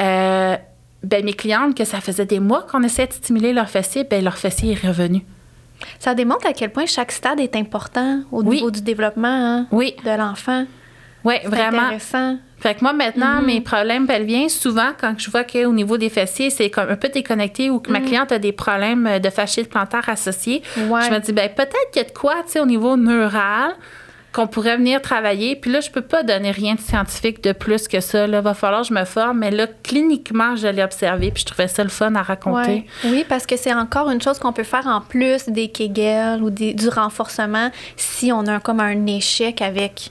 euh, 0.00 0.56
ben, 1.02 1.24
mes 1.24 1.32
clientes, 1.34 1.76
que 1.76 1.84
ça 1.84 2.00
faisait 2.00 2.24
des 2.26 2.40
mois 2.40 2.62
qu'on 2.62 2.82
essayait 2.82 3.08
de 3.08 3.12
stimuler 3.12 3.52
leur 3.52 3.68
fessier, 3.68 4.04
ben, 4.04 4.22
leur 4.24 4.38
fessier 4.38 4.72
est 4.72 4.86
revenu. 4.86 5.22
Ça 5.98 6.14
démontre 6.14 6.46
à 6.46 6.52
quel 6.52 6.70
point 6.70 6.86
chaque 6.86 7.12
stade 7.12 7.40
est 7.40 7.54
important 7.56 8.20
au 8.32 8.42
Oui. 8.42 8.56
niveau 8.56 8.70
du 8.70 8.80
développement 8.82 9.28
hein, 9.28 9.66
Oui, 9.70 9.94
de 10.04 10.10
l'enfant. 10.10 10.64
oui, 11.24 11.34
C'est 11.42 11.48
vraiment. 11.48 11.82
intéressant. 11.82 12.36
Fait 12.60 12.74
que 12.74 12.80
moi, 12.82 12.92
maintenant, 12.92 13.40
mes 13.40 13.60
problèmes 13.60 14.08
pelviens, 14.08 14.48
souvent, 14.48 14.90
quand 15.00 15.14
je 15.16 15.30
vois 15.30 15.44
qu'au 15.44 15.72
niveau 15.72 15.96
des 15.96 16.08
fessiers, 16.08 16.50
c'est 16.50 16.70
comme 16.70 16.88
un 16.90 16.96
peu 16.96 17.08
déconnecté 17.08 17.70
ou 17.70 17.78
que 17.78 17.92
ma 17.92 18.00
cliente 18.00 18.32
a 18.32 18.40
des 18.40 18.50
problèmes 18.50 19.06
euh, 19.06 19.18
de 19.20 19.30
fasciite 19.30 19.68
plantaire 19.70 20.08
associés, 20.08 20.62
Ouais. 20.88 21.02
je 21.06 21.10
me 21.12 21.20
dis, 21.20 21.32
ben 21.32 21.48
peut-être 21.54 21.90
qu'il 21.92 22.02
y 22.02 22.04
a 22.04 22.08
de 22.08 22.12
quoi, 22.12 22.34
tu 22.46 22.52
sais, 22.52 22.60
au 22.60 22.66
niveau 22.66 22.96
neural 22.96 23.72
qu'on 24.32 24.46
pourrait 24.46 24.76
venir 24.76 25.00
travailler. 25.00 25.56
Puis 25.56 25.70
là, 25.72 25.80
je 25.80 25.90
peux 25.90 26.02
pas 26.02 26.22
donner 26.22 26.50
rien 26.50 26.74
de 26.74 26.80
scientifique 26.80 27.42
de 27.42 27.52
plus 27.52 27.88
que 27.88 28.00
ça. 28.00 28.26
Là, 28.26 28.40
va 28.40 28.52
falloir 28.54 28.82
que 28.82 28.88
je 28.88 28.92
me 28.94 29.04
forme. 29.04 29.38
Mais 29.38 29.50
là, 29.50 29.66
cliniquement, 29.82 30.54
je 30.54 30.68
l'ai 30.68 30.82
observé. 30.82 31.30
Puis 31.30 31.40
je 31.40 31.46
trouvais 31.46 31.66
ça 31.68 31.82
le 31.82 31.88
fun 31.88 32.14
à 32.14 32.22
raconter. 32.22 32.70
Ouais. 32.70 33.10
Oui, 33.10 33.24
parce 33.28 33.46
que 33.46 33.56
c'est 33.56 33.72
encore 33.72 34.10
une 34.10 34.20
chose 34.20 34.38
qu'on 34.38 34.52
peut 34.52 34.64
faire 34.64 34.86
en 34.86 35.00
plus 35.00 35.48
des 35.48 35.68
Kegel 35.68 36.42
ou 36.42 36.50
des- 36.50 36.74
du 36.74 36.88
renforcement 36.88 37.70
si 37.96 38.30
on 38.32 38.46
a 38.46 38.60
comme 38.60 38.80
un 38.80 39.06
échec 39.06 39.62
avec 39.62 40.10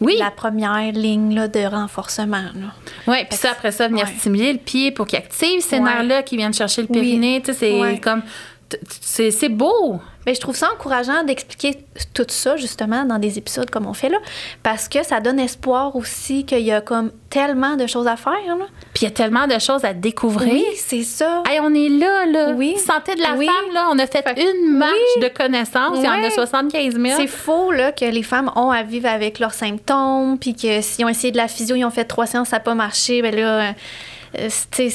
Oui. 0.00 0.16
la 0.18 0.30
première 0.30 0.92
ligne 0.92 1.34
là, 1.34 1.48
de 1.48 1.60
renforcement. 1.64 2.44
Oui, 3.06 3.16
puis 3.28 3.38
ça, 3.38 3.50
après 3.52 3.72
ça, 3.72 3.88
venir 3.88 4.04
Ouais. 4.06 4.12
stimuler 4.18 4.52
le 4.52 4.58
pied 4.58 4.92
pour 4.92 5.06
qu'il 5.06 5.18
active 5.18 5.60
ces 5.62 5.76
Ouais. 5.78 5.82
nerfs-là 5.84 6.22
qui 6.22 6.36
viennent 6.36 6.54
chercher 6.54 6.82
le 6.82 6.88
périnée. 6.88 7.42
C'est 7.44 7.98
comme. 8.02 8.22
C'est 9.00 9.30
c'est 9.30 9.48
beau. 9.48 10.00
Ben, 10.26 10.34
je 10.34 10.40
trouve 10.40 10.54
ça 10.56 10.68
encourageant 10.74 11.24
d'expliquer 11.24 11.78
tout 12.12 12.26
ça, 12.28 12.56
justement, 12.58 13.06
dans 13.06 13.18
des 13.18 13.38
épisodes 13.38 13.70
comme 13.70 13.86
on 13.86 13.94
fait 13.94 14.10
là, 14.10 14.18
parce 14.62 14.86
que 14.86 15.02
ça 15.02 15.20
donne 15.20 15.40
espoir 15.40 15.96
aussi 15.96 16.44
qu'il 16.44 16.60
y 16.60 16.70
a 16.72 16.82
comme 16.82 17.10
tellement 17.30 17.76
de 17.76 17.86
choses 17.86 18.06
à 18.06 18.16
faire. 18.16 18.32
Là. 18.46 18.66
Puis 18.92 19.02
il 19.02 19.04
y 19.04 19.06
a 19.06 19.10
tellement 19.10 19.46
de 19.46 19.58
choses 19.58 19.86
à 19.86 19.94
découvrir. 19.94 20.52
Oui, 20.52 20.66
c'est 20.76 21.02
ça. 21.02 21.42
Hey, 21.48 21.60
on 21.62 21.72
est 21.74 21.88
là, 21.88 22.26
là. 22.26 22.50
Oui. 22.54 22.76
Santé 22.76 23.14
de 23.14 23.22
la 23.22 23.36
Oui. 23.36 23.46
femme, 23.46 23.72
là. 23.72 23.88
On 23.90 23.98
a 23.98 24.06
fait, 24.06 24.22
une 24.36 24.76
marche 24.76 24.92
oui. 25.16 25.22
de 25.22 25.28
connaissances. 25.28 25.96
Il 25.96 26.04
y 26.04 26.08
en 26.08 26.12
a 26.12 26.20
Ouais. 26.20 26.30
75 26.30 26.94
000. 27.00 27.16
C'est 27.16 27.26
faux 27.26 27.72
là, 27.72 27.92
que 27.92 28.04
les 28.04 28.22
femmes 28.22 28.50
ont 28.54 28.70
à 28.70 28.82
vivre 28.82 29.08
avec 29.08 29.38
leurs 29.38 29.54
symptômes, 29.54 30.36
puis 30.38 30.54
que 30.54 30.82
s'ils 30.82 31.06
ont 31.06 31.08
essayé 31.08 31.32
de 31.32 31.38
la 31.38 31.48
physio, 31.48 31.74
ils 31.74 31.84
ont 31.86 31.90
fait 31.90 32.04
trois 32.04 32.26
séances, 32.26 32.48
ça 32.48 32.56
n'a 32.56 32.60
pas 32.60 32.74
marché, 32.74 33.22
ben 33.22 33.34
là, 33.34 33.70
euh, 33.70 33.72
euh, 34.40 34.88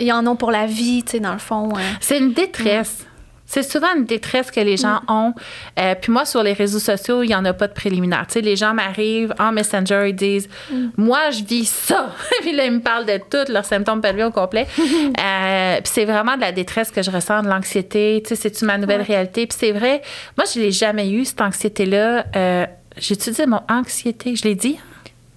ils 0.00 0.12
en- 0.12 0.26
ont 0.26 0.36
pour 0.36 0.50
la 0.52 0.64
vie, 0.64 1.02
tu 1.04 1.12
sais, 1.12 1.20
dans 1.20 1.32
le 1.32 1.38
fond. 1.38 1.68
euh. 1.76 1.80
C'est 2.00 2.18
une 2.18 2.32
détresse. 2.32 3.04
C'est 3.52 3.64
souvent 3.64 3.88
une 3.96 4.04
détresse 4.04 4.50
que 4.52 4.60
les 4.60 4.76
gens 4.76 5.00
Mm. 5.08 5.12
ont. 5.12 5.34
Euh, 5.80 5.94
puis 6.00 6.12
moi, 6.12 6.24
sur 6.24 6.42
les 6.44 6.52
réseaux 6.52 6.78
sociaux, 6.78 7.24
il 7.24 7.28
n'y 7.28 7.34
en 7.34 7.44
a 7.44 7.52
pas 7.52 7.66
de 7.66 7.72
préliminaire. 7.72 8.24
Tu 8.28 8.34
sais, 8.34 8.40
les 8.42 8.54
gens 8.54 8.74
m'arrivent 8.74 9.34
en 9.40 9.50
Messenger, 9.50 10.04
ils 10.08 10.14
disent 10.14 10.48
Mm. 10.70 10.86
Moi, 10.96 11.30
je 11.30 11.42
vis 11.42 11.68
ça. 11.68 12.10
puis 12.42 12.52
là, 12.52 12.64
ils 12.66 12.72
me 12.72 12.80
parlent 12.80 13.06
de 13.06 13.18
tous 13.28 13.52
leurs 13.52 13.64
symptômes 13.64 14.00
pelviens 14.00 14.28
au 14.28 14.30
complet. 14.30 14.66
Euh, 15.20 15.76
puis 15.82 15.90
c'est 15.92 16.04
vraiment 16.04 16.36
de 16.36 16.40
la 16.40 16.52
détresse 16.52 16.90
que 16.90 17.02
je 17.02 17.10
ressens, 17.10 17.42
de 17.42 17.48
l'anxiété. 17.48 18.22
Tu 18.24 18.28
sais, 18.30 18.36
c'est-tu 18.36 18.64
ma 18.64 18.78
nouvelle 18.78 19.00
Ouais. 19.00 19.06
réalité? 19.06 19.46
Puis 19.46 19.56
c'est 19.60 19.72
vrai, 19.72 20.00
moi, 20.36 20.44
je 20.52 20.58
ne 20.58 20.64
l'ai 20.64 20.70
jamais 20.72 21.10
eu, 21.10 21.24
cette 21.24 21.40
anxiété-là. 21.40 22.24
Euh, 22.36 22.66
J'ai 22.96 23.14
étudié 23.14 23.46
mon 23.46 23.60
anxiété, 23.68 24.34
je 24.36 24.44
l'ai 24.44 24.54
dit. 24.54 24.78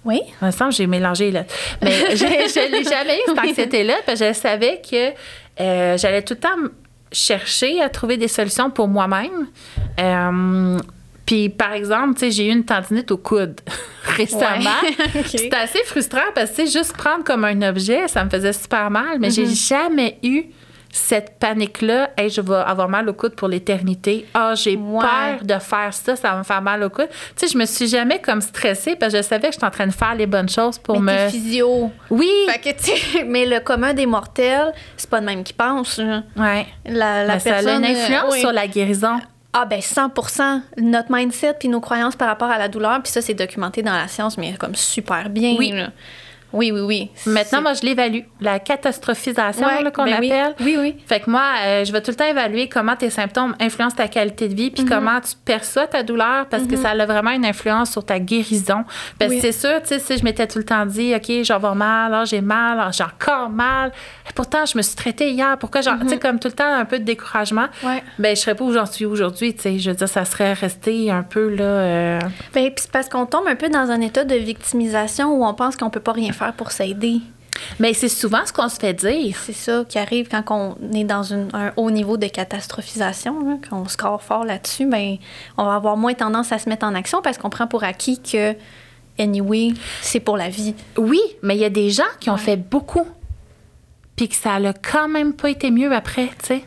Oui. 0.04 0.20
Il 0.42 0.46
me 0.46 0.50
semble 0.52 0.72
j'ai 0.72 0.86
mélangé 0.86 1.30
là. 1.30 1.44
Mais 1.82 1.92
je 2.10 2.16
je 2.16 2.70
l'ai 2.70 2.84
jamais 2.84 3.16
eu, 3.18 3.22
cette 3.26 3.38
anxiété-là, 3.38 3.94
parce 4.06 4.20
que 4.20 4.28
je 4.28 4.32
savais 4.34 4.80
que 4.88 5.12
euh, 5.60 5.96
j'allais 5.96 6.22
tout 6.22 6.34
le 6.34 6.40
temps 6.40 6.56
chercher 7.14 7.80
à 7.80 7.88
trouver 7.88 8.16
des 8.16 8.28
solutions 8.28 8.70
pour 8.70 8.88
moi-même. 8.88 9.46
Euh, 9.98 10.78
puis, 11.24 11.48
par 11.48 11.72
exemple, 11.72 12.14
tu 12.14 12.20
sais, 12.20 12.30
j'ai 12.30 12.48
eu 12.48 12.52
une 12.52 12.64
tendinite 12.64 13.10
au 13.10 13.16
coude 13.16 13.60
récemment. 14.04 14.70
Ouais. 14.82 15.22
C'était 15.26 15.56
assez 15.56 15.82
frustrant 15.84 16.20
parce 16.34 16.50
que, 16.50 16.66
juste 16.66 16.94
prendre 16.96 17.24
comme 17.24 17.44
un 17.44 17.62
objet, 17.62 18.08
ça 18.08 18.24
me 18.24 18.30
faisait 18.30 18.52
super 18.52 18.90
mal, 18.90 19.18
mais 19.18 19.30
j'ai 19.30 19.46
jamais 19.46 20.18
eu 20.22 20.44
cette 20.96 21.40
panique-là, 21.40 22.10
hey, 22.16 22.30
je 22.30 22.40
vais 22.40 22.54
avoir 22.54 22.88
mal 22.88 23.08
au 23.08 23.14
coude 23.14 23.34
pour 23.34 23.48
l'éternité. 23.48 24.26
Ah, 24.32 24.54
j'ai 24.54 24.76
Ouais. 24.76 25.00
peur 25.00 25.42
de 25.44 25.58
faire 25.58 25.92
ça, 25.92 26.14
ça 26.14 26.30
va 26.30 26.38
me 26.38 26.44
faire 26.44 26.62
mal 26.62 26.84
au 26.84 26.88
coude. 26.88 27.08
Tu 27.36 27.46
sais, 27.46 27.52
je 27.52 27.58
me 27.58 27.64
suis 27.66 27.88
jamais 27.88 28.20
comme 28.20 28.40
stressée 28.40 28.94
parce 28.94 29.12
que 29.12 29.18
je 29.18 29.22
savais 29.24 29.48
que 29.48 29.54
j'étais 29.54 29.66
en 29.66 29.70
train 29.70 29.88
de 29.88 29.92
faire 29.92 30.14
les 30.14 30.26
bonnes 30.26 30.48
choses 30.48 30.78
pour 30.78 31.00
mais 31.00 31.24
me. 31.24 31.30
physio. 31.30 31.90
Oui! 32.10 32.30
Fait 32.48 32.60
que, 32.74 33.24
mais 33.26 33.44
le 33.44 33.58
commun 33.58 33.92
des 33.92 34.06
mortels, 34.06 34.72
c'est 34.96 35.10
pas 35.10 35.18
le 35.18 35.26
même 35.26 35.42
qui 35.42 35.52
pense. 35.52 35.98
Ouais. 36.36 36.66
La, 36.86 37.24
la 37.24 37.34
Mais 37.34 37.40
ça 37.40 37.50
a 37.50 37.52
personne, 37.54 37.84
une 37.84 37.96
influence 37.96 38.24
euh, 38.26 38.32
oui. 38.34 38.40
sur 38.40 38.52
la 38.52 38.68
guérison. 38.68 39.18
Ah 39.52 39.64
ben 39.66 39.80
100% 39.80 40.62
notre 40.78 41.12
mindset 41.12 41.54
puis 41.58 41.68
nos 41.68 41.80
croyances 41.80 42.16
par 42.16 42.28
rapport 42.28 42.50
à 42.50 42.58
la 42.58 42.68
douleur, 42.68 43.00
puis 43.02 43.10
ça 43.12 43.20
c'est 43.20 43.34
documenté 43.34 43.82
dans 43.82 43.92
la 43.92 44.08
science 44.08 44.36
mais 44.38 44.54
comme 44.54 44.74
super 44.74 45.28
bien. 45.28 45.54
Oui. 45.58 45.70
là. 45.72 45.90
Oui 46.54 46.70
oui 46.72 46.80
oui. 46.80 47.10
Maintenant, 47.26 47.60
moi, 47.62 47.74
je 47.74 47.82
l'évalue. 47.82 48.20
La 48.40 48.58
catastrophisation 48.60 49.66
Ouais, 49.66 49.82
là, 49.82 49.90
qu'on 49.90 50.04
ben 50.04 50.14
appelle. 50.14 50.54
Oui 50.60 50.76
oui. 50.78 50.96
Fait 51.06 51.20
que 51.20 51.28
moi, 51.30 51.42
euh, 51.64 51.84
je 51.84 51.92
vais 51.92 52.00
tout 52.00 52.10
le 52.10 52.16
temps 52.16 52.26
évaluer 52.26 52.68
comment 52.68 52.96
tes 52.96 53.10
symptômes 53.10 53.54
influencent 53.60 53.96
ta 53.96 54.08
qualité 54.08 54.48
de 54.48 54.54
vie, 54.54 54.66
Mhm. 54.66 54.70
puis 54.72 54.84
comment 54.84 55.20
tu 55.20 55.32
perçois 55.44 55.86
ta 55.86 56.02
douleur, 56.02 56.46
parce 56.46 56.64
que 56.64 56.76
ça 56.76 56.90
a 56.90 57.06
vraiment 57.06 57.32
une 57.32 57.44
influence 57.44 57.90
sur 57.90 58.04
ta 58.04 58.18
guérison. 58.18 58.84
Parce 59.18 59.32
que 59.32 59.40
c'est 59.40 59.52
sûr, 59.52 59.80
tu 59.82 59.88
sais, 59.88 59.98
si 59.98 60.16
je 60.18 60.24
m'étais 60.24 60.46
tout 60.46 60.58
le 60.58 60.64
temps 60.64 60.86
dit, 60.86 61.12
OK, 61.14 61.26
je 61.28 61.52
vais 61.52 61.74
mal, 61.74 62.26
j'ai 62.26 62.40
mal, 62.40 62.88
j'ai 62.92 63.04
encore 63.04 63.50
mal. 63.50 63.90
Et 64.28 64.32
pourtant, 64.34 64.64
je 64.64 64.76
me 64.78 64.82
suis 64.82 64.94
traitée 64.96 65.30
hier. 65.30 65.58
Pourquoi, 65.58 65.80
genre, 65.80 65.96
tu 66.00 66.08
sais, 66.08 66.18
comme 66.18 66.38
tout 66.38 66.48
le 66.48 66.54
temps, 66.54 66.72
un 66.72 66.84
peu 66.84 66.98
de 66.98 67.04
découragement. 67.04 67.66
Mhm. 67.82 67.88
Ouais. 67.90 68.02
Ben, 68.18 68.36
je 68.36 68.40
serais 68.42 68.54
pas 68.54 68.64
où 68.64 68.72
j'en 68.72 68.86
suis 68.86 69.04
aujourd'hui, 69.06 69.54
tu 69.54 69.62
sais. 69.62 69.78
Je 69.78 69.90
veux 69.90 69.96
dire, 69.96 70.08
ça 70.08 70.24
serait 70.24 70.52
resté 70.52 71.10
un 71.10 71.22
peu, 71.24 71.48
là. 71.48 71.64
euh, 71.64 72.18
Ben 72.54 72.64
puis 72.66 72.74
c'est 72.84 72.90
parce 72.92 73.08
qu'on 73.08 73.26
tombe 73.26 73.46
un 73.48 73.56
peu 73.56 73.68
dans 73.68 73.90
un 73.90 74.00
état 74.00 74.24
de 74.24 74.34
victimisation 74.36 75.32
où 75.34 75.44
on 75.44 75.54
pense 75.54 75.76
qu'on 75.76 75.90
peut 75.90 76.00
pas 76.00 76.12
rien 76.12 76.32
faire 76.32 76.43
pour 76.52 76.72
s'aider. 76.72 77.20
Mais 77.78 77.94
c'est 77.94 78.08
souvent 78.08 78.44
ce 78.44 78.52
qu'on 78.52 78.68
se 78.68 78.78
fait 78.80 78.92
dire. 78.94 79.36
C'est 79.44 79.52
ça 79.52 79.84
qui 79.88 79.98
arrive 79.98 80.28
quand 80.28 80.42
on 80.50 80.76
est 80.92 81.04
dans 81.04 81.22
une- 81.22 81.48
un 81.54 81.72
haut 81.76 81.90
niveau 81.90 82.16
de 82.16 82.26
catastrophisation, 82.26 83.40
là, 83.48 83.56
qu'on 83.70 83.86
score 83.86 84.20
fort 84.22 84.44
là-dessus, 84.44 84.86
ben, 84.86 85.16
on 85.56 85.64
va 85.64 85.74
avoir 85.76 85.96
moins 85.96 86.14
tendance 86.14 86.50
à 86.50 86.58
se 86.58 86.68
mettre 86.68 86.84
en 86.84 86.94
action 86.96 87.22
parce 87.22 87.38
qu'on 87.38 87.50
prend 87.50 87.68
pour 87.68 87.84
acquis 87.84 88.20
que, 88.20 88.56
anyway, 89.20 89.72
c'est 90.02 90.18
pour 90.20 90.36
la 90.36 90.48
vie. 90.48 90.74
Oui, 90.98 91.20
mais 91.42 91.54
il 91.54 91.60
y 91.60 91.64
a 91.64 91.70
des 91.70 91.90
gens 91.90 92.02
qui 92.18 92.28
ont 92.28 92.34
Ouais. 92.34 92.38
fait 92.40 92.56
beaucoup, 92.56 93.06
puis 94.16 94.28
que 94.28 94.34
ça 94.34 94.54
a 94.54 94.72
quand 94.72 95.08
même 95.08 95.32
pas 95.32 95.50
été 95.50 95.70
mieux 95.70 95.92
après, 95.92 96.26
tu 96.40 96.46
sais. 96.46 96.64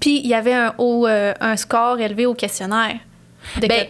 Puis 0.00 0.18
il 0.20 0.26
y 0.26 0.34
avait 0.34 0.54
un, 0.54 0.74
haut, 0.76 1.06
euh, 1.06 1.32
un 1.40 1.56
score 1.56 1.98
élevé 1.98 2.26
au 2.26 2.34
questionnaire. 2.34 2.96
De 3.60 3.66
Ben, 3.66 3.86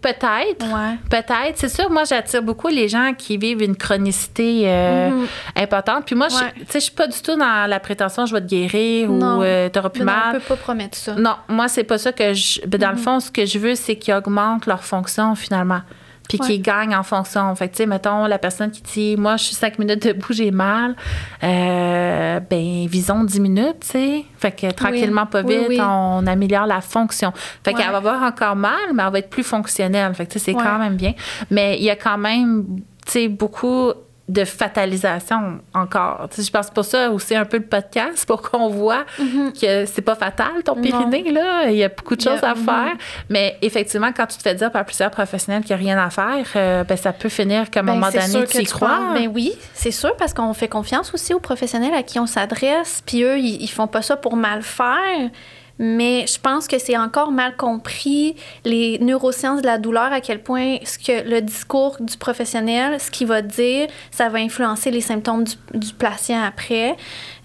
peut-être. 0.00 0.64
ouais. 0.66 0.96
Peut-être. 1.10 1.56
C'est 1.56 1.68
sûr, 1.68 1.90
moi, 1.90 2.04
j'attire 2.04 2.42
beaucoup 2.42 2.68
les 2.68 2.88
gens 2.88 3.12
qui 3.16 3.36
vivent 3.36 3.62
une 3.62 3.76
chronicité 3.76 4.62
euh, 4.66 5.10
Mhm. 5.10 5.26
importante. 5.56 6.04
Puis 6.06 6.14
moi, 6.14 6.28
je- 6.28 6.36
Ouais. 6.36 6.52
tu 6.58 6.64
sais, 6.68 6.80
je 6.80 6.84
suis 6.84 6.92
pas 6.92 7.06
du 7.06 7.20
tout 7.22 7.36
dans 7.36 7.68
la 7.68 7.80
prétention, 7.80 8.26
je 8.26 8.34
vais 8.34 8.40
te 8.40 8.46
guérir 8.46 9.08
Non. 9.10 9.38
ou 9.38 9.42
euh, 9.42 9.68
t'auras 9.68 9.88
plus 9.88 10.04
Mais 10.04 10.12
non, 10.12 10.18
on 10.18 10.32
mal. 10.32 10.40
peut 10.40 10.46
pas 10.48 10.56
promettre 10.56 10.96
ça. 10.98 11.14
Non, 11.14 11.36
moi, 11.48 11.68
c'est 11.68 11.84
pas 11.84 11.98
ça 11.98 12.12
que 12.12 12.34
je. 12.34 12.60
ben, 12.66 12.78
Dans 12.78 12.90
le 12.90 12.96
fond, 12.96 13.20
ce 13.20 13.30
que 13.30 13.46
je 13.46 13.58
veux, 13.58 13.74
c'est 13.74 13.96
qu'ils 13.96 14.14
augmentent 14.14 14.66
leur 14.66 14.84
fonction, 14.84 15.34
finalement. 15.34 15.80
Puis 16.28 16.38
Ouais. 16.40 16.46
qu'ils 16.46 16.62
gagnent 16.62 16.94
en 16.94 17.02
fonction. 17.02 17.54
Fait 17.56 17.68
que, 17.68 17.72
tu 17.72 17.78
sais, 17.78 17.86
mettons, 17.86 18.26
la 18.26 18.38
personne 18.38 18.70
qui 18.70 18.80
dit, 18.82 19.16
moi, 19.18 19.36
je 19.36 19.44
suis 19.44 19.54
cinq 19.54 19.78
minutes 19.78 20.06
debout, 20.06 20.32
j'ai 20.32 20.50
mal. 20.50 20.96
Euh, 21.42 22.40
ben, 22.40 22.86
visons 22.86 23.24
10 23.24 23.40
minutes, 23.40 23.80
tu 23.80 23.86
sais. 23.88 24.24
Fait 24.38 24.52
que 24.52 24.70
tranquillement, 24.70 25.26
pas 25.26 25.42
Oui, 25.42 25.56
vite, 25.58 25.66
oui. 25.68 25.78
on 25.80 26.26
améliore 26.26 26.66
la 26.66 26.80
fonction. 26.80 27.32
Fait 27.64 27.72
Ouais. 27.72 27.82
qu'elle 27.82 27.90
va 27.90 27.98
avoir 27.98 28.22
encore 28.22 28.56
mal, 28.56 28.92
mais 28.94 29.02
elle 29.04 29.12
va 29.12 29.18
être 29.18 29.30
plus 29.30 29.42
fonctionnelle. 29.42 30.14
Fait 30.14 30.26
que, 30.26 30.32
tu 30.32 30.38
sais, 30.38 30.52
c'est 30.52 30.56
Ouais. 30.56 30.62
quand 30.62 30.78
même 30.78 30.96
bien. 30.96 31.12
Mais 31.50 31.76
il 31.78 31.84
y 31.84 31.90
a 31.90 31.96
quand 31.96 32.18
même, 32.18 32.64
tu 33.04 33.12
sais, 33.12 33.28
beaucoup 33.28 33.92
de 34.32 34.44
fatalisation 34.44 35.60
encore. 35.74 36.28
Je 36.36 36.50
pense 36.50 36.70
pour 36.70 36.84
ça 36.84 37.10
aussi 37.10 37.34
un 37.34 37.44
peu 37.44 37.58
le 37.58 37.66
podcast 37.66 38.24
pour 38.26 38.42
qu'on 38.42 38.68
voit 38.68 39.04
que 39.18 39.84
c'est 39.86 40.02
pas 40.02 40.14
fatal 40.14 40.62
ton. 40.64 40.76
Non. 40.76 40.82
périnée 40.82 41.30
là, 41.30 41.70
il 41.70 41.76
y 41.76 41.84
a 41.84 41.88
beaucoup 41.88 42.16
de 42.16 42.22
choses 42.22 42.42
à 42.42 42.54
mhm. 42.54 42.64
faire, 42.64 42.92
mais 43.28 43.58
effectivement 43.62 44.10
quand 44.16 44.26
tu 44.26 44.38
te 44.38 44.42
fais 44.42 44.54
dire 44.54 44.70
par 44.72 44.84
plusieurs 44.84 45.10
professionnels 45.10 45.62
qu'il 45.62 45.76
n'y 45.76 45.82
a 45.82 45.94
rien 45.94 46.04
à 46.04 46.10
faire, 46.10 46.46
euh, 46.56 46.84
ben, 46.84 46.96
ça 46.96 47.12
peut 47.12 47.28
finir 47.28 47.70
qu'à 47.70 47.80
un 47.80 47.82
Ben, 47.84 47.94
moment 47.94 48.10
donné 48.10 48.46
tu 48.46 48.62
y 48.62 48.64
crois. 48.64 49.12
Ben 49.14 49.30
oui, 49.32 49.52
c'est 49.74 49.90
sûr, 49.90 50.16
parce 50.16 50.32
qu'on 50.32 50.54
fait 50.54 50.68
confiance 50.68 51.12
aussi 51.12 51.34
aux 51.34 51.40
professionnels 51.40 51.94
à 51.94 52.02
qui 52.02 52.18
on 52.18 52.26
s'adresse, 52.26 53.02
puis 53.04 53.22
eux, 53.22 53.38
ils, 53.38 53.62
ils 53.62 53.70
font 53.70 53.86
pas 53.86 54.02
ça 54.02 54.16
pour 54.16 54.36
mal 54.36 54.62
faire. 54.62 55.30
Mais 55.84 56.26
je 56.28 56.38
pense 56.38 56.68
que 56.68 56.78
c'est 56.78 56.96
encore 56.96 57.32
mal 57.32 57.56
compris 57.56 58.36
les 58.64 59.00
neurosciences 59.00 59.62
de 59.62 59.66
la 59.66 59.78
douleur, 59.78 60.12
à 60.12 60.20
quel 60.20 60.40
point 60.40 60.76
ce 60.84 60.96
que 60.96 61.28
le 61.28 61.40
discours 61.40 61.96
du 61.98 62.16
professionnel, 62.16 63.00
ce 63.00 63.10
qu'il 63.10 63.26
va 63.26 63.42
dire, 63.42 63.88
ça 64.12 64.28
va 64.28 64.38
influencer 64.38 64.92
les 64.92 65.00
symptômes 65.00 65.42
du, 65.42 65.54
du 65.74 65.92
patient 65.92 66.40
après, 66.40 66.94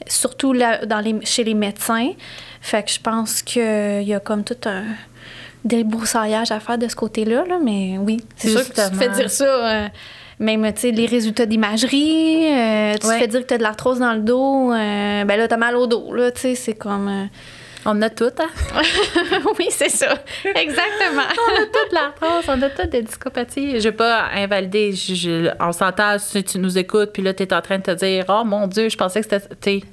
surtout 0.05 0.53
là, 0.53 0.85
dans 0.85 0.99
les, 0.99 1.15
chez 1.25 1.43
les 1.43 1.55
médecins. 1.55 2.11
Fait 2.61 2.83
que 2.83 2.91
je 2.91 2.99
pense 2.99 3.41
qu'il 3.41 4.03
y 4.03 4.13
a 4.13 4.19
comme 4.19 4.43
tout 4.43 4.57
un 4.65 4.83
débroussaillage 5.65 6.51
à 6.51 6.59
faire 6.59 6.77
de 6.77 6.87
ce 6.87 6.95
côté-là, 6.95 7.43
là, 7.47 7.57
mais 7.61 7.97
oui, 7.97 8.17
c'est 8.35 8.49
sûr 8.49 8.61
que 8.61 8.67
tu 8.67 8.73
te 8.91 8.95
fais 8.95 9.09
dire 9.09 9.31
ça. 9.31 9.45
euh, 9.45 9.87
même, 10.39 10.71
tu 10.73 10.81
sais, 10.81 10.91
les 10.91 11.07
résultats 11.07 11.47
d'imagerie, 11.47 12.45
euh, 12.53 12.93
tu 13.01 13.07
Ouais. 13.07 13.15
te 13.15 13.19
fais 13.21 13.27
dire 13.27 13.41
que 13.41 13.47
tu 13.47 13.53
as 13.55 13.57
de 13.57 13.63
l'arthrose 13.63 13.97
dans 13.99 14.13
le 14.13 14.21
dos, 14.21 14.71
euh, 14.71 15.23
ben 15.25 15.35
là, 15.37 15.47
tu 15.47 15.53
as 15.55 15.57
mal 15.57 15.75
au 15.75 15.87
dos, 15.87 16.13
là, 16.13 16.29
tu 16.31 16.41
sais, 16.41 16.55
c'est 16.55 16.75
comme... 16.75 17.07
euh, 17.07 17.25
On 17.89 18.01
a 18.01 18.09
tout, 18.09 18.25
hein? 18.39 18.49
oui, 19.57 19.67
c'est 19.69 19.87
ça. 19.89 20.13
Exactement. 20.43 21.21
on 21.49 21.61
a 21.61 21.65
toute 21.65 21.93
l'arthrose, 21.93 22.43
on 22.49 22.61
a 22.61 22.69
toutes 22.69 22.89
des 22.89 23.01
discopathies. 23.01 23.79
Je 23.79 23.85
vais 23.89 23.95
pas 23.95 24.25
invalider, 24.33 24.91
je- 24.91 25.15
je- 25.15 25.49
on 25.61 25.71
s'entend 25.71 26.19
si 26.19 26.43
tu 26.43 26.59
nous 26.59 26.77
écoutes, 26.77 27.13
puis 27.13 27.23
là, 27.23 27.33
tu 27.33 27.43
es 27.43 27.53
en 27.53 27.61
train 27.61 27.77
de 27.77 27.83
te 27.83 27.91
dire, 27.91 28.25
oh 28.27 28.43
mon 28.43 28.67
Dieu, 28.67 28.89
je 28.89 28.97
pensais 28.97 29.21
que 29.23 29.29
c'était. 29.39 29.83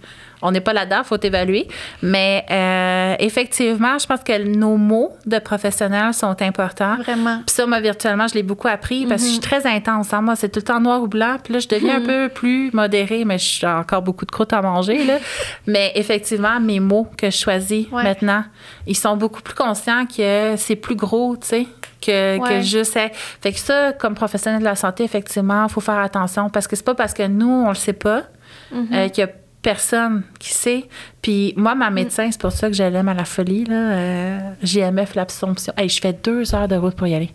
On 0.45 0.53
n'est 0.53 0.61
pas 0.61 0.73
là-dedans, 0.73 0.99
il 1.01 1.05
faut 1.07 1.19
évaluer. 1.21 1.67
Mais 2.03 2.45
euh, 2.51 3.17
effectivement, 3.19 3.99
je 3.99 4.07
pense 4.07 4.21
que 4.21 4.45
nos 4.45 4.77
mots 4.77 5.11
de 5.27 5.39
professionnels 5.39 6.15
sont 6.15 6.41
importants. 6.43 6.97
Vraiment. 6.99 7.39
Puis 7.47 7.55
ça, 7.57 7.67
moi, 7.67 7.81
virtuellement, 7.81 8.29
je 8.29 8.35
l'ai 8.35 8.43
beaucoup 8.43 8.69
appris 8.69 9.07
parce 9.07 9.23
que 9.23 9.27
je 9.29 9.33
suis 9.33 9.41
très 9.41 9.67
intense. 9.67 10.13
hein. 10.13 10.21
Moi, 10.21 10.37
c'est 10.37 10.51
tout 10.51 10.61
le 10.61 10.65
temps 10.65 10.81
noir 10.81 11.03
ou 11.03 11.09
blanc. 11.09 11.37
Puis 11.43 11.55
là, 11.55 11.59
je 11.61 11.69
deviens 11.69 11.97
un 11.97 12.07
peu 12.07 12.29
plus 12.29 12.71
modérée, 12.73 13.25
mais 13.25 13.39
j'ai 13.39 13.67
encore 13.67 14.03
beaucoup 14.03 14.27
de 14.27 14.31
croûte 14.31 14.53
à 14.53 14.63
manger. 14.63 15.05
Là. 15.05 15.19
mais 15.67 15.93
effectivement, 15.95 16.61
mes 16.61 16.79
mots 16.81 17.09
que 17.17 17.31
je 17.31 17.37
choisis 17.37 17.87
Ouais. 17.91 18.03
maintenant, 18.03 18.45
ils 18.87 18.97
sont 18.97 19.17
beaucoup 19.17 19.41
plus 19.43 19.55
conscients 19.55 20.05
que 20.07 20.55
c'est 20.57 20.77
plus 20.77 20.95
gros, 20.97 21.37
tu 21.37 21.47
sais, 21.47 21.67
que, 22.01 22.37
que 22.39 22.43
Ouais. 22.43 22.63
juste. 22.63 22.97
être- 22.97 23.17
Fait 23.41 23.53
que 23.53 23.59
ça, 23.59 23.93
comme 23.93 24.15
professionnel 24.15 24.61
de 24.61 24.65
la 24.65 24.77
santé, 24.77 25.05
effectivement, 25.05 25.65
il 25.67 25.73
faut 25.73 25.81
faire 25.81 25.99
attention 25.99 26.51
parce 26.51 26.67
que 26.67 26.77
c'est 26.77 26.85
pas 26.85 26.95
parce 26.95 27.15
que 27.15 27.27
nous, 27.27 27.49
on 27.67 27.69
le 27.71 27.75
sait 27.75 27.93
pas 27.95 28.23
Mhm. 28.71 28.89
euh, 28.93 29.09
qu'il 29.09 29.25
y 29.25 29.27
a 29.27 29.31
personne 29.65 30.23
qui 30.39 30.51
sait. 30.55 30.85
Puis 31.23 31.55
moi, 31.57 31.75
ma 31.75 31.91
médecin, 31.91 32.29
c'est 32.31 32.41
pour 32.41 32.53
ça 32.53 32.69
que 32.69 32.75
je 32.77 32.85
l'aime 32.85 33.09
à 33.09 33.15
la 33.15 33.25
folie, 33.25 33.65
là, 33.65 33.75
euh, 33.75 34.39
JMF, 34.63 35.17
l'Assomption. 35.17 35.73
Hey, 35.77 35.89
je 35.89 36.01
fais 36.01 36.13
deux 36.13 36.55
heures 36.55 36.69
de 36.69 36.77
route 36.77 36.95
pour 36.95 37.09
y 37.09 37.15
aller. 37.17 37.31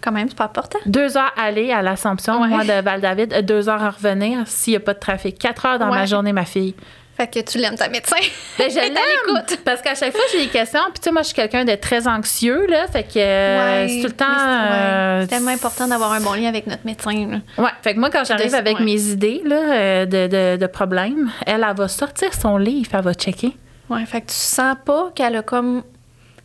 Quand 0.00 0.12
même, 0.12 0.28
c'est 0.28 0.36
pas 0.38 0.44
important. 0.44 0.78
Deux 0.86 1.16
heures 1.16 1.32
aller 1.36 1.72
à 1.72 1.82
l'Assomption, 1.82 2.40
Ouais. 2.40 2.48
moi, 2.48 2.62
de 2.64 2.80
Val-David, 2.80 3.32
euh, 3.32 3.42
deux 3.42 3.68
heures 3.68 3.82
à 3.82 3.90
revenir 3.90 4.46
s'il 4.46 4.72
n'y 4.72 4.76
a 4.76 4.80
pas 4.80 4.94
de 4.94 5.00
trafic. 5.00 5.36
Quatre 5.38 5.66
heures 5.66 5.78
dans 5.78 5.88
ma 5.88 6.06
journée, 6.06 6.32
ma 6.32 6.44
fille. 6.44 6.74
Fait 7.16 7.26
que 7.28 7.40
tu 7.40 7.56
l'aimes 7.58 7.76
ta 7.76 7.88
médecin. 7.88 8.16
Ben, 8.58 8.70
je 8.70 8.74
l'aime 8.78 9.58
parce 9.64 9.80
qu'à 9.80 9.94
chaque 9.94 10.12
fois, 10.12 10.24
j'ai 10.32 10.44
des 10.44 10.50
questions. 10.50 10.80
Puis, 10.92 11.00
tu 11.00 11.04
sais, 11.04 11.12
moi, 11.12 11.22
je 11.22 11.28
suis 11.28 11.34
quelqu'un 11.34 11.64
de 11.64 11.74
très 11.74 12.06
anxieux, 12.06 12.66
là. 12.68 12.86
Fait 12.88 13.04
que 13.04 13.08
euh, 13.16 13.84
Ouais, 13.84 13.88
c'est 13.88 14.00
tout 14.02 14.06
le 14.08 14.12
temps. 14.12 14.24
c'est- 14.26 14.44
ouais. 14.44 14.78
euh, 14.78 15.20
C'est 15.22 15.26
tellement 15.28 15.50
important 15.52 15.88
d'avoir 15.88 16.12
un 16.12 16.20
bon 16.20 16.34
lien 16.34 16.48
avec 16.48 16.66
notre 16.66 16.84
médecin. 16.84 17.26
là. 17.30 17.62
Ouais, 17.62 17.70
fait 17.82 17.94
que 17.94 18.00
moi, 18.00 18.10
quand 18.10 18.24
j'arrive 18.24 18.54
avec 18.54 18.78
ouais. 18.78 18.84
mes 18.84 19.00
idées 19.10 19.40
là, 19.46 19.56
euh, 19.56 20.04
de, 20.06 20.26
de, 20.26 20.56
de 20.60 20.66
problèmes, 20.66 21.30
elle, 21.46 21.64
elle 21.68 21.76
va 21.76 21.88
sortir 21.88 22.34
son 22.34 22.58
livre, 22.58 22.90
elle 22.92 23.00
va 23.02 23.14
checker. 23.14 23.56
Ouais, 23.88 24.04
fait 24.04 24.20
que 24.20 24.26
tu 24.26 24.34
sens 24.36 24.76
pas 24.84 25.10
qu'elle 25.14 25.36
a 25.36 25.42
comme 25.42 25.84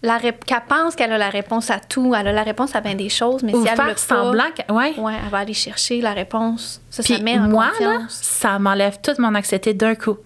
la 0.03 0.17
rép- 0.19 0.43
qu'elle 0.45 0.61
pense 0.69 0.95
qu'elle 0.95 1.11
a 1.11 1.17
la 1.17 1.29
réponse 1.29 1.69
à 1.69 1.79
tout, 1.79 2.15
elle 2.17 2.27
a 2.27 2.31
la 2.31 2.43
réponse 2.43 2.75
à 2.75 2.81
bien 2.81 2.95
des 2.95 3.09
choses, 3.09 3.43
mais 3.43 3.53
Ou 3.53 3.61
si 3.63 3.67
elle 3.69 3.75
faire 3.75 3.87
pas, 3.87 3.95
semblant. 3.97 4.45
que- 4.55 4.71
ouais. 4.73 4.93
ouais, 4.97 5.13
elle 5.23 5.29
va 5.29 5.39
aller 5.39 5.53
chercher 5.53 6.01
la 6.01 6.13
réponse. 6.13 6.81
Ça, 6.89 7.03
Puis 7.03 7.15
ça 7.17 7.21
met 7.21 7.37
en 7.37 7.41
moi, 7.49 7.71
là, 7.79 7.97
ça 8.09 8.57
m'enlève 8.57 8.99
toute 9.03 9.19
mon 9.19 9.35
anxiété 9.35 9.73
d'un 9.73 9.95
coup. 9.95 10.17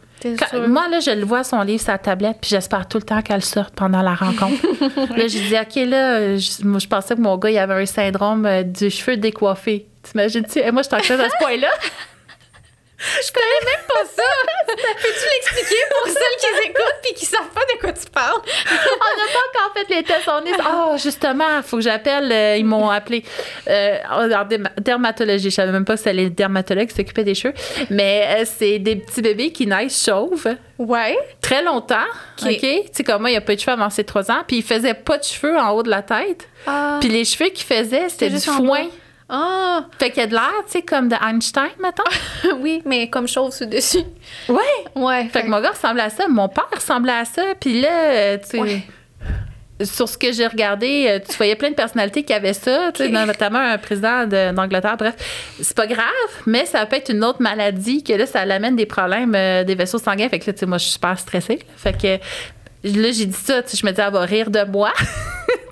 Moi, 0.67 0.87
là, 0.89 0.99
je 0.99 1.11
le 1.11 1.25
vois, 1.25 1.43
son 1.43 1.61
livre, 1.61 1.81
sa 1.81 1.97
tablette, 1.97 2.37
puis 2.41 2.49
j'espère 2.49 2.87
tout 2.87 2.97
le 2.97 3.03
temps 3.03 3.21
qu'elle 3.21 3.43
sorte 3.43 3.73
pendant 3.75 4.01
la 4.01 4.15
rencontre. 4.15 4.61
là, 5.17 5.27
j'ai 5.27 5.39
dit, 5.39 5.55
OK, 5.55 5.89
là, 5.89 6.37
je, 6.37 6.65
moi, 6.65 6.79
je 6.79 6.87
pensais 6.87 7.15
que 7.15 7.21
mon 7.21 7.37
gars, 7.37 7.49
il 7.49 7.57
avait 7.57 7.81
un 7.81 7.85
syndrome 7.85 8.45
euh, 8.45 8.63
du 8.63 8.89
cheveu 8.89 9.17
décoiffé. 9.17 9.87
T'imagines-tu? 10.03 10.59
Et 10.59 10.71
moi, 10.71 10.81
je 10.83 10.95
anxieuse 10.95 11.19
à 11.19 11.29
ce 11.29 11.35
point-là. 11.43 11.69
Je 12.97 13.31
connais 13.31 13.71
même 13.71 13.85
pas 13.87 14.05
ça. 14.05 14.23
Peux-tu 14.67 15.25
l'expliquer 15.35 15.81
pour 15.91 16.07
celles 16.07 16.39
qui 16.39 16.69
écoutent 16.69 16.99
puis 17.03 17.13
qui 17.13 17.25
savent 17.25 17.49
pas 17.53 17.61
de 17.73 17.79
quoi 17.79 17.91
tu 17.91 18.09
parles? 18.09 18.41
On 18.41 18.71
n'a 18.71 19.33
pas 19.33 19.59
encore 19.59 19.73
fait 19.75 19.93
les 19.95 20.03
tests. 20.03 20.29
On 20.29 20.45
est. 20.45 20.53
Oh, 20.65 20.95
justement, 20.97 21.57
il 21.57 21.63
faut 21.63 21.77
que 21.77 21.83
j'appelle. 21.83 22.31
euh, 22.31 22.55
ils 22.57 22.63
m'ont 22.65 22.89
appelé 22.89 23.23
euh, 23.67 23.97
en 24.09 24.27
derma- 24.27 24.71
dermatologie. 24.79 25.49
Je 25.49 25.55
savais 25.55 25.71
même 25.73 25.83
pas 25.85 25.93
que 25.93 25.99
c'était 25.99 26.13
les 26.13 26.29
dermatologues 26.29 26.87
qui 26.87 26.95
s'occupaient 26.95 27.25
des 27.25 27.35
cheveux. 27.35 27.53
Mais 27.89 28.27
euh, 28.39 28.45
c'est 28.45 28.79
des 28.79 28.95
petits 28.95 29.21
bébés 29.21 29.51
qui 29.51 29.67
naissent 29.67 30.05
chauves 30.05 30.47
Ouais. 30.77 31.17
très 31.41 31.63
longtemps. 31.63 31.95
OK? 32.43 32.59
Tu 32.59 32.69
sais, 32.91 33.03
comme 33.03 33.21
moi, 33.21 33.29
il 33.29 33.33
n'y 33.33 33.37
a 33.37 33.41
pas 33.41 33.55
de 33.55 33.59
cheveux 33.59 33.73
avant 33.73 33.89
ses 33.89 34.03
trois 34.05 34.31
ans. 34.31 34.43
Puis 34.47 34.57
il 34.57 34.63
faisait 34.63 34.93
pas 34.93 35.17
de 35.17 35.23
cheveux 35.23 35.57
en 35.57 35.71
haut 35.71 35.83
de 35.83 35.89
la 35.89 36.01
tête. 36.01 36.47
Ah. 36.65 36.97
Puis 37.01 37.09
les 37.09 37.25
cheveux 37.25 37.49
qu'il 37.49 37.65
faisait, 37.65 38.07
c'était 38.09 38.29
du 38.29 38.39
foin. 38.39 38.87
Ah, 39.27 39.85
Fait 39.97 40.11
qu'il 40.11 40.19
y 40.21 40.23
a 40.23 40.27
de 40.27 40.33
l'air, 40.33 40.51
tu 40.67 40.73
sais, 40.73 40.81
comme 40.83 41.09
de 41.09 41.15
Einstein, 41.15 41.69
mettons. 41.81 42.03
oui, 42.59 42.81
mais 42.85 43.09
comme 43.09 43.27
chauve 43.27 43.51
sur 43.51 43.65
dessus. 43.67 44.03
ouais. 44.49 44.57
Ouais. 44.95 45.27
Fait 45.29 45.41
que 45.43 45.47
mon 45.47 45.59
gars 45.61 45.71
ressemblait 45.71 46.03
à 46.03 46.09
ça, 46.11 46.27
mon 46.27 46.47
père 46.47 46.67
ressemblait 46.73 47.11
à 47.13 47.25
ça, 47.25 47.41
puis 47.59 47.81
là, 47.81 47.89
euh, 47.91 48.37
tu 48.37 48.49
sais, 48.49 48.59
Ouais. 48.59 48.81
sur 49.83 50.07
ce 50.07 50.17
que 50.17 50.31
j'ai 50.31 50.45
regardé, 50.45 51.07
euh, 51.09 51.19
tu 51.27 51.35
voyais 51.37 51.55
plein 51.55 51.69
de 51.71 51.75
personnalités 51.75 52.23
qui 52.23 52.33
avaient 52.33 52.53
ça, 52.53 52.91
tu 52.93 53.03
sais, 53.03 53.09
Ok. 53.09 53.25
notamment 53.27 53.59
un 53.59 53.77
président 53.79 54.25
de- 54.27 54.51
d'Angleterre. 54.53 54.95
Bref, 54.97 55.15
c'est 55.59 55.75
pas 55.75 55.87
grave, 55.87 56.05
mais 56.45 56.65
ça 56.67 56.85
peut 56.85 56.95
être 56.97 57.09
une 57.11 57.23
autre 57.23 57.41
maladie 57.41 58.03
que 58.03 58.13
là, 58.13 58.25
ça 58.27 58.45
l'amène 58.45 58.75
des 58.75 58.85
problèmes 58.85 59.33
euh, 59.35 59.63
des 59.63 59.73
vaisseaux 59.75 59.97
sanguins. 59.99 60.29
Fait 60.29 60.37
que 60.39 60.45
là, 60.45 60.53
tu 60.53 60.59
sais, 60.59 60.65
moi, 60.67 60.77
je 60.77 60.83
suis 60.83 60.93
super 60.93 61.17
stressée. 61.17 61.55
là. 61.57 61.63
Fait 61.77 61.93
que 61.99 62.07
là, 62.97 63.11
j'ai 63.11 63.25
dit 63.25 63.33
ça, 63.33 63.63
tu 63.63 63.71
sais, 63.71 63.77
je 63.77 63.85
me 63.87 63.91
dis, 63.91 63.99
elle 63.99 64.13
va 64.13 64.21
rire 64.21 64.51
de 64.51 64.63
moi. 64.65 64.93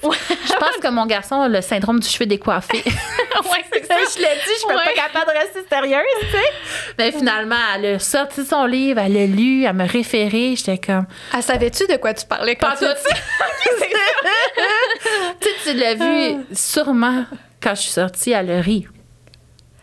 je 0.03 0.53
pense 0.59 0.77
que 0.81 0.89
mon 0.89 1.05
garçon 1.05 1.39
a 1.41 1.47
le 1.47 1.61
syndrome 1.61 1.99
du 2.01 2.07
cheveu 2.09 2.25
décoiffé. 2.25 2.83
ouais, 3.51 3.63
c'est 3.71 3.85
ça. 3.85 3.95
je 3.97 4.19
l'ai 4.21 4.35
dit, 4.35 4.41
je 4.47 4.53
suis 4.59 4.67
Ouais. 4.67 4.75
pas 4.75 4.93
capable 4.93 5.31
de 5.33 5.37
rester 5.39 5.59
sérieuse, 5.69 6.03
tu 6.21 6.27
sais. 6.27 6.93
Mais 6.97 7.11
finalement, 7.11 7.55
elle 7.75 7.85
a 7.95 7.99
sorti 7.99 8.45
son 8.45 8.65
livre, 8.65 8.99
elle 9.03 9.13
l'a 9.13 9.25
lu, 9.25 9.63
elle 9.65 9.73
m'a 9.73 9.85
référé. 9.85 10.55
J'étais 10.55 10.77
comme, 10.77 11.05
Ah, 11.31 11.41
savais-tu 11.41 11.85
de 11.87 11.97
quoi 11.97 12.13
tu 12.13 12.25
parlais 12.25 12.55
quand 12.55 12.69
Pas 12.69 12.77
tu 12.77 12.85
tu 15.39 15.49
sais, 15.49 15.55
tu 15.63 15.73
l'as 15.77 15.95
vu 15.95 16.45
sûrement 16.53 17.25
quand 17.61 17.75
je 17.75 17.81
suis 17.81 17.91
sortie, 17.91 18.31
elle 18.31 18.51
a 18.51 18.61
ri. 18.61 18.87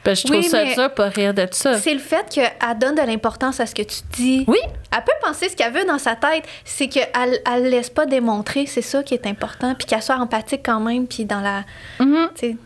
Ben, 0.02 0.16
je 0.16 0.24
trouve 0.24 0.36
Oui, 0.38 0.44
ça 0.44 0.64
dur, 0.64 0.94
pas 0.94 1.08
rire 1.10 1.34
de 1.34 1.46
ça. 1.50 1.78
C'est 1.78 1.92
le 1.92 1.98
fait 2.00 2.26
qu'elle 2.30 2.78
donne 2.78 2.94
de 2.94 3.02
l'importance 3.02 3.60
à 3.60 3.66
ce 3.66 3.74
que 3.74 3.82
tu 3.82 3.98
dis. 4.12 4.44
Oui, 4.48 4.58
Elle 4.96 5.04
peut 5.04 5.12
penser 5.22 5.50
ce 5.50 5.56
qu'elle 5.56 5.74
veut 5.74 5.84
dans 5.84 5.98
sa 5.98 6.16
tête, 6.16 6.44
c'est 6.64 6.88
qu'elle 6.88 7.38
elle 7.44 7.68
laisse 7.68 7.90
pas 7.90 8.06
démontrer, 8.06 8.64
c'est 8.64 8.80
ça 8.82 9.02
qui 9.02 9.12
est 9.12 9.26
important, 9.26 9.74
puis 9.74 9.86
qu'elle 9.86 10.02
soit 10.02 10.16
empathique 10.16 10.62
quand 10.64 10.80
même, 10.80 11.06
puis 11.06 11.26
dans 11.26 11.40
la... 11.40 11.64
Mhm. 11.98 12.30
Tu 12.34 12.52
sais, 12.52 12.56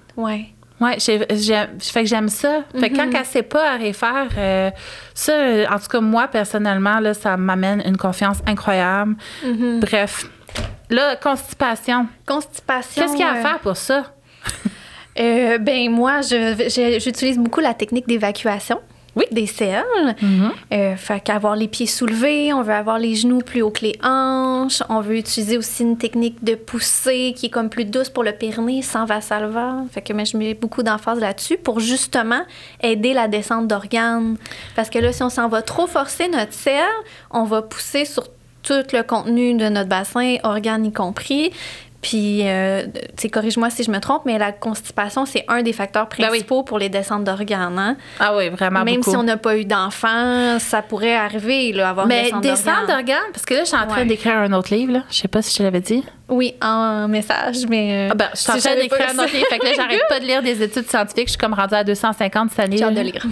ouais. 0.84 0.98
Fait 1.80 2.02
que 2.02 2.06
j'aime 2.08 2.28
ça. 2.28 2.62
Fait 2.78 2.90
que 2.90 2.96
quand 2.96 3.06
Mhm. 3.06 3.16
elle 3.16 3.24
sait 3.24 3.42
pas 3.42 3.72
à 3.72 3.76
refaire, 3.76 4.28
euh, 4.38 4.70
ça, 5.14 5.32
en 5.70 5.78
tout 5.78 5.88
cas, 5.88 6.00
moi, 6.00 6.28
personnellement, 6.28 7.00
là, 7.00 7.14
ça 7.14 7.36
m'amène 7.36 7.82
une 7.84 7.96
confiance 7.96 8.38
incroyable. 8.46 9.14
Mhm. 9.44 9.80
Bref. 9.80 10.26
Là, 10.90 11.16
constipation. 11.16 12.06
Constipation... 12.26 13.02
Qu'est-ce 13.02 13.12
qu'il 13.16 13.24
y 13.24 13.28
a 13.28 13.32
à 13.32 13.36
faire 13.36 13.58
pour 13.60 13.76
ça? 13.76 14.04
Euh, 15.18 15.58
ben 15.58 15.90
moi, 15.90 16.20
j'utilise 16.22 17.38
beaucoup 17.38 17.60
la 17.60 17.72
technique 17.74 18.06
d'évacuation. 18.08 18.80
Oui. 19.16 19.24
Des 19.30 19.46
selles. 19.46 20.16
Euh, 20.72 20.96
fait 20.96 21.20
qu'avoir 21.20 21.56
les 21.56 21.68
pieds 21.68 21.86
soulevés, 21.86 22.52
on 22.52 22.62
veut 22.62 22.72
avoir 22.72 22.98
les 22.98 23.14
genoux 23.14 23.38
plus 23.38 23.62
haut 23.62 23.70
que 23.70 23.82
les 23.82 23.98
hanches. 24.02 24.82
On 24.88 25.00
veut 25.00 25.16
utiliser 25.16 25.56
aussi 25.56 25.82
une 25.82 25.96
technique 25.96 26.42
de 26.42 26.54
poussée 26.54 27.32
qui 27.36 27.46
est 27.46 27.50
comme 27.50 27.70
plus 27.70 27.84
douce 27.84 28.10
pour 28.10 28.24
le 28.24 28.32
périnée, 28.32 28.82
sans 28.82 29.04
vasalva. 29.04 29.84
Fait 29.90 30.02
que 30.02 30.12
mais 30.12 30.24
je 30.24 30.36
mets 30.36 30.54
beaucoup 30.54 30.82
d'emphase 30.82 31.20
là-dessus 31.20 31.56
pour 31.56 31.80
justement 31.80 32.42
aider 32.82 33.12
la 33.12 33.28
descente 33.28 33.68
d'organes. 33.68 34.36
Parce 34.76 34.90
que 34.90 34.98
là, 34.98 35.12
si 35.12 35.22
on 35.22 35.30
s'en 35.30 35.48
va 35.48 35.62
trop 35.62 35.86
forcer 35.86 36.28
notre 36.28 36.52
selle, 36.52 36.82
on 37.30 37.44
va 37.44 37.62
pousser 37.62 38.04
sur 38.04 38.24
tout 38.64 38.82
le 38.92 39.02
contenu 39.02 39.54
de 39.54 39.68
notre 39.68 39.88
bassin, 39.88 40.36
organes 40.42 40.86
y 40.86 40.92
compris. 40.92 41.52
Puis, 42.04 42.42
euh, 42.46 42.82
corrige-moi 43.32 43.70
si 43.70 43.82
je 43.82 43.90
me 43.90 43.98
trompe, 43.98 44.24
mais 44.26 44.36
la 44.36 44.52
constipation, 44.52 45.24
c'est 45.24 45.42
un 45.48 45.62
des 45.62 45.72
facteurs 45.72 46.06
Ben 46.10 46.24
oui. 46.24 46.28
principaux 46.28 46.62
pour 46.62 46.78
les 46.78 46.90
descentes 46.90 47.24
d'organes. 47.24 47.78
hein. 47.78 47.96
Ah 48.20 48.36
oui, 48.36 48.50
vraiment 48.50 48.84
Même 48.84 48.96
beaucoup. 48.96 49.10
si 49.10 49.16
on 49.16 49.22
n'a 49.22 49.38
pas 49.38 49.56
eu 49.56 49.64
d'enfant, 49.64 50.58
ça 50.58 50.82
pourrait 50.82 51.14
arriver, 51.16 51.72
là, 51.72 51.88
avoir 51.88 52.06
Mais 52.06 52.30
des 52.30 52.50
descente 52.50 52.86
d'organes. 52.88 53.30
parce 53.32 53.46
que 53.46 53.54
là, 53.54 53.60
je 53.60 53.68
suis 53.68 53.76
en 53.78 53.86
train 53.86 54.00
Ouais. 54.02 54.04
d'écrire 54.04 54.36
un 54.36 54.52
autre 54.52 54.74
livre, 54.74 54.92
là. 54.92 55.02
Je 55.10 55.16
sais 55.16 55.28
pas 55.28 55.40
si 55.40 55.52
je 55.52 55.56
te 55.56 55.62
l'avais 55.62 55.80
dit. 55.80 56.04
Oui, 56.28 56.54
en 56.60 57.08
message, 57.08 57.64
mais... 57.70 58.08
euh, 58.08 58.08
Ah 58.12 58.14
ben, 58.14 58.28
je 58.34 58.38
suis 58.40 58.52
en 58.52 58.58
train 58.58 58.74
d'écrire 58.74 59.08
un 59.14 59.18
autre 59.24 59.32
livre. 59.34 59.46
Fait 59.48 59.58
que 59.58 59.64
là, 59.64 59.72
j'arrête 59.74 60.02
pas 60.10 60.20
de 60.20 60.26
lire 60.26 60.42
des 60.42 60.62
études 60.62 60.88
scientifiques. 60.90 61.28
Je 61.28 61.32
suis 61.32 61.38
comme 61.38 61.54
rendue 61.54 61.74
à 61.74 61.84
250 61.84 62.50
cette 62.50 62.58
année. 62.60 62.76
J'ai 62.76 62.84
hâte 62.84 62.94
de 62.94 63.00
lire. 63.00 63.24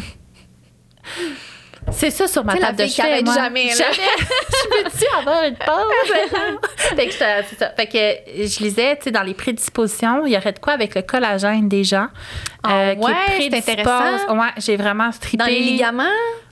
C'est 1.90 2.10
ça 2.10 2.26
sur 2.28 2.44
ma 2.44 2.54
la 2.54 2.60
table 2.68 2.78
de 2.78 2.84
qui 2.84 2.90
chevet, 3.02 3.22
moi. 3.22 3.34
jamais, 3.34 3.66
là. 3.66 3.74
Jamais. 3.74 3.92
je 4.50 4.82
peux-tu 4.82 5.04
avoir 5.18 5.42
une 5.44 5.56
pause? 5.56 6.58
fait 6.76 7.06
que 7.06 7.12
je- 7.12 7.18
c'est 7.50 7.58
ça. 7.58 7.70
Fait 7.76 7.86
que 7.86 8.46
je 8.46 8.62
lisais, 8.62 8.96
tu 8.96 9.02
sais, 9.04 9.10
dans 9.10 9.22
les 9.22 9.34
prédispositions, 9.34 10.24
il 10.26 10.32
y 10.32 10.36
aurait 10.36 10.52
de 10.52 10.58
quoi 10.58 10.72
avec 10.74 10.94
le 10.94 11.02
collagène 11.02 11.68
des 11.68 11.84
gens. 11.84 12.06
Ah 12.62 12.92
ouais, 12.94 12.96
c'est 13.26 13.48
prédispose- 13.48 13.70
intéressant. 13.70 14.38
Ouais, 14.38 14.48
j'ai 14.58 14.76
vraiment 14.76 15.10
strippé. 15.12 15.36
Dans 15.38 15.46
les 15.50 15.60
ligaments? 15.60 16.04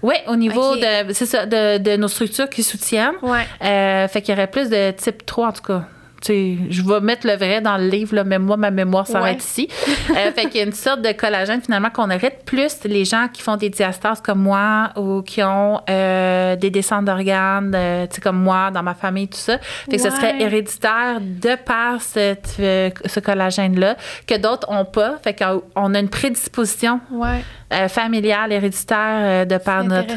Oui, 0.02 0.14
au 0.26 0.36
niveau 0.36 0.72
Ok. 0.74 0.80
de, 0.80 1.12
c'est 1.12 1.26
ça, 1.26 1.46
de, 1.46 1.78
de 1.78 1.96
nos 1.96 2.08
structures 2.08 2.48
qui 2.50 2.62
soutiennent. 2.62 3.14
Ouais. 3.22 3.46
Euh, 3.62 4.08
fait 4.08 4.22
qu'il 4.22 4.34
y 4.34 4.36
aurait 4.38 4.50
plus 4.50 4.68
de 4.68 4.90
type 4.92 5.24
3, 5.26 5.48
en 5.48 5.52
tout 5.52 5.62
cas. 5.62 5.84
Tu 6.20 6.26
sais, 6.32 6.56
je 6.68 6.82
vais 6.82 7.00
mettre 7.00 7.26
le 7.26 7.34
vrai 7.34 7.62
dans 7.62 7.78
le 7.78 7.86
livre, 7.88 8.14
là, 8.14 8.24
mais 8.24 8.38
moi, 8.38 8.58
ma 8.58 8.70
mémoire 8.70 9.06
s'arrête 9.06 9.36
Ouais. 9.38 9.42
ici. 9.42 9.68
Euh, 10.10 10.30
fait 10.34 10.46
qu'il 10.50 10.56
y 10.60 10.62
a 10.62 10.66
une 10.66 10.72
sorte 10.74 11.00
de 11.00 11.12
collagène, 11.12 11.62
finalement, 11.62 11.88
qu'on 11.88 12.10
arrête 12.10 12.42
plus 12.44 12.76
les 12.84 13.06
gens 13.06 13.28
qui 13.32 13.40
font 13.40 13.56
des 13.56 13.70
diastases 13.70 14.20
comme 14.20 14.40
moi 14.40 14.90
ou 14.96 15.22
qui 15.22 15.42
ont 15.42 15.80
euh, 15.88 16.56
des 16.56 16.68
descentes 16.68 17.06
d'organes, 17.06 17.72
euh, 17.74 18.06
tu 18.06 18.16
sais, 18.16 18.20
comme 18.20 18.36
moi, 18.42 18.70
dans 18.70 18.82
ma 18.82 18.92
famille, 18.94 19.28
tout 19.28 19.38
ça. 19.38 19.56
Fait 19.90 19.96
que 19.96 20.02
ce 20.02 20.10
serait 20.10 20.40
héréditaire 20.42 21.20
de 21.20 21.56
par 21.64 22.02
cette, 22.02 22.56
euh, 22.60 22.90
ce 23.06 23.20
collagène-là, 23.20 23.96
que 24.26 24.36
d'autres 24.36 24.70
ont 24.70 24.84
pas. 24.84 25.14
Fait 25.24 25.34
qu'on 25.34 25.94
a 25.94 25.98
une 25.98 26.10
prédisposition 26.10 27.00
Ouais. 27.10 27.88
familiale, 27.88 28.52
héréditaire, 28.52 29.46
de 29.46 29.56
par 29.56 29.84
notre... 29.84 30.14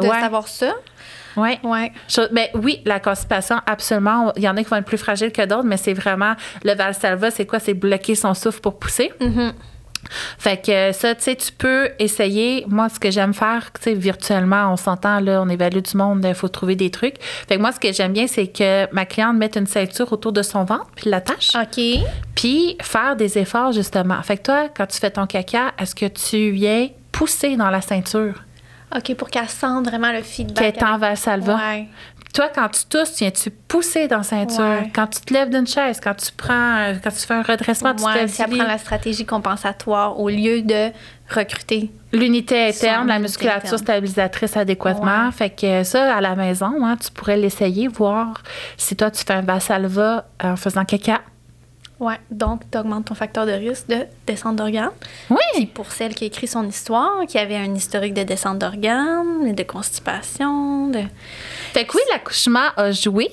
de 0.00 0.06
savoir 0.20 0.46
ça. 0.48 0.74
Ouais. 1.38 1.58
Ouais. 1.62 1.92
Je- 2.08 2.28
mais 2.32 2.50
oui, 2.54 2.80
la 2.84 3.00
constipation, 3.00 3.56
absolument. 3.66 4.32
Il 4.36 4.42
y 4.42 4.48
en 4.48 4.56
a 4.56 4.62
qui 4.62 4.68
vont 4.70 4.76
être 4.76 4.84
plus 4.84 4.98
fragiles 4.98 5.32
que 5.32 5.44
d'autres, 5.46 5.64
mais 5.66 5.76
c'est 5.76 5.94
vraiment 5.94 6.34
le 6.64 6.74
Valsalva, 6.74 7.30
c'est 7.30 7.46
quoi? 7.46 7.58
C'est 7.58 7.74
bloquer 7.74 8.14
son 8.14 8.34
souffle 8.34 8.60
pour 8.60 8.78
pousser. 8.78 9.12
Mhm. 9.20 9.52
Fait 10.38 10.64
que 10.64 10.92
ça, 10.92 11.14
tu 11.14 11.24
sais, 11.24 11.36
tu 11.36 11.52
peux 11.52 11.90
essayer. 11.98 12.64
Moi, 12.68 12.88
ce 12.88 12.98
que 13.00 13.10
j'aime 13.10 13.34
faire, 13.34 13.70
tu 13.72 13.82
sais, 13.82 13.94
virtuellement, 13.94 14.72
on 14.72 14.76
s'entend, 14.76 15.18
là, 15.20 15.42
on 15.42 15.48
évalue 15.48 15.80
du 15.80 15.96
monde, 15.96 16.24
il 16.26 16.34
faut 16.34 16.48
trouver 16.48 16.76
des 16.76 16.90
trucs. 16.90 17.16
Fait 17.20 17.56
que 17.56 17.60
moi, 17.60 17.72
ce 17.72 17.80
que 17.80 17.92
j'aime 17.92 18.12
bien, 18.12 18.26
c'est 18.26 18.46
que 18.46 18.86
ma 18.94 19.04
cliente 19.04 19.36
mette 19.36 19.56
une 19.56 19.66
ceinture 19.66 20.10
autour 20.12 20.32
de 20.32 20.42
son 20.42 20.64
ventre, 20.64 20.86
puis 20.94 21.10
l'attache. 21.10 21.50
OK. 21.56 21.80
Puis 22.36 22.76
faire 22.80 23.16
des 23.16 23.36
efforts, 23.38 23.72
justement. 23.72 24.22
Fait 24.22 24.36
que 24.38 24.42
toi, 24.44 24.68
quand 24.74 24.86
tu 24.86 24.98
fais 24.98 25.10
ton 25.10 25.26
caca, 25.26 25.72
est-ce 25.78 25.94
que 25.94 26.06
tu 26.06 26.52
viens 26.52 26.88
pousser 27.12 27.56
dans 27.56 27.68
la 27.70 27.80
ceinture? 27.82 28.34
OK, 28.96 29.14
pour 29.16 29.28
qu'elle 29.30 29.48
sente 29.48 29.86
vraiment 29.88 30.12
le 30.12 30.22
feedback. 30.22 30.56
Qu'elle 30.56 30.76
est 30.76 30.82
en 30.82 30.94
avec- 30.94 31.00
valsalva? 31.00 31.56
Ouais. 31.56 31.88
Toi, 32.34 32.50
quand 32.54 32.68
tu 32.68 32.84
tousses, 32.84 33.18
viens-tu 33.18 33.50
pousser 33.50 34.06
dans 34.06 34.18
la 34.18 34.22
ceinture? 34.22 34.60
Ouais. 34.60 34.90
Quand 34.94 35.06
tu 35.06 35.20
te 35.22 35.32
lèves 35.32 35.48
d'une 35.50 35.66
chaise, 35.66 35.98
quand 36.02 36.14
tu 36.14 36.30
prends, 36.36 36.92
quand 37.02 37.10
tu 37.10 37.26
fais 37.26 37.34
un 37.34 37.42
redressement, 37.42 37.94
tu 37.94 38.04
te 38.04 38.14
lèves 38.14 38.28
si 38.30 38.42
elle 38.42 38.50
prend 38.50 38.66
la 38.66 38.78
stratégie 38.78 39.24
compensatoire 39.24 40.20
au 40.20 40.28
lieu 40.28 40.60
de 40.62 40.90
recruter. 41.34 41.90
L'unité 42.12 42.68
interne, 42.68 43.08
la 43.08 43.18
musculature 43.18 43.58
interne. 43.64 43.78
stabilisatrice 43.78 44.56
adéquatement. 44.56 45.26
Ouais. 45.26 45.32
Fait 45.32 45.50
que 45.50 45.84
ça, 45.84 46.14
à 46.16 46.20
la 46.20 46.34
maison, 46.36 46.72
hein, 46.84 46.96
tu 46.96 47.10
pourrais 47.10 47.36
l'essayer, 47.36 47.88
voir 47.88 48.42
si 48.76 48.94
toi, 48.94 49.10
tu 49.10 49.24
fais 49.24 49.34
un 49.34 49.42
Vassalva 49.42 50.26
en 50.42 50.56
faisant 50.56 50.84
caca. 50.84 51.20
Ouais, 52.00 52.18
donc 52.30 52.62
tu 52.70 52.78
augmentes 52.78 53.06
ton 53.06 53.14
facteur 53.14 53.44
de 53.44 53.50
risque 53.52 53.88
de 53.88 54.06
descente 54.26 54.56
d'organes. 54.56 54.90
Puis 55.28 55.36
Oui! 55.56 55.66
pour 55.66 55.90
celle 55.90 56.14
qui 56.14 56.24
a 56.24 56.26
écrit 56.28 56.46
son 56.46 56.66
histoire, 56.66 57.26
qui 57.26 57.38
avait 57.38 57.56
un 57.56 57.74
historique 57.74 58.14
de 58.14 58.22
descente 58.22 58.58
d'organes, 58.58 59.52
de 59.52 59.62
constipation, 59.64 60.88
de... 60.88 61.00
Fait 61.72 61.84
que 61.84 61.94
oui, 61.96 62.02
l'accouchement 62.12 62.68
a 62.76 62.92
joué. 62.92 63.28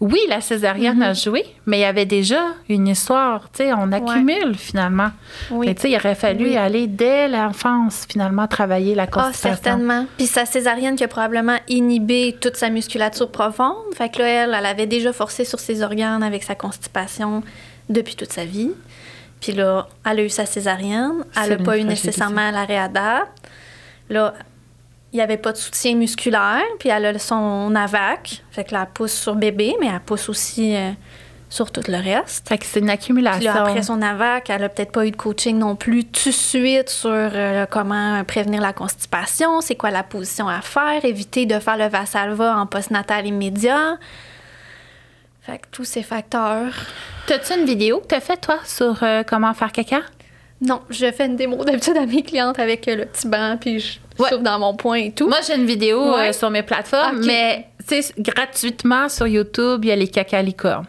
Oui, 0.00 0.18
la 0.28 0.40
césarienne 0.40 1.02
a 1.04 1.14
joué, 1.14 1.44
mais 1.66 1.78
il 1.78 1.82
y 1.82 1.84
avait 1.84 2.04
déjà 2.04 2.42
une 2.68 2.88
histoire. 2.88 3.48
Tu 3.52 3.58
sais, 3.62 3.72
on 3.72 3.92
accumule 3.92 4.56
finalement. 4.56 5.10
Oui. 5.52 5.72
Tu 5.76 5.82
sais, 5.82 5.90
il 5.92 5.96
aurait 5.96 6.16
fallu 6.16 6.46
Oui. 6.46 6.56
aller 6.56 6.88
dès 6.88 7.28
l'enfance, 7.28 8.04
finalement, 8.10 8.48
travailler 8.48 8.96
la 8.96 9.04
Ah, 9.04 9.06
constipation. 9.06 9.50
certainement. 9.50 10.06
Puis 10.18 10.26
sa 10.26 10.46
césarienne 10.46 10.96
qui 10.96 11.04
a 11.04 11.08
probablement 11.08 11.56
inhibé 11.68 12.36
toute 12.40 12.56
sa 12.56 12.70
musculature 12.70 13.30
profonde. 13.30 13.76
Fait 13.96 14.10
que 14.10 14.18
là, 14.18 14.26
elle, 14.28 14.54
elle 14.58 14.66
avait 14.66 14.86
déjà 14.86 15.12
forcé 15.12 15.44
sur 15.44 15.60
ses 15.60 15.80
organes 15.82 16.24
avec 16.24 16.42
sa 16.42 16.56
constipation 16.56 17.42
depuis 17.88 18.16
toute 18.16 18.32
sa 18.32 18.44
vie. 18.44 18.70
Puis 19.40 19.52
là, 19.52 19.86
elle 20.06 20.20
a 20.20 20.22
eu 20.22 20.30
sa 20.30 20.46
césarienne. 20.46 21.24
Elle 21.36 21.50
n'a 21.50 21.64
pas 21.64 21.78
eu 21.78 21.84
nécessairement 21.84 22.50
la 22.50 22.64
réadapte. 22.64 23.48
Là, 24.08 24.34
il 25.12 25.16
n'y 25.16 25.22
avait 25.22 25.36
pas 25.36 25.52
de 25.52 25.58
soutien 25.58 25.94
musculaire. 25.94 26.62
Puis 26.78 26.88
elle 26.88 27.04
a 27.06 27.18
son 27.18 27.74
AVAC. 27.74 28.42
Fait 28.50 28.64
que 28.64 28.74
là, 28.74 28.84
elle 28.86 28.92
pousse 28.92 29.12
sur 29.12 29.34
bébé, 29.34 29.74
mais 29.80 29.86
elle 29.86 30.00
pousse 30.00 30.28
aussi 30.28 30.74
euh, 30.74 30.90
sur 31.50 31.70
tout 31.70 31.82
le 31.86 31.98
reste. 31.98 32.48
Fait 32.48 32.58
que 32.58 32.64
c'est 32.66 32.80
une 32.80 32.86
Puis 32.86 32.94
accumulation. 32.94 33.54
là, 33.54 33.62
après 33.62 33.82
son 33.82 34.02
AVAC, 34.02 34.50
elle 34.50 34.64
a 34.64 34.68
peut-être 34.68 34.92
pas 34.92 35.06
eu 35.06 35.12
de 35.12 35.16
coaching 35.16 35.58
non 35.58 35.76
plus 35.76 36.04
tout 36.04 36.30
de 36.30 36.34
suite 36.34 36.90
sur 36.90 37.10
euh, 37.12 37.66
comment 37.70 38.24
prévenir 38.24 38.60
la 38.60 38.72
constipation, 38.72 39.60
c'est 39.60 39.76
quoi 39.76 39.90
la 39.90 40.02
position 40.02 40.48
à 40.48 40.62
faire, 40.62 41.04
éviter 41.04 41.46
de 41.46 41.58
faire 41.60 41.76
le 41.76 41.88
Vassalva 41.88 42.56
en 42.56 42.66
postnatal 42.66 43.26
immédiat. 43.26 43.98
Fait 45.44 45.58
que 45.58 45.66
tous 45.70 45.84
ces 45.84 46.02
facteurs. 46.02 46.72
T'as-tu 47.26 47.52
une 47.58 47.66
vidéo 47.66 48.00
que 48.00 48.06
t'as 48.06 48.20
faite, 48.20 48.40
toi, 48.42 48.58
sur 48.64 49.02
euh, 49.02 49.22
comment 49.26 49.52
faire 49.54 49.72
caca? 49.72 50.00
Non, 50.60 50.80
je 50.88 51.10
fais 51.12 51.26
une 51.26 51.36
démo 51.36 51.62
d'habitude 51.64 51.96
à 51.98 52.06
mes 52.06 52.22
clientes 52.22 52.58
avec 52.58 52.88
euh, 52.88 52.96
le 52.96 53.04
petit 53.06 53.28
banc, 53.28 53.56
puis 53.60 53.78
je 53.80 53.98
Ouais. 54.18 54.28
souffle 54.30 54.44
dans 54.44 54.60
mon 54.60 54.74
point 54.76 54.98
et 54.98 55.10
tout. 55.12 55.26
Moi, 55.28 55.38
j'ai 55.46 55.56
une 55.56 55.66
vidéo 55.66 56.14
Ouais. 56.14 56.28
euh, 56.28 56.32
sur 56.32 56.48
mes 56.48 56.62
plateformes, 56.62 57.24
mais 57.26 57.66
tu 57.86 58.00
sais, 58.00 58.14
gratuitement 58.16 59.08
sur 59.08 59.26
YouTube, 59.26 59.84
il 59.84 59.88
y 59.88 59.92
a 59.92 59.96
les 59.96 60.06
caca 60.08 60.40
licornes. 60.40 60.86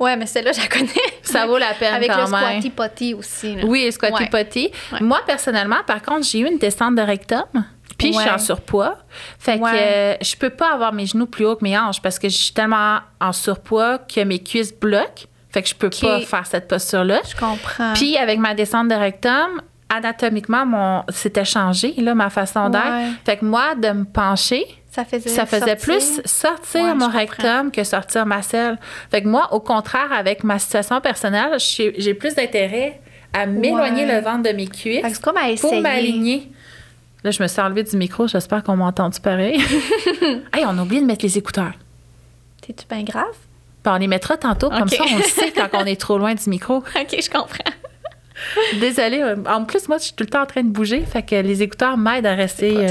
Ouais, 0.00 0.16
mais 0.16 0.24
celle-là, 0.26 0.52
je 0.52 0.60
la 0.62 0.66
connais. 0.68 0.88
Ça 1.22 1.46
vaut 1.46 1.58
la 1.58 1.74
peine 1.74 1.94
Avec 1.94 2.10
quand 2.10 2.24
le 2.24 2.30
même. 2.30 2.40
squatty 2.62 2.70
potty 2.70 3.14
aussi. 3.14 3.54
là. 3.56 3.62
Oui, 3.66 3.92
squatty 3.92 4.22
Ouais. 4.24 4.28
potty. 4.30 4.70
Ouais. 4.92 5.00
Moi, 5.02 5.20
personnellement, 5.26 5.82
par 5.86 6.02
contre, 6.02 6.22
j'ai 6.26 6.40
eu 6.40 6.46
une 6.50 6.58
descente 6.58 6.96
de 6.96 7.02
rectum. 7.02 7.44
Puis 8.10 8.12
je 8.14 8.20
suis 8.20 8.30
en 8.30 8.38
surpoids. 8.38 8.98
Fait 9.38 9.58
que 9.58 9.64
Ouais. 9.64 9.70
euh, 9.74 10.14
je 10.22 10.36
peux 10.36 10.50
pas 10.50 10.72
avoir 10.72 10.92
mes 10.92 11.06
genoux 11.06 11.26
plus 11.26 11.44
hauts 11.46 11.56
que 11.56 11.64
mes 11.64 11.78
hanches 11.78 12.00
parce 12.02 12.18
que 12.18 12.28
je 12.28 12.36
suis 12.36 12.52
tellement 12.54 12.98
en 13.20 13.32
surpoids 13.32 13.98
que 13.98 14.22
mes 14.24 14.38
cuisses 14.38 14.74
bloquent. 14.74 15.24
Fait 15.50 15.62
que 15.62 15.68
je 15.68 15.74
peux 15.74 15.90
pas 15.90 16.20
faire 16.20 16.46
cette 16.46 16.66
posture-là. 16.68 17.20
Je 17.28 17.36
comprends. 17.36 17.92
Puis 17.94 18.16
avec 18.16 18.38
ma 18.40 18.54
descente 18.54 18.88
de 18.88 18.94
rectum, 18.94 19.60
anatomiquement, 19.88 20.66
mon 20.66 21.04
c'était 21.10 21.44
changé, 21.44 21.94
là, 21.98 22.14
ma 22.14 22.30
façon 22.30 22.68
d'être. 22.70 22.84
Ouais. 22.84 23.08
Fait 23.24 23.36
que 23.36 23.44
moi, 23.44 23.74
de 23.76 23.88
me 23.90 24.04
pencher, 24.04 24.64
ça 24.90 25.04
faisait, 25.04 25.28
ça 25.28 25.46
faisait 25.46 25.76
sortir. 25.76 25.84
plus 25.84 26.20
sortir 26.24 26.82
Ouais, 26.84 26.94
mon 26.94 27.08
rectum 27.08 27.70
que 27.70 27.84
sortir 27.84 28.26
ma 28.26 28.42
selle. 28.42 28.78
Fait 29.10 29.22
que 29.22 29.28
moi, 29.28 29.52
au 29.52 29.60
contraire, 29.60 30.12
avec 30.12 30.42
ma 30.44 30.58
situation 30.58 31.00
personnelle, 31.00 31.56
j'ai 31.58 32.14
plus 32.14 32.34
d'intérêt 32.34 33.00
à 33.32 33.46
m'éloigner 33.46 34.04
Ouais. 34.06 34.14
le 34.16 34.24
ventre 34.24 34.42
de 34.50 34.50
mes 34.56 34.66
que 34.66 34.76
cuisses 34.76 35.60
pour 35.60 35.80
m'aligner. 35.80 36.50
Là, 37.24 37.30
je 37.30 37.42
me 37.42 37.48
suis 37.48 37.60
enlevée 37.60 37.82
du 37.82 37.96
micro. 37.96 38.26
J'espère 38.28 38.62
qu'on 38.62 38.76
m'a 38.76 38.84
entendu 38.84 39.18
pareil. 39.20 39.58
hey, 40.52 40.64
on 40.66 40.78
a 40.78 40.82
oublié 40.82 41.00
de 41.00 41.06
mettre 41.06 41.24
les 41.24 41.38
écouteurs. 41.38 41.72
T'es-tu 42.60 42.86
bien 42.86 43.02
grave? 43.02 43.34
Puis 43.82 43.92
on 43.92 43.96
les 43.96 44.06
mettra 44.06 44.36
tantôt, 44.36 44.70
comme 44.70 44.88
ça, 44.88 45.04
on 45.12 45.16
le 45.18 45.22
sait 45.22 45.50
quand 45.52 45.68
on 45.72 45.84
est 45.86 46.00
trop 46.00 46.18
loin 46.18 46.34
du 46.34 46.48
micro. 46.50 46.76
OK, 46.78 46.84
je 47.22 47.30
comprends. 47.30 47.72
Désolée. 48.80 49.20
euh, 49.22 49.36
En 49.48 49.64
plus, 49.64 49.88
moi, 49.88 49.98
je 49.98 50.04
suis 50.04 50.12
tout 50.14 50.24
le 50.24 50.30
temps 50.30 50.42
en 50.42 50.46
train 50.46 50.62
de 50.62 50.68
bouger. 50.70 51.00
Fait 51.04 51.22
que 51.22 51.36
les 51.36 51.62
écouteurs 51.62 51.96
m'aident 51.96 52.26
à 52.26 52.34
rester 52.34 52.86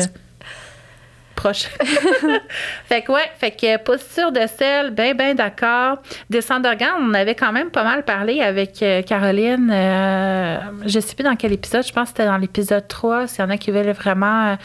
proche. 1.35 1.63
fait 2.85 3.01
que, 3.01 3.11
ouais, 3.11 3.29
fait 3.37 3.51
que 3.51 3.77
posture 3.77 4.31
de 4.31 4.41
sel, 4.47 4.91
ben, 4.91 5.15
ben 5.15 5.35
d'accord. 5.35 5.97
Descente 6.29 6.63
d'organes, 6.63 6.95
on 6.99 7.13
avait 7.13 7.35
quand 7.35 7.51
même 7.51 7.69
pas 7.69 7.83
mal 7.83 8.03
parlé 8.03 8.41
avec 8.41 8.81
euh, 8.81 9.01
Caroline. 9.01 9.69
euh, 9.71 10.57
je 10.85 10.99
sais 10.99 11.15
plus 11.15 11.23
dans 11.23 11.35
quel 11.35 11.53
épisode. 11.53 11.85
Je 11.85 11.93
pense 11.93 12.11
que 12.11 12.17
c'était 12.17 12.25
dans 12.25 12.37
l'épisode 12.37 12.87
3. 12.87 13.27
S'il 13.27 13.43
y 13.43 13.47
en 13.47 13.49
a 13.49 13.57
qui 13.57 13.71
veulent 13.71 13.91
vraiment 13.91 14.51
euh, 14.51 14.55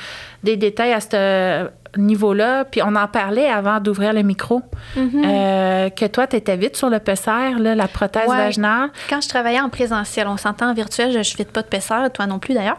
des 0.42 0.56
détails 0.56 0.92
à 0.92 1.00
ce 1.00 1.68
niveau-là. 2.01 2.64
Puis 2.64 2.80
on 2.84 2.94
en 2.96 3.07
parlait 3.09 3.49
avant 3.49 3.80
d'ouvrir 3.80 4.12
le 4.12 4.22
micro. 4.22 4.62
Mhm. 4.96 5.22
Euh, 5.24 5.90
que 5.90 6.07
toi, 6.07 6.26
tu 6.26 6.36
étais 6.36 6.57
vite 6.57 6.76
sur 6.76 6.88
le 6.90 6.99
PSR, 6.99 7.59
là, 7.59 7.74
la 7.74 7.88
prothèse 7.88 8.28
Ouais. 8.28 8.36
vaginale. 8.36 8.90
Quand 9.09 9.20
je 9.20 9.28
travaillais 9.28 9.61
en 9.61 9.68
présentiel, 9.68 10.26
on 10.28 10.36
s'entend 10.36 10.70
en 10.70 10.74
virtuel, 10.74 11.12
je 11.12 11.18
ne 11.18 11.22
fais 11.24 11.44
pas 11.44 11.62
de 11.62 11.68
PESSER, 11.68 12.11
toi 12.12 12.26
non 12.26 12.38
plus 12.38 12.55
d'ailleurs, 12.55 12.76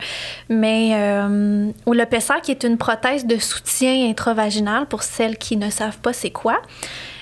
mais 0.50 0.92
euh, 0.94 1.72
le 1.88 2.06
PESSER 2.06 2.36
qui 2.44 2.52
est 2.52 2.64
une 2.64 2.78
prothèse 2.78 3.26
de 3.26 3.38
soutien 3.38 4.10
intravaginal 4.10 4.86
pour 4.86 5.04
celles 5.04 5.38
qui 5.38 5.58
ne 5.58 5.70
savent 5.70 5.98
pas 6.00 6.14
c'est 6.14 6.32
quoi. 6.32 6.58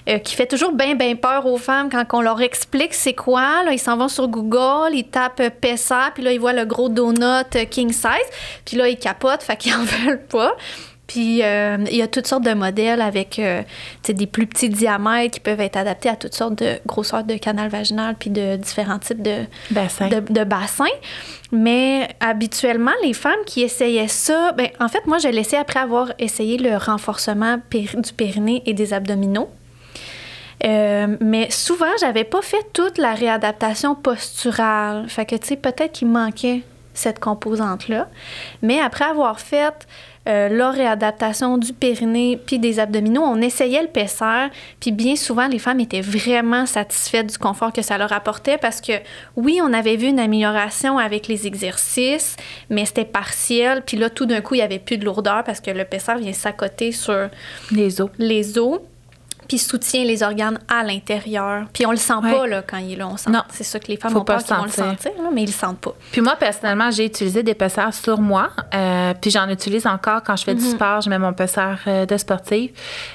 euh, 0.09 0.19
qui 0.19 0.35
fait 0.35 0.45
toujours 0.45 0.71
bien, 0.71 0.95
bien 0.95 1.15
peur 1.17 1.45
aux 1.45 1.57
femmes 1.57 1.89
quand 1.91 2.05
on 2.13 2.21
leur 2.21 2.39
explique 2.41 2.93
c'est 2.93 3.13
quoi. 3.13 3.63
Là, 3.65 3.73
ils 3.73 3.77
s'en 3.79 3.97
vont 3.97 4.07
sur 4.07 4.29
Google, 4.29 4.93
ils 4.93 5.03
tapent 5.03 5.49
PESSER, 5.59 6.11
puis 6.13 6.23
là, 6.23 6.31
ils 6.31 6.39
voient 6.39 6.53
le 6.53 6.63
gros 6.63 6.87
donut 6.87 7.43
king 7.69 7.91
size, 7.91 8.07
puis 8.63 8.77
là, 8.77 8.87
ils 8.87 8.97
capotent, 8.97 9.43
fait 9.43 9.57
qu'ils 9.57 9.73
en 9.73 9.83
veulent 10.05 10.23
pas. 10.29 10.53
Puis 11.07 11.41
euh, 11.41 11.77
il 11.89 11.95
y 11.95 12.01
a 12.01 12.07
toutes 12.07 12.27
sortes 12.27 12.43
de 12.43 12.53
modèles 12.53 13.01
avec 13.01 13.39
euh, 13.39 13.63
des 14.07 14.27
plus 14.27 14.45
petits 14.45 14.69
diamètres 14.69 15.35
qui 15.35 15.39
peuvent 15.39 15.61
être 15.61 15.77
adaptés 15.77 16.09
à 16.09 16.15
toutes 16.15 16.33
sortes 16.33 16.55
de 16.55 16.79
grosseurs 16.85 17.23
de 17.23 17.35
canal 17.35 17.69
vaginal 17.69 18.15
puis 18.19 18.29
de 18.29 18.57
différents 18.57 18.99
types 18.99 19.21
de, 19.21 19.45
Bassin. 19.71 20.09
de, 20.09 20.19
de 20.19 20.43
bassins. 20.43 20.85
Mais 21.51 22.09
habituellement, 22.19 22.91
les 23.03 23.13
femmes 23.13 23.39
qui 23.45 23.61
essayaient 23.61 24.09
ça, 24.09 24.51
ben, 24.51 24.67
en 24.81 24.89
fait, 24.89 25.07
moi, 25.07 25.17
je 25.17 25.29
laissais 25.29 25.57
après 25.57 25.79
avoir 25.79 26.11
essayé 26.19 26.57
le 26.57 26.75
renforcement 26.75 27.57
du 27.71 28.13
périnée 28.13 28.63
et 28.65 28.73
des 28.73 28.93
abdominaux. 28.93 29.49
Euh, 30.65 31.15
mais 31.21 31.49
souvent, 31.51 31.85
j'avais 31.99 32.23
pas 32.23 32.41
fait 32.41 32.65
toute 32.73 32.97
la 32.97 33.13
réadaptation 33.13 33.95
posturale. 33.95 35.07
Fait 35.07 35.25
que, 35.25 35.35
tu 35.35 35.47
sais, 35.47 35.55
peut-être 35.55 35.93
qu'il 35.93 36.07
manquait 36.07 36.63
cette 36.93 37.19
composante-là. 37.19 38.09
Mais 38.61 38.79
après 38.79 39.05
avoir 39.05 39.39
fait 39.39 39.87
euh, 40.27 40.49
la 40.49 40.71
réadaptation 40.71 41.57
du 41.57 41.73
périnée 41.73 42.39
puis 42.45 42.59
des 42.59 42.79
abdominaux, 42.79 43.23
on 43.23 43.41
essayait 43.41 43.81
le 43.81 43.87
PSR. 43.87 44.49
Puis 44.79 44.91
bien 44.91 45.15
souvent, 45.15 45.47
les 45.47 45.59
femmes 45.59 45.79
étaient 45.79 46.01
vraiment 46.01 46.65
satisfaites 46.65 47.27
du 47.27 47.37
confort 47.37 47.71
que 47.71 47.81
ça 47.81 47.97
leur 47.97 48.11
apportait 48.11 48.57
parce 48.57 48.81
que, 48.81 48.93
oui, 49.35 49.59
on 49.63 49.71
avait 49.71 49.95
vu 49.95 50.07
une 50.07 50.19
amélioration 50.19 50.97
avec 50.97 51.27
les 51.27 51.47
exercices, 51.47 52.35
mais 52.69 52.85
c'était 52.85 53.05
partiel. 53.05 53.83
Puis 53.85 53.97
là, 53.97 54.09
tout 54.09 54.25
d'un 54.25 54.41
coup, 54.41 54.55
il 54.55 54.57
n'y 54.57 54.63
avait 54.63 54.79
plus 54.79 54.97
de 54.97 55.05
lourdeur 55.05 55.43
parce 55.43 55.61
que 55.61 55.71
le 55.71 55.85
PSR 55.85 56.17
vient 56.17 56.33
s'accoter 56.33 56.91
sur 56.91 57.29
Les 57.71 58.01
os. 58.01 58.09
les 58.17 58.57
os, 58.57 58.79
puis 59.47 59.57
soutient 59.57 60.03
les 60.03 60.23
organes 60.23 60.59
à 60.67 60.83
l'intérieur. 60.83 61.65
Puis 61.73 61.85
on 61.85 61.91
le 61.91 61.97
sent 61.97 62.13
Ouais. 62.23 62.31
pas 62.33 62.47
là, 62.47 62.61
quand 62.67 62.77
il 62.77 62.93
est 62.93 62.95
là. 62.95 63.07
On 63.07 63.17
sent, 63.17 63.29
Non. 63.29 63.43
C'est 63.49 63.63
ça 63.63 63.79
que 63.79 63.87
les 63.87 63.97
femmes 63.97 64.11
Faut 64.11 64.19
ont 64.19 64.23
pas 64.23 64.35
peur 64.37 64.43
qu'ils 64.43 64.55
vont 64.55 64.63
le 64.63 64.69
sentir. 64.69 65.11
là, 65.17 65.29
mais 65.33 65.43
ils 65.43 65.47
le 65.47 65.51
sentent 65.51 65.79
pas. 65.79 65.93
Puis 66.11 66.21
moi, 66.21 66.35
personnellement, 66.35 66.91
j'ai 66.91 67.05
utilisé 67.05 67.43
des 67.43 67.53
pesseurs 67.53 67.93
sur 67.93 68.19
moi. 68.19 68.49
Euh, 68.73 69.13
puis 69.21 69.31
j'en 69.31 69.47
utilise 69.49 69.85
encore 69.87 70.23
quand 70.23 70.35
je 70.35 70.43
fais 70.43 70.55
du 70.55 70.63
sport. 70.65 71.01
Je 71.01 71.09
mets 71.09 71.19
mon 71.19 71.33
pesseur 71.33 71.77
euh, 71.87 72.05
de 72.05 72.17
sportive. 72.17 72.71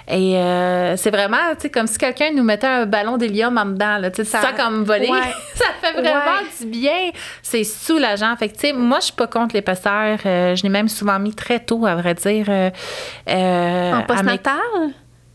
Et 0.09 0.37
euh, 0.37 0.97
c'est 0.97 1.11
vraiment, 1.11 1.37
tu 1.57 1.63
sais, 1.63 1.71
comme 1.71 1.87
si 1.87 1.99
quelqu'un 1.99 2.31
nous 2.35 2.45
mettait 2.45 2.67
un 2.67 2.87
ballon 2.87 3.17
d'hélium 3.17 3.57
en 3.59 3.67
dedans. 3.67 3.99
Là, 3.99 4.11
tu 4.11 4.25
sais, 4.25 4.31
Ça- 4.31 4.41
ça 4.41 4.53
comme 4.53 4.85
voler. 4.85 5.09
Ouais. 5.09 5.19
ça 5.55 5.67
fait 5.81 5.93
vraiment 5.93 6.13
Ouais. 6.41 6.49
du 6.61 6.67
bien. 6.67 7.11
C'est 7.43 7.65
soulageant. 7.65 8.35
Fait 8.37 8.49
que, 8.49 8.55
tu 8.55 8.61
sais, 8.61 8.73
moi, 8.73 8.99
je 9.01 9.07
suis 9.07 9.13
pas 9.15 9.27
contre 9.27 9.55
les 9.55 9.63
pesseurs. 9.63 10.19
Je 10.25 10.63
l'ai 10.63 10.69
même 10.69 10.89
souvent 10.89 11.19
mis 11.19 11.35
très 11.35 11.61
tôt, 11.61 11.85
à 11.87 11.95
vrai 11.95 12.15
dire. 12.15 12.47
euh, 12.49 13.93
en 13.93 14.03
postnatal, 14.03 14.57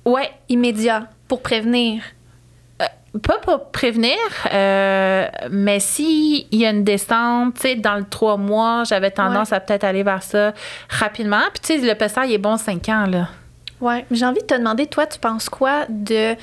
Ouais. 0.08 0.32
immédiat, 0.50 1.08
pour 1.28 1.42
prévenir. 1.42 2.02
pas 3.24 3.40
pour 3.40 3.72
prévenir, 3.72 4.18
euh, 4.54 5.28
mais 5.50 5.80
s'il 5.80 6.46
y 6.52 6.66
a 6.66 6.70
une 6.70 6.84
descente, 6.84 7.56
tu 7.56 7.62
sais, 7.62 7.76
dans 7.76 7.96
le 7.96 8.04
trois 8.04 8.38
mois, 8.38 8.84
j'avais 8.84 9.10
tendance 9.10 9.52
à 9.52 9.60
peut-être 9.60 9.84
aller 9.84 10.04
vers 10.04 10.22
ça 10.22 10.54
rapidement. 10.90 11.42
Puis, 11.54 11.62
tu 11.62 11.82
sais, 11.82 11.88
le 11.88 11.96
PSR, 11.96 12.26
il 12.26 12.34
est 12.34 12.38
bon 12.38 12.58
5 12.58 12.90
ans, 12.90 13.06
là. 13.08 13.30
Oui, 13.80 14.04
j'ai 14.12 14.26
envie 14.26 14.42
de 14.42 14.46
te 14.46 14.56
demander, 14.56 14.88
toi, 14.88 15.06
tu 15.06 15.20
penses 15.20 15.50
quoi 15.50 15.86
de 15.90 16.36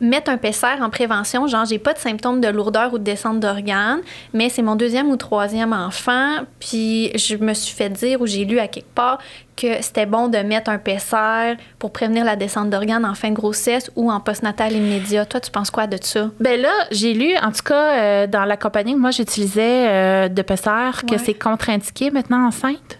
mettre 0.00 0.30
un 0.30 0.36
PCR 0.36 0.80
en 0.80 0.90
prévention, 0.90 1.46
genre 1.46 1.64
j'ai 1.64 1.78
pas 1.78 1.92
de 1.92 1.98
symptômes 1.98 2.40
de 2.40 2.48
lourdeur 2.48 2.92
ou 2.92 2.98
de 2.98 3.04
descente 3.04 3.40
d'organes, 3.40 4.00
mais 4.32 4.48
c'est 4.48 4.62
mon 4.62 4.76
deuxième 4.76 5.10
ou 5.10 5.16
troisième 5.16 5.72
enfant, 5.72 6.40
puis 6.60 7.16
je 7.16 7.36
me 7.36 7.54
suis 7.54 7.74
fait 7.74 7.88
dire 7.88 8.20
ou 8.20 8.26
j'ai 8.26 8.44
lu 8.44 8.58
à 8.58 8.68
quelque 8.68 8.94
part 8.94 9.18
que 9.56 9.80
c'était 9.80 10.06
bon 10.06 10.28
de 10.28 10.38
mettre 10.38 10.70
un 10.70 10.78
PCR 10.78 11.56
pour 11.78 11.90
prévenir 11.90 12.24
la 12.24 12.36
descente 12.36 12.68
d'organes 12.68 13.06
en 13.06 13.14
fin 13.14 13.30
de 13.30 13.34
grossesse 13.34 13.90
ou 13.96 14.10
en 14.10 14.20
postnatal 14.20 14.72
immédiat. 14.72 15.24
Toi, 15.24 15.40
tu 15.40 15.50
penses 15.50 15.70
quoi 15.70 15.86
de 15.86 15.96
ça? 16.00 16.30
Ben 16.40 16.60
là, 16.60 16.72
j'ai 16.90 17.14
lu, 17.14 17.34
en 17.38 17.50
tout 17.52 17.62
cas, 17.64 17.94
euh, 17.94 18.26
dans 18.26 18.44
la 18.44 18.58
compagnie 18.58 18.92
que 18.92 18.98
moi 18.98 19.12
j'utilisais 19.12 19.88
euh, 19.88 20.28
de 20.28 20.42
PCR, 20.42 21.06
que 21.10 21.16
c'est 21.16 21.34
contre-indiqué 21.34 22.10
maintenant 22.10 22.46
enceinte 22.46 22.98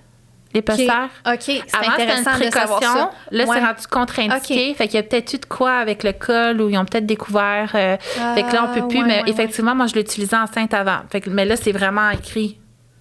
les 0.57 0.63
posters. 0.63 1.11
OK, 1.27 1.39
c'est 1.41 1.63
intéressant 1.75 2.39
de 2.39 2.51
savoir 2.51 2.83
ça. 2.83 3.11
Là, 3.31 3.45
c'est 3.47 3.61
rendu 3.61 3.87
contre-indiqué. 3.91 4.75
Fait 4.75 4.89
qu'il 4.89 4.97
y 4.97 4.99
a 4.99 5.03
peut-être 5.03 5.33
eu 5.35 5.39
de 5.39 5.45
quoi 5.47 5.73
avec 5.75 6.03
le 6.03 6.13
col 6.13 6.61
ou 6.61 6.69
ils 6.69 6.79
ont 6.79 6.85
peut-être 6.85 7.07
découvert. 7.07 7.73
Euh, 7.75 7.97
fait 8.35 8.43
que 8.43 8.53
là, 8.53 8.71
on 8.71 8.75
peut 8.75 8.89
plus. 8.89 9.05
mais 9.05 9.23
effectivement, 9.27 9.75
moi, 9.75 9.87
je 9.87 9.95
l'utilisais 9.95 10.37
enceinte 10.37 10.75
avant. 10.75 11.01
Fait 11.11 11.21
que, 11.21 11.31
mais 11.31 11.45
là, 11.45 11.57
c'est 11.57 11.73
vraiment 11.73 12.11
écrit. 12.11 12.59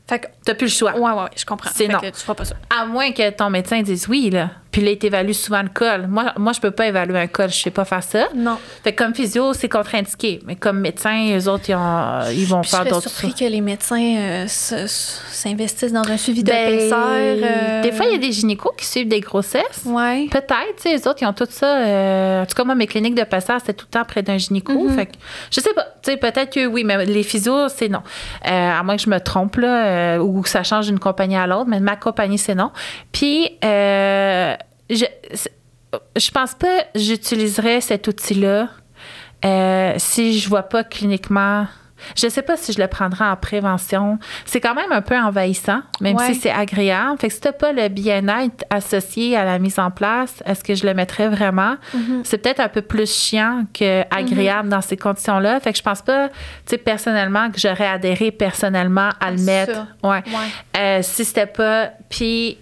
Fait 0.08 0.20
que 0.20 0.28
t'as 0.46 0.54
plus 0.54 0.66
le 0.66 0.72
choix. 0.72 0.96
Ouais, 0.96 1.12
ouais, 1.12 1.30
je 1.36 1.46
comprends. 1.46 1.72
C'est 1.74 1.88
non. 1.88 2.00
Que 2.00 2.08
tu 2.08 2.20
feras 2.20 2.36
pas 2.36 2.46
ça. 2.46 2.56
À 2.70 2.86
moins 2.86 3.12
que 3.12 3.28
ton 3.32 3.50
médecin 3.50 3.82
dise 3.82 4.08
oui, 4.08 4.30
là. 4.30 4.52
Puis 4.76 4.84
là, 4.84 4.92
il 4.92 4.98
t'évalue 4.98 5.32
souvent 5.32 5.62
le 5.62 5.70
col. 5.74 6.06
Moi, 6.08 6.34
moi, 6.36 6.52
je 6.52 6.60
peux 6.60 6.70
pas 6.70 6.88
évaluer 6.88 7.18
un 7.18 7.28
col. 7.28 7.50
Je 7.50 7.56
sais 7.56 7.72
pas 7.72 7.86
faire 7.86 8.04
ça. 8.04 8.28
Non. 8.36 8.58
Fait 8.84 8.92
que 8.92 9.02
comme 9.02 9.16
physio, 9.16 9.54
c'est 9.54 9.70
contre-indiqué. 9.70 10.42
Mais 10.46 10.58
comme 10.58 10.82
médecin, 10.82 11.34
eux 11.34 11.48
autres, 11.48 11.70
ils, 11.70 11.76
ont, 11.76 12.30
ils 12.34 12.46
vont 12.46 12.62
faire 12.62 12.84
d'autres 12.84 12.96
choses. 12.96 13.04
Je 13.04 13.10
suis 13.10 13.28
surpris 13.28 13.46
que 13.46 13.50
les 13.50 13.62
médecins 13.62 14.16
euh, 14.18 14.46
s'investissent 14.50 15.94
dans 15.94 16.06
un 16.06 16.18
suivi 16.18 16.44
de 16.44 16.52
ben, 16.52 16.92
euh... 16.92 17.84
Des 17.84 17.94
fois, 17.94 18.08
il 18.08 18.12
y 18.12 18.16
a 18.16 18.18
des 18.18 18.34
gynécos 18.34 18.74
qui 18.78 18.86
suivent 18.86 19.08
des 19.08 19.22
grossesses. 19.22 19.84
Ouais. 19.86 20.28
Peut-être, 20.30 20.76
tu 20.76 20.82
sais, 20.82 20.90
les 20.90 21.08
autres, 21.08 21.20
ils 21.22 21.26
ont 21.26 21.32
tout 21.32 21.48
ça. 21.50 21.78
Euh... 21.78 22.44
En 22.44 22.46
tout 22.46 22.56
cas, 22.56 22.66
moi, 22.66 22.76
mes 22.76 22.88
cliniques 22.88 23.16
de 23.16 23.24
passage, 23.24 23.62
c'était 23.62 23.76
tout 23.76 23.86
le 23.90 23.98
temps 23.98 24.06
près 24.06 24.24
d'un 24.24 24.38
gynéco. 24.38 24.74
Mm-hmm. 24.74 24.96
Fait 24.96 25.06
que, 25.06 25.14
je 25.52 25.62
sais 25.62 25.74
pas. 25.74 25.86
Tu 26.04 26.12
sais, 26.12 26.18
peut-être 26.18 26.54
que 26.54 26.66
oui, 26.66 26.84
mais 26.84 27.06
les 27.06 27.24
physios, 27.24 27.70
c'est 27.70 27.88
non. 27.88 28.04
Euh, 28.46 28.50
à 28.52 28.84
moins 28.84 28.98
que 28.98 29.04
je 29.04 29.10
me 29.10 29.22
trompe, 29.22 29.56
là, 29.56 29.86
euh, 29.86 30.18
ou 30.18 30.42
que 30.42 30.50
ça 30.50 30.64
change 30.64 30.88
d'une 30.88 31.00
compagnie 31.00 31.38
à 31.38 31.48
l'autre. 31.48 31.70
Mais 31.70 31.80
ma 31.80 31.96
compagnie, 31.96 32.38
c'est 32.38 32.56
non. 32.56 32.72
Puis, 33.14 33.52
je, 34.90 35.06
je 36.16 36.32
pense 36.32 36.54
pas 36.54 36.84
que 36.84 37.00
j'utiliserais 37.00 37.82
cet 37.82 38.08
outil-là 38.08 38.70
euh, 39.44 39.94
si 39.98 40.40
je 40.40 40.50
vois 40.50 40.64
pas 40.64 40.84
cliniquement. 40.84 41.68
Je 42.16 42.28
sais 42.28 42.42
pas 42.42 42.58
si 42.58 42.72
je 42.74 42.80
le 42.80 42.88
prendrais 42.88 43.26
en 43.26 43.36
prévention. 43.36 44.20
C'est 44.46 44.60
quand 44.60 44.76
même 44.76 44.92
un 44.92 45.02
peu 45.02 45.18
envahissant, 45.18 45.82
même 46.02 46.18
si 46.20 46.36
c'est 46.36 46.52
agréable. 46.52 47.18
Fait 47.20 47.30
que 47.30 47.34
si 47.34 47.40
t'as 47.40 47.54
pas 47.54 47.72
le 47.72 47.88
bien-être 47.88 48.64
associé 48.70 49.36
à 49.36 49.46
la 49.46 49.60
mise 49.60 49.80
en 49.80 49.90
place, 49.92 50.44
est-ce 50.46 50.64
que 50.64 50.76
je 50.76 50.86
le 50.86 50.94
mettrais 50.94 51.30
vraiment? 51.30 51.76
Mm-hmm. 51.96 52.22
C'est 52.24 52.40
peut-être 52.40 52.60
un 52.60 52.68
peu 52.68 52.82
plus 52.82 53.12
chiant 53.12 53.66
que 53.74 54.02
agréable 54.14 54.68
mm-hmm. 54.68 54.72
dans 54.72 54.82
ces 54.82 54.98
conditions-là. 54.98 55.60
Fait 55.62 55.72
que 55.72 55.78
je 55.78 55.84
pense 55.84 56.02
pas, 56.02 56.30
tu 56.30 56.36
sais, 56.68 56.78
personnellement, 56.78 57.50
que 57.50 57.60
j'aurais 57.60 57.88
adhéré 57.88 58.32
personnellement 58.32 59.10
à 59.20 59.32
le 59.32 59.42
mettre. 59.42 59.88
Ouais. 60.04 60.22
Euh, 60.78 61.00
si 61.02 61.26
c'était 61.26 61.48
pas. 61.48 61.92
Puis 62.10 62.58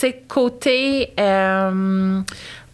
sais, 0.00 0.22
côté. 0.28 1.12
Euh, 1.18 2.20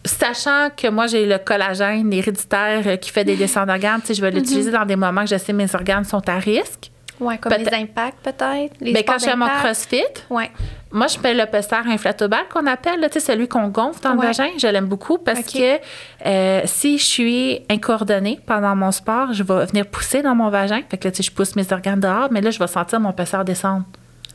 sachant 0.05 0.69
que 0.75 0.89
moi, 0.89 1.07
j'ai 1.07 1.25
le 1.25 1.37
collagène 1.37 2.11
héréditaire 2.11 2.99
qui 2.99 3.09
fait 3.09 3.23
des 3.23 3.35
descentes 3.35 3.67
d'organes, 3.67 4.01
je 4.07 4.21
vais 4.21 4.31
l'utiliser 4.31 4.71
mhm. 4.71 4.77
dans 4.77 4.85
des 4.85 4.95
moments 4.95 5.21
que 5.21 5.29
je 5.29 5.37
sais 5.37 5.51
que 5.51 5.57
mes 5.57 5.73
organes 5.73 6.05
sont 6.05 6.27
à 6.27 6.37
risque. 6.37 6.91
Oui, 7.19 7.37
comme 7.37 7.53
les 7.53 7.73
impacts 7.73 8.23
peut-être. 8.23 8.75
Mais 8.81 8.91
ben, 8.91 9.03
quand 9.05 9.19
je 9.19 9.25
fais 9.25 9.35
mon 9.35 9.47
crossfit, 9.47 10.03
ouais. 10.29 10.51
moi, 10.91 11.07
je 11.07 11.17
fais 11.17 11.33
le 11.33 11.45
pester 11.45 11.75
inflatobal 11.75 12.41
qu'on 12.51 12.65
appelle, 12.65 13.07
celui 13.19 13.47
qu'on 13.47 13.67
gonfle 13.67 14.01
dans 14.01 14.13
le 14.13 14.21
vagin. 14.21 14.49
Je 14.57 14.67
l'aime 14.67 14.87
beaucoup 14.87 15.19
parce 15.19 15.41
que 15.41 15.79
euh, 16.25 16.61
si 16.65 16.97
je 16.97 17.03
suis 17.03 17.61
incoordonnée 17.69 18.39
pendant 18.45 18.75
mon 18.75 18.91
sport, 18.91 19.31
je 19.31 19.43
vais 19.43 19.65
venir 19.65 19.85
pousser 19.85 20.21
dans 20.21 20.35
mon 20.35 20.49
vagin. 20.49 20.81
Fait 20.89 20.97
que 20.97 21.07
là, 21.07 21.13
je 21.17 21.31
pousse 21.31 21.55
mes 21.55 21.71
organes 21.71 21.99
dehors, 21.99 22.29
mais 22.31 22.41
là, 22.41 22.49
je 22.49 22.59
vais 22.59 22.67
sentir 22.67 22.99
mon 22.99 23.13
pester 23.13 23.37
descendre. 23.45 23.85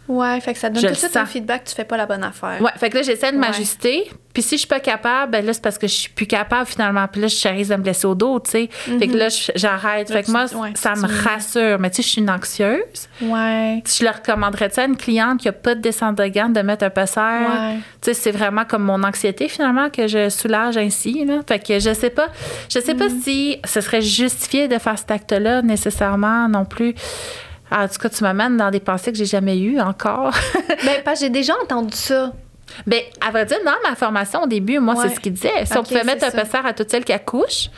Ouais, 0.08 0.40
fait 0.40 0.54
que 0.54 0.58
ça 0.58 0.70
donne 0.70 0.82
tout 0.82 0.88
de 0.88 0.94
suite 0.94 1.16
un 1.16 1.26
feedback 1.26 1.64
que 1.64 1.68
tu 1.70 1.74
fais 1.74 1.84
pas 1.84 1.98
la 1.98 2.06
bonne 2.06 2.24
affaire. 2.24 2.60
Ouais, 2.60 2.70
fait 2.76 2.88
que 2.88 2.96
là, 2.96 3.02
j'essaie 3.02 3.30
de 3.30 3.36
m'ajuster. 3.36 4.10
Puis 4.32 4.42
si 4.42 4.54
je 4.54 4.60
suis 4.60 4.68
pas 4.68 4.80
capable, 4.80 5.32
ben 5.32 5.44
là, 5.44 5.52
c'est 5.52 5.62
parce 5.62 5.78
que 5.78 5.86
je 5.86 5.92
suis 5.92 6.10
plus 6.10 6.26
capable 6.26 6.66
finalement. 6.66 7.06
Puis 7.08 7.20
là, 7.20 7.26
je 7.26 7.48
risque 7.48 7.70
de 7.70 7.76
me 7.76 7.82
blesser 7.82 8.06
au 8.06 8.14
dos, 8.14 8.40
tu 8.40 8.50
sais. 8.50 8.68
Fait 8.70 9.06
que 9.06 9.12
mhm. 9.12 9.18
là, 9.18 9.50
j'arrête. 9.54 10.10
Fait 10.10 10.22
que 10.22 10.30
moi, 10.30 10.46
ça 10.74 10.94
me 10.94 11.06
rassure. 11.24 11.78
Mais 11.78 11.90
tu 11.90 11.96
sais, 11.96 12.02
je 12.02 12.08
suis 12.08 12.20
une 12.20 12.30
anxieuse. 12.30 13.08
Ouais. 13.20 13.82
Je 13.84 14.04
leur 14.04 14.16
recommanderais 14.16 14.70
à 14.78 14.84
une 14.84 14.96
cliente 14.96 15.40
qui 15.40 15.48
a 15.48 15.52
pas 15.52 15.74
de 15.74 15.80
descente 15.80 16.16
de 16.18 16.26
gamme 16.26 16.52
de 16.52 16.60
mettre 16.60 16.84
un 16.84 16.90
passeur. 16.90 17.40
Ouais. 17.40 17.78
Tu 18.00 18.12
sais, 18.12 18.14
c'est 18.14 18.30
vraiment 18.30 18.64
comme 18.64 18.84
mon 18.84 19.02
anxiété 19.02 19.48
finalement 19.48 19.90
que 19.90 20.06
je 20.06 20.28
soulage 20.28 20.76
ainsi. 20.76 21.24
Là. 21.24 21.40
Fait 21.46 21.58
que 21.58 21.78
je 21.78 21.92
sais 21.92 22.10
pas, 22.10 22.28
je 22.68 22.78
sais 22.78 22.94
pas 22.94 23.08
mhm. 23.08 23.20
si 23.20 23.58
ce 23.64 23.80
serait 23.80 24.02
justifié 24.02 24.68
de 24.68 24.78
faire 24.78 24.98
cet 24.98 25.10
acte-là 25.10 25.62
nécessairement 25.62 26.48
non 26.48 26.64
plus. 26.64 26.94
Ah, 27.70 27.84
en 27.84 27.88
tout 27.88 27.98
cas, 27.98 28.08
tu 28.08 28.22
m'amènes 28.22 28.56
dans 28.56 28.70
des 28.70 28.80
pensées 28.80 29.12
que 29.12 29.18
j'ai 29.18 29.26
jamais 29.26 29.58
eues 29.58 29.80
encore. 29.80 30.32
Bien, 30.82 30.94
parce 31.04 31.20
que 31.20 31.26
j'ai 31.26 31.30
déjà 31.30 31.54
entendu 31.62 31.94
ça. 31.96 32.32
Bien, 32.86 33.00
à 33.20 33.30
vrai 33.30 33.46
dire, 33.46 33.58
dans 33.64 33.88
ma 33.88 33.96
formation 33.96 34.42
au 34.42 34.46
début, 34.46 34.78
moi, 34.78 34.94
c'est 35.02 35.14
ce 35.14 35.20
qu'il 35.20 35.32
disait. 35.32 35.64
Si 35.64 35.76
on 35.76 35.82
pouvait 35.82 36.04
mettre 36.04 36.24
un 36.26 36.30
passeur 36.30 36.64
à 36.66 36.72
toutes 36.72 36.90
celles 36.90 37.04
qui 37.04 37.12
accouchent. 37.12 37.70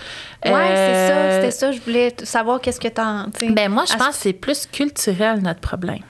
Oui, 0.44 0.52
c'est 0.52 1.08
ça. 1.08 1.16
Euh, 1.16 1.36
c'était 1.36 1.50
ça. 1.50 1.72
Je 1.72 1.80
voulais 1.80 2.14
savoir 2.22 2.60
qu'est-ce 2.60 2.80
que 2.80 2.88
t'en. 2.88 3.26
Bien, 3.40 3.68
moi, 3.68 3.84
je 3.90 3.96
pense 3.96 4.16
que 4.16 4.22
c'est 4.22 4.32
plus 4.32 4.66
culturel, 4.66 5.40
notre 5.42 5.60
problème. 5.60 6.00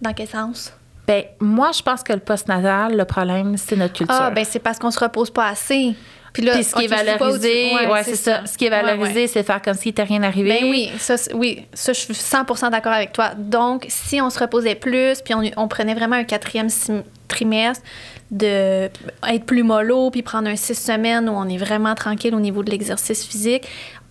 Dans 0.00 0.12
quel 0.12 0.28
sens? 0.28 0.72
Bien, 1.06 1.22
moi, 1.40 1.70
je 1.72 1.82
pense 1.82 2.02
que 2.02 2.12
le 2.12 2.20
postnatal, 2.20 2.96
le 2.96 3.04
problème, 3.04 3.56
c'est 3.56 3.76
notre 3.76 3.94
culture. 3.94 4.16
Ah, 4.18 4.30
bien, 4.30 4.44
c'est 4.44 4.58
parce 4.58 4.78
qu'on 4.78 4.90
se 4.90 5.00
repose 5.00 5.30
pas 5.30 5.48
assez. 5.48 5.94
Puis, 6.32 6.44
là, 6.44 6.62
ce 6.62 6.74
qui 6.74 6.84
est 6.84 6.88
valorisé, 6.88 7.72
ouais, 7.88 8.04
c'est 8.04 8.16
ça. 8.16 8.46
Ce 8.46 8.56
qui 8.56 8.66
est 8.66 8.70
valorisé, 8.70 9.26
c'est 9.26 9.42
faire 9.42 9.62
comme 9.62 9.74
s'il 9.74 9.90
n'était 9.90 10.02
rien 10.04 10.22
arrivé. 10.22 10.58
Ben 10.60 10.70
oui, 10.70 10.90
ça, 10.98 11.16
oui, 11.34 11.66
ça, 11.72 11.92
je 11.92 12.00
suis 12.00 12.12
100% 12.14 12.70
d'accord 12.70 12.92
avec 12.92 13.12
toi. 13.12 13.30
Donc, 13.36 13.86
si 13.88 14.20
on 14.20 14.30
se 14.30 14.38
reposait 14.38 14.74
plus, 14.74 15.20
puis 15.22 15.34
on, 15.34 15.42
on 15.56 15.68
prenait 15.68 15.94
vraiment 15.94 16.16
un 16.16 16.24
quatrième 16.24 16.68
trimestre, 17.28 17.84
de 18.30 18.90
être 19.26 19.44
plus 19.46 19.62
mollo, 19.62 20.10
puis 20.10 20.22
prendre 20.22 20.48
un 20.48 20.56
six 20.56 20.74
semaines 20.74 21.28
où 21.28 21.32
on 21.32 21.48
est 21.48 21.56
vraiment 21.56 21.94
tranquille 21.94 22.34
au 22.34 22.40
niveau 22.40 22.62
de 22.62 22.70
l'exercice 22.70 23.24
physique, 23.24 23.66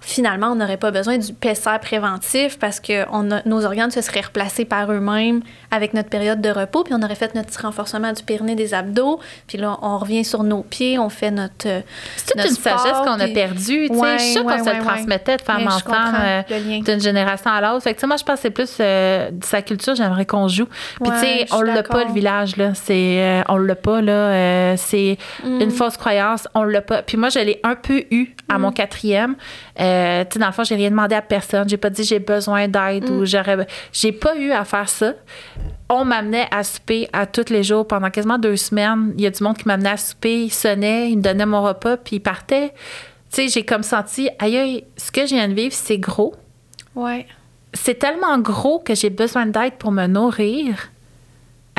finalement, 0.08 0.48
on 0.48 0.56
n'aurait 0.56 0.78
pas 0.78 0.92
besoin 0.92 1.18
du 1.18 1.34
PCR 1.34 1.80
préventif 1.82 2.58
parce 2.58 2.80
que 2.80 3.06
on 3.12 3.28
nos 3.46 3.66
organes 3.66 3.92
se 3.92 4.02
seraient 4.02 4.22
replacés 4.22 4.64
par 4.64 4.90
eux-mêmes 4.92 5.42
avec 5.70 5.94
notre 5.94 6.10
période 6.10 6.40
de 6.40 6.50
repos, 6.50 6.86
puis 6.86 6.94
on 6.94 7.02
aurait 7.04 7.16
fait 7.16 7.36
notre 7.36 7.50
petit 7.50 7.62
renforcement 7.62 8.14
du 8.14 8.24
périnée 8.24 8.56
des 8.56 8.74
abdos, 8.74 9.20
puis 9.48 9.58
là, 9.58 9.78
on 9.82 9.98
revient 9.98 10.24
sur 10.24 10.44
nos 10.44 10.64
pieds, 10.64 10.98
on 10.98 11.10
fait 11.10 11.30
notre. 11.30 11.68
C'est 12.16 12.32
toute 12.32 12.50
une 12.50 12.56
sagesse 12.56 12.98
qu'on 13.04 13.20
a 13.20 13.28
perdue. 13.28 13.90
Ouais, 13.90 14.18
je 14.18 14.24
suis 14.24 14.34
sûre 14.34 14.44
qu'on 14.44 14.64
se 14.64 14.70
le 14.70 14.82
transmettait 14.82 15.38
de 15.38 15.42
femme 15.42 15.68
en 15.68 15.80
femme, 15.80 16.16
euh, 16.24 16.80
d'une 16.80 17.02
génération 17.02 17.52
à 17.52 17.60
l'autre. 17.60 17.84
Fait 17.84 17.94
que, 17.94 18.06
moi, 18.06 18.16
je 18.16 18.24
pense 18.24 18.36
que 18.36 18.42
c'est 18.44 18.50
plus 18.50 18.78
euh, 18.80 19.30
sa 19.44 19.62
culture, 19.62 19.94
j'aimerais 19.96 20.26
qu'on 20.26 20.48
joue. 20.48 20.68
Puis, 21.02 21.12
tu 21.12 21.20
sais, 21.20 21.46
on 21.52 21.62
l'a 21.62 21.84
pas, 21.84 22.06
le 22.06 22.14
village, 22.14 22.56
là. 22.56 22.74
C'est, 22.76 23.20
euh, 23.20 23.42
on 23.50 23.58
l'a 23.58 23.76
pas, 23.76 24.02
là. 24.02 24.78
c'est 24.78 25.18
mm. 25.44 25.62
une 25.62 25.72
fausse 25.72 25.98
croyance, 25.98 26.48
on 26.54 26.64
l'a 26.64 26.82
pas. 26.82 27.02
Puis 27.02 27.18
moi, 27.18 27.28
je 27.28 27.40
l'ai 27.40 27.60
un 27.64 27.76
peu 27.76 28.06
eu 28.10 28.37
à 28.50 28.58
mon 28.58 28.70
mm. 28.70 28.74
quatrième. 28.74 29.36
Euh, 29.80 30.24
tu 30.24 30.34
sais, 30.34 30.40
dans 30.40 30.48
le 30.48 30.52
fond, 30.52 30.64
j'ai 30.64 30.76
rien 30.76 30.90
demandé 30.90 31.16
à 31.16 31.22
personne. 31.22 31.68
J'ai 31.68 31.78
pas 31.78 31.90
dit 31.90 32.04
j'ai 32.04 32.20
besoin 32.20 32.68
d'aide 32.68 33.10
ou 33.10 33.22
mm. 33.22 33.26
j'aurais. 33.26 33.68
J'ai 33.92 34.12
pas 34.12 34.36
eu 34.38 34.52
à 34.52 34.64
faire 34.66 34.90
ça. 34.90 35.14
On 35.90 36.06
m'amenait 36.06 36.48
à 36.52 36.64
souper 36.64 37.08
à 37.14 37.26
tous 37.26 37.50
les 37.50 37.64
jours 37.64 37.88
pendant 37.88 38.10
quasiment 38.10 38.38
deux 38.38 38.58
semaines. 38.58 39.14
Il 39.18 39.24
y 39.24 39.28
a 39.28 39.32
du 39.32 39.44
monde 39.44 39.58
qui 39.58 39.68
m'amenait 39.68 39.92
à 39.92 39.98
souper, 39.98 40.44
il 40.44 40.52
sonnait, 40.52 41.12
il 41.12 41.18
me 41.18 41.22
donnait 41.22 41.46
mon 41.46 41.64
repas, 41.64 41.98
puis 41.98 42.18
il 42.18 42.20
partait. 42.20 42.74
Tu 43.32 43.44
sais, 43.44 43.48
j'ai 43.48 43.64
comme 43.64 43.84
senti, 43.84 44.30
aïe, 44.40 44.84
ce 44.98 45.12
que 45.12 45.22
je 45.22 45.36
viens 45.36 45.48
de 45.48 45.54
vivre, 45.54 45.74
c'est 45.74 45.98
gros. 45.98 46.36
Ouais. 46.96 47.26
C'est 47.74 48.00
tellement 48.00 48.40
gros 48.40 48.80
que 48.80 48.96
j'ai 48.96 49.10
besoin 49.10 49.46
d'aide 49.46 49.74
pour 49.74 49.92
me 49.92 50.08
nourrir. 50.08 50.90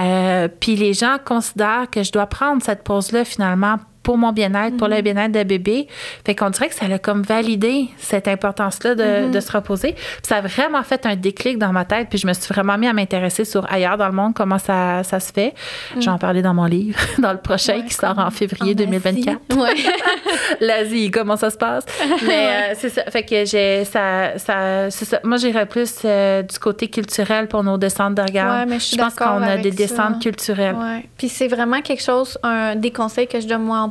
Euh, 0.00 0.48
puis 0.48 0.76
les 0.76 0.94
gens 0.94 1.16
considèrent 1.22 1.90
que 1.90 2.02
je 2.02 2.12
dois 2.12 2.26
prendre 2.26 2.62
cette 2.62 2.84
pause-là 2.84 3.24
finalement 3.24 3.78
pour 4.02 4.16
mon 4.16 4.32
bien-être, 4.32 4.76
pour 4.76 4.88
le 4.88 4.96
mhm. 4.96 5.02
bien-être 5.02 5.32
de 5.32 5.42
bébé. 5.42 5.86
Fait 6.24 6.34
qu'on 6.34 6.50
dirait 6.50 6.68
que 6.68 6.74
ça 6.74 6.86
a 6.86 6.98
comme 6.98 7.22
validé 7.22 7.88
cette 7.98 8.28
importance-là 8.28 8.94
de, 8.94 9.26
mhm. 9.26 9.32
de, 9.32 9.40
se 9.40 9.52
reposer. 9.52 9.94
ça 10.22 10.36
a 10.36 10.40
vraiment 10.40 10.82
fait 10.82 11.04
un 11.06 11.16
déclic 11.16 11.58
dans 11.58 11.72
ma 11.72 11.84
tête. 11.84 12.08
Puis 12.08 12.18
je 12.18 12.26
me 12.26 12.32
suis 12.32 12.52
vraiment 12.52 12.78
mis 12.78 12.86
à 12.86 12.92
m'intéresser 12.92 13.44
sur 13.44 13.70
ailleurs 13.70 13.96
dans 13.96 14.06
le 14.06 14.14
monde, 14.14 14.34
comment 14.34 14.58
ça, 14.58 15.02
ça 15.02 15.20
se 15.20 15.32
fait. 15.32 15.54
Mhm. 15.94 16.02
J'en 16.02 16.18
parlais 16.18 16.42
dans 16.42 16.54
mon 16.54 16.64
livre, 16.64 16.98
dans 17.18 17.32
le 17.32 17.38
prochain 17.38 17.82
qui 17.82 17.94
sort 17.94 18.18
en 18.18 18.30
février 18.30 18.74
2024. 18.74 19.56
Ouais. 19.56 19.74
L'Asie, 20.60 21.10
comment 21.10 21.36
ça 21.36 21.50
se 21.50 21.56
passe? 21.56 21.84
Mais 22.26 22.46
euh, 22.46 22.74
c'est 22.76 22.88
ça. 22.88 23.02
Fait 23.10 23.24
que 23.24 23.44
j'ai 23.44 23.84
ça, 23.84 24.38
ça, 24.38 24.90
ça. 24.90 25.20
Moi, 25.24 25.36
j'irais 25.36 25.66
plus 25.66 25.98
euh, 26.04 26.42
du 26.42 26.58
côté 26.58 26.88
culturel 26.88 27.48
pour 27.48 27.62
nos 27.62 27.76
descentes 27.76 28.14
d'organes. 28.14 28.60
Ouais, 28.60 28.66
mais 28.66 28.78
je, 28.78 28.92
je 28.92 28.96
pense 28.96 29.14
qu'on 29.14 29.42
a 29.42 29.56
des 29.56 29.70
descentes 29.70 30.22
culturelles. 30.22 30.76
Puis 31.16 31.28
c'est 31.28 31.48
vraiment 31.48 31.80
quelque 31.82 32.02
chose, 32.02 32.38
un, 32.42 32.76
des 32.76 32.90
conseils 32.90 33.26
que 33.26 33.40
je 33.40 33.46
donne 33.46 33.62
moi 33.62 33.80
en 33.80 33.88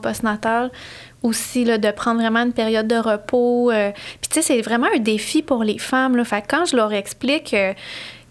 aussi, 1.24 1.66
là, 1.66 1.78
de 1.78 1.92
prendre 1.92 2.22
vraiment 2.22 2.44
une 2.44 2.54
période 2.54 2.88
de 2.88 2.96
repos. 2.96 3.72
euh. 3.72 3.92
Puis, 4.22 4.30
tu 4.30 4.36
sais, 4.36 4.42
c'est 4.42 4.62
vraiment 4.62 4.88
un 4.96 5.00
défi 5.00 5.42
pour 5.42 5.64
les 5.64 5.78
femmes. 5.78 6.16
Là. 6.16 6.24
Fait 6.24 6.42
que 6.42 6.48
quand 6.50 6.66
je 6.66 6.76
leur 6.76 6.94
explique 6.94 7.54
euh, 7.54 7.74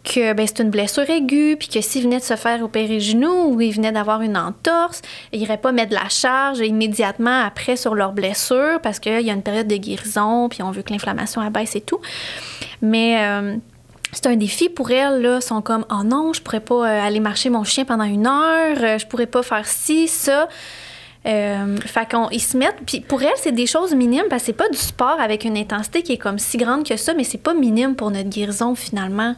que 0.05 0.33
ben, 0.35 0.47
c'est 0.47 0.63
une 0.63 0.71
blessure 0.71 1.09
aiguë, 1.11 1.57
puis 1.57 1.69
que 1.69 1.81
s'ils 1.81 2.05
venaient 2.05 2.19
de 2.19 2.23
se 2.25 2.37
faire 2.37 2.63
opérer 2.63 3.01
genou 3.01 3.55
ou 3.55 3.61
ils 3.61 3.73
venaient 3.73 3.93
d'avoir 3.93 4.23
une 4.23 4.37
entorse, 4.37 5.03
ils 5.33 5.41
n'iraient 5.41 5.57
pas 5.59 5.73
mettre 5.73 5.91
de 5.91 5.97
la 5.97 6.09
charge 6.09 6.61
immédiatement 6.61 7.43
après 7.45 7.77
sur 7.77 7.95
leur 7.95 8.13
blessure 8.13 8.81
parce 8.83 9.01
qu'il 9.01 9.21
y 9.21 9.31
a 9.31 9.33
une 9.33 9.43
période 9.43 9.67
de 9.67 9.77
guérison, 9.77 10.49
puis 10.49 10.63
on 10.63 10.71
veut 10.71 10.83
que 10.83 10.93
l'inflammation 10.93 11.41
abaisse 11.41 11.75
et 11.77 11.81
tout. 11.81 12.01
Mais. 12.83 13.17
euh, 13.21 13.57
c'est 14.13 14.29
un 14.29 14.37
défi 14.37 14.69
pour 14.71 14.93
elles, 14.93 15.21
là. 15.21 15.41
Sont 15.43 15.61
comme, 15.61 15.85
oh 15.91 16.03
non, 16.05 16.33
je 16.33 16.41
pourrais 16.41 16.61
pas 16.61 16.87
aller 16.89 17.21
marcher 17.21 17.51
mon 17.51 17.65
chien 17.65 17.85
pendant 17.85 18.05
une 18.05 18.27
heure, 18.27 18.99
je 18.99 19.05
pourrais 19.07 19.27
pas 19.27 19.43
faire 19.43 19.67
ci, 19.67 20.09
ça. 20.09 20.49
Euh, 21.27 21.77
fait 21.79 22.09
qu'on 22.11 22.29
ils 22.31 22.41
se 22.41 22.57
mettent. 22.57 22.79
Puis 22.87 23.01
pour 23.01 23.21
elles, 23.23 23.33
c'est 23.37 23.53
des 23.53 23.67
choses 23.67 23.95
minimes 23.95 24.27
parce 24.31 24.43
que 24.43 24.47
c'est 24.47 24.53
pas 24.53 24.69
du 24.69 24.79
sport 24.79 25.21
avec 25.21 25.45
une 25.45 25.57
intensité 25.57 26.03
qui 26.03 26.13
est 26.13 26.19
comme 26.19 26.39
si 26.39 26.57
grande 26.57 26.87
que 26.87 26.97
ça, 26.97 27.15
mais 27.15 27.25
c'est 27.25 27.39
pas 27.43 27.53
minime 27.55 27.97
pour 27.97 28.11
notre 28.13 28.29
guérison 28.29 28.75
finalement. 28.77 29.35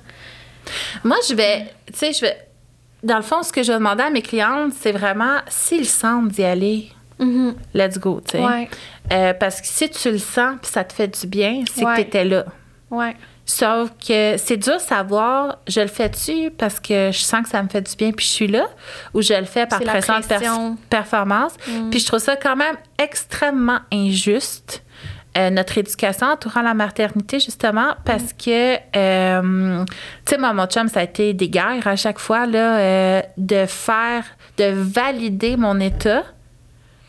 Moi, 1.03 1.17
je 1.29 1.35
vais, 1.35 1.67
tu 1.87 1.95
sais, 1.99 2.13
je 2.13 2.21
vais. 2.23 2.37
Dans 3.03 3.17
le 3.17 3.23
fond, 3.23 3.43
ce 3.43 3.53
que 3.53 3.63
je 3.63 3.73
vais 3.73 3.79
demander 3.79 4.03
à 4.03 4.11
mes 4.11 4.23
clientes, 4.23 4.73
c'est 4.79 4.93
vraiment 4.93 5.37
s'ils 5.49 5.87
sentent 5.89 6.29
d'y 6.29 6.45
aller, 6.45 6.89
Mhm. 7.21 7.55
let's 7.73 7.99
go, 7.99 8.21
tu 8.25 8.33
sais. 8.39 8.45
Ouais, 8.45 8.69
Euh, 9.13 9.33
parce 9.33 9.61
que 9.63 9.67
si 9.67 9.89
tu 9.89 10.11
le 10.11 10.19
sens 10.19 10.57
puis 10.61 10.71
ça 10.71 10.85
te 10.85 10.93
fait 10.93 11.09
du 11.09 11.27
bien, 11.27 11.63
c'est 11.73 11.85
Ouais. 11.85 11.93
que 11.97 12.01
tu 12.03 12.07
étais 12.09 12.25
là. 12.25 12.45
ouais. 12.91 13.17
Sauf 13.51 13.89
que 14.07 14.37
c'est 14.37 14.59
dur 14.59 14.75
de 14.77 14.81
savoir, 14.81 15.57
je 15.67 15.81
le 15.81 15.87
fais-tu 15.87 16.51
parce 16.51 16.79
que 16.79 17.11
je 17.11 17.19
sens 17.19 17.45
que 17.45 17.49
ça 17.49 17.63
me 17.63 17.69
fait 17.71 17.81
du 17.81 17.97
bien 17.97 18.13
puis 18.13 18.27
je 18.27 18.31
suis 18.31 18.47
là, 18.47 18.67
ou 19.15 19.23
je 19.23 19.33
le 19.33 19.47
fais 19.47 19.67
par 19.67 19.81
pression 19.81 20.19
de 20.21 20.77
performance. 20.91 21.55
Mm. 21.67 21.89
Puis 21.89 22.01
je 22.01 22.07
trouve 22.07 22.19
ça 22.19 22.37
quand 22.37 22.57
même 22.57 22.77
extrêmement 22.99 23.79
injuste. 23.91 24.83
euh, 25.39 25.51
notre 25.51 25.79
éducation 25.79 26.27
entourant 26.27 26.63
la 26.63 26.75
maternité, 26.75 27.39
justement, 27.39 27.95
parce 28.05 28.33
que, 28.33 28.77
euh, 28.97 29.85
tu 30.27 30.31
sais, 30.31 30.39
moi, 30.39 30.53
mon 30.53 30.67
chum, 30.67 30.89
ça 30.89 31.01
a 31.01 31.03
été 31.05 31.33
des 31.33 31.49
guerres 31.49 31.87
à 31.87 31.97
chaque 31.97 32.19
fois, 32.19 32.47
là, 32.47 32.79
euh, 32.79 33.23
de 33.37 33.65
faire, 33.67 34.25
de 34.57 34.73
valider 34.75 35.57
mon 35.57 35.79
état, 35.81 36.25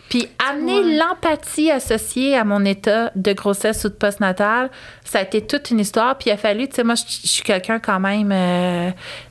puis 0.10 0.28
amener 0.50 0.80
Ouais. 0.80 0.98
l'empathie 0.98 1.72
associée 1.72 2.36
à 2.36 2.44
mon 2.44 2.66
état 2.66 3.12
de 3.16 3.32
grossesse 3.34 3.84
ou 3.86 3.90
de 3.90 3.94
postnatal, 3.94 4.70
ça 5.04 5.20
a 5.20 5.22
été 5.22 5.42
toute 5.46 5.70
une 5.72 5.80
histoire. 5.80 6.18
Puis 6.18 6.30
il 6.30 6.34
a 6.34 6.38
fallu, 6.38 6.68
tu 6.68 6.76
sais, 6.76 6.84
moi, 6.84 6.96
je 6.96 7.04
je 7.24 7.28
suis 7.28 7.44
quelqu'un 7.44 7.80
quand 7.80 8.00
même 8.00 8.32
euh, 8.32 8.90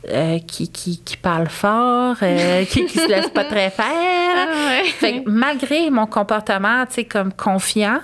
euh, 0.08 0.38
qui, 0.46 0.68
qui, 0.70 1.00
qui 1.04 1.16
parle 1.16 1.48
fort, 1.48 2.16
euh, 2.22 2.64
qui, 2.64 2.86
qui 2.86 2.98
se 2.98 3.08
laisse 3.08 3.28
pas 3.30 3.44
très 3.44 3.70
faire. 3.70 4.27
Fait 4.98 5.22
que 5.22 5.28
malgré 5.30 5.90
mon 5.90 6.06
comportement, 6.06 6.84
tu 6.86 6.94
sais, 6.94 7.04
comme 7.04 7.32
confiant, 7.32 8.00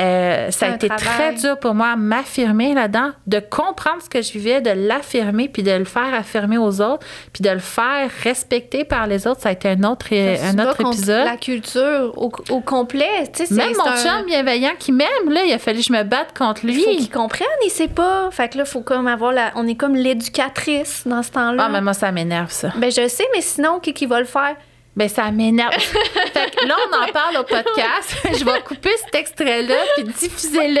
euh, 0.00 0.50
ça 0.50 0.66
a 0.66 0.74
été 0.74 0.88
travail. 0.88 1.04
très 1.04 1.34
dur 1.34 1.56
pour 1.60 1.72
moi 1.74 1.94
m'affirmer 1.94 2.74
là-dedans, 2.74 3.10
de 3.28 3.38
comprendre 3.38 4.02
ce 4.02 4.08
que 4.10 4.22
je 4.22 4.32
vivais, 4.32 4.60
de 4.60 4.70
l'affirmer, 4.70 5.48
puis 5.48 5.62
de 5.62 5.70
le 5.70 5.84
faire 5.84 6.12
affirmer 6.12 6.58
aux 6.58 6.80
autres, 6.80 7.06
puis 7.32 7.42
de 7.42 7.50
le 7.50 7.60
faire 7.60 8.10
respecter 8.24 8.84
par 8.84 9.06
les 9.06 9.26
autres. 9.28 9.40
Ça 9.42 9.50
a 9.50 9.52
été 9.52 9.68
un 9.68 9.82
autre, 9.84 10.06
Ça 10.08 10.36
se 10.52 10.56
un 10.56 10.58
autre 10.66 10.80
épisode. 10.80 11.24
La 11.26 11.36
culture 11.36 12.12
au, 12.16 12.32
au 12.50 12.60
complet. 12.60 13.06
Tu 13.32 13.38
sais, 13.40 13.46
c'est- 13.46 13.54
Même 13.54 13.76
mon 13.76 13.86
un- 13.86 13.96
chum 13.96 14.26
bienveillant 14.26 14.72
qui 14.78 14.90
m'aime, 14.90 15.28
là, 15.30 15.44
il 15.44 15.52
a 15.52 15.58
fallu 15.60 15.78
que 15.78 15.84
je 15.84 15.92
me 15.92 16.02
batte 16.02 16.36
contre 16.36 16.64
Il 16.64 16.74
faut 16.74 16.90
lui. 16.90 16.96
qu'ils 16.96 17.10
comprennent, 17.10 17.46
il 17.64 17.70
sait 17.70 17.86
pas. 17.88 18.28
Fait 18.32 18.48
que 18.48 18.58
là, 18.58 18.64
faut 18.64 18.80
comme 18.80 19.06
avoir 19.06 19.32
la. 19.32 19.52
On 19.54 19.66
est 19.68 19.76
comme 19.76 19.94
l'éducatrice 19.94 21.02
dans 21.06 21.22
ce 21.22 21.30
temps-là. 21.30 21.64
Ah, 21.66 21.68
mais 21.70 21.80
moi, 21.80 21.94
ça 21.94 22.10
m'énerve, 22.10 22.50
ça. 22.50 22.70
Ben, 22.76 22.90
je 22.90 23.06
sais, 23.06 23.24
mais 23.34 23.40
sinon, 23.42 23.78
qui, 23.78 23.94
qui 23.94 24.06
va 24.06 24.18
le 24.18 24.26
faire? 24.26 24.56
Ben, 24.96 25.08
ça 25.08 25.30
m'énerve. 25.30 25.72
fait 25.78 26.50
que 26.54 26.66
là, 26.66 26.76
on 26.88 27.02
en 27.02 27.12
parle 27.12 27.36
au 27.38 27.42
podcast. 27.42 28.16
je 28.32 28.44
vais 28.44 28.60
couper 28.64 28.90
cet 29.04 29.14
extrait-là 29.14 29.74
puis 29.96 30.04
diffuser-le. 30.04 30.80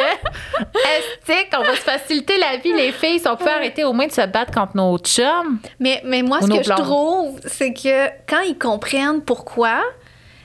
Estique, 0.98 1.52
on 1.58 1.62
va 1.62 1.74
se 1.74 1.80
faciliter 1.80 2.38
la 2.38 2.56
vie, 2.58 2.72
les 2.72 2.92
filles? 2.92 3.18
Si 3.18 3.26
on 3.26 3.36
peut 3.36 3.50
arrêter 3.50 3.84
au 3.84 3.92
moins 3.92 4.06
de 4.06 4.12
se 4.12 4.24
battre 4.26 4.52
contre 4.52 4.76
nos 4.76 4.96
chums? 4.98 5.58
Mais, 5.80 6.00
mais 6.04 6.22
moi, 6.22 6.40
ce 6.40 6.46
que 6.46 6.62
je 6.62 6.72
trouve, 6.82 7.40
c'est 7.44 7.72
que 7.72 8.08
quand 8.28 8.42
ils 8.42 8.56
comprennent 8.56 9.20
pourquoi, 9.22 9.82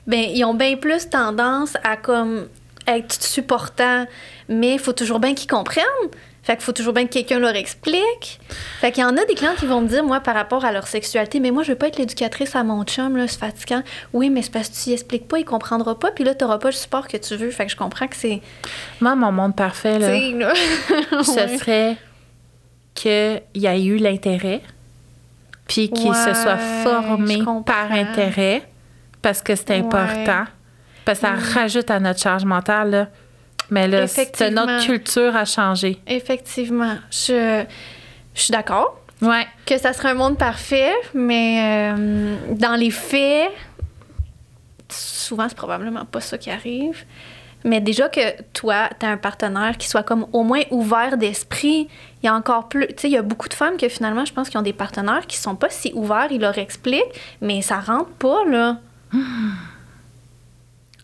ben, 0.07 0.25
ils 0.33 0.43
ont 0.43 0.55
bien 0.55 0.75
plus 0.75 1.07
tendance 1.07 1.77
à 1.83 1.95
comme 1.95 2.47
être 2.87 3.21
supportants. 3.21 4.05
Mais 4.47 4.73
il 4.73 4.79
faut 4.79 4.93
toujours 4.93 5.19
bien 5.19 5.35
qu'ils 5.35 5.49
comprennent. 5.49 5.83
Fait 6.49 6.55
qu'il 6.55 6.65
faut 6.65 6.71
toujours 6.71 6.93
bien 6.93 7.05
que 7.05 7.11
quelqu'un 7.13 7.37
leur 7.37 7.55
explique. 7.55 8.39
Fait 8.81 8.91
qu'il 8.91 9.03
y 9.03 9.05
en 9.05 9.15
a 9.17 9.23
des 9.25 9.35
clients 9.35 9.53
qui 9.55 9.67
vont 9.67 9.81
me 9.81 9.87
dire, 9.87 10.03
moi, 10.03 10.19
par 10.19 10.33
rapport 10.33 10.65
à 10.65 10.71
leur 10.71 10.87
sexualité, 10.87 11.39
mais 11.39 11.51
moi, 11.51 11.61
je 11.61 11.73
veux 11.73 11.77
pas 11.77 11.89
être 11.89 11.99
l'éducatrice 11.99 12.55
à 12.55 12.63
mon 12.63 12.83
chum, 12.85 13.17
là, 13.17 13.27
c'est 13.27 13.37
fatigant. 13.37 13.83
Oui, 14.13 14.31
mais 14.31 14.41
c'est 14.41 14.51
parce 14.51 14.67
que 14.69 14.73
tu 14.83 14.89
y 14.89 14.93
expliques 14.93 15.27
pas, 15.27 15.37
il 15.37 15.45
comprendra 15.45 15.99
pas, 15.99 16.09
puis 16.09 16.23
là, 16.23 16.33
t'auras 16.33 16.57
pas 16.57 16.69
le 16.69 16.73
support 16.73 17.07
que 17.07 17.17
tu 17.17 17.35
veux. 17.35 17.51
Fait 17.51 17.67
que 17.67 17.71
je 17.71 17.77
comprends 17.77 18.07
que 18.07 18.15
c'est. 18.15 18.41
Moi, 18.99 19.13
mon 19.15 19.31
monde 19.31 19.55
parfait, 19.55 19.99
là, 19.99 20.09
là. 20.11 20.53
ce 21.23 21.57
serait 21.59 21.97
qu'il 22.95 23.43
y 23.53 23.67
ait 23.67 23.85
eu 23.85 23.97
l'intérêt, 23.97 24.61
puis 25.67 25.91
qu'il 25.91 26.15
se 26.15 26.33
soit 26.33 26.57
formé 26.83 27.43
par 27.63 27.91
intérêt, 27.91 28.63
parce 29.21 29.43
que 29.43 29.55
c'est 29.55 29.69
Ouais. 29.69 29.77
important. 29.85 30.45
Parce 31.05 31.19
que 31.19 31.27
ça 31.27 31.33
rajoute 31.59 31.91
à 31.91 31.99
notre 31.99 32.19
charge 32.19 32.43
mentale, 32.43 32.89
là. 32.89 33.07
Mais 33.71 33.87
là, 33.87 34.07
c'est 34.07 34.51
notre 34.51 34.85
culture 34.85 35.35
à 35.35 35.45
changer. 35.45 35.99
Effectivement. 36.07 36.95
Je, 37.11 37.63
je 38.33 38.41
suis 38.41 38.51
d'accord. 38.51 38.95
Ouais. 39.21 39.45
que 39.65 39.77
ça 39.77 39.91
serait 39.91 40.11
un 40.11 40.13
monde 40.13 40.37
parfait, 40.37 40.93
mais 41.13 41.91
euh, 41.93 42.35
dans 42.51 42.75
les 42.75 42.89
faits, 42.89 43.51
souvent, 44.87 45.49
c'est 45.49 45.57
probablement 45.57 46.05
pas 46.05 46.21
ça 46.21 46.37
qui 46.37 46.49
arrive. 46.49 47.03
Mais 47.65 47.81
déjà 47.81 48.07
que 48.07 48.41
toi, 48.53 48.89
tu 48.97 49.05
as 49.05 49.09
un 49.09 49.17
partenaire 49.17 49.77
qui 49.77 49.89
soit 49.89 50.03
comme 50.03 50.25
au 50.31 50.43
moins 50.43 50.61
ouvert 50.71 51.17
d'esprit, 51.17 51.89
il 52.23 52.25
y 52.25 52.29
a 52.29 52.33
encore 52.33 52.69
plus. 52.69 52.87
Tu 52.87 52.93
sais, 52.97 53.07
il 53.09 53.13
y 53.13 53.17
a 53.17 53.21
beaucoup 53.21 53.49
de 53.49 53.53
femmes 53.53 53.75
que 53.75 53.89
finalement, 53.89 54.23
je 54.23 54.31
pense, 54.31 54.49
qui 54.49 54.57
ont 54.57 54.61
des 54.61 54.71
partenaires 54.71 55.27
qui 55.27 55.37
sont 55.37 55.55
pas 55.55 55.69
si 55.69 55.91
ouverts, 55.93 56.27
ils 56.31 56.39
leur 56.39 56.57
expliquent, 56.57 57.03
mais 57.41 57.61
ça 57.61 57.79
rentre 57.81 58.11
pas, 58.11 58.45
là. 58.45 58.77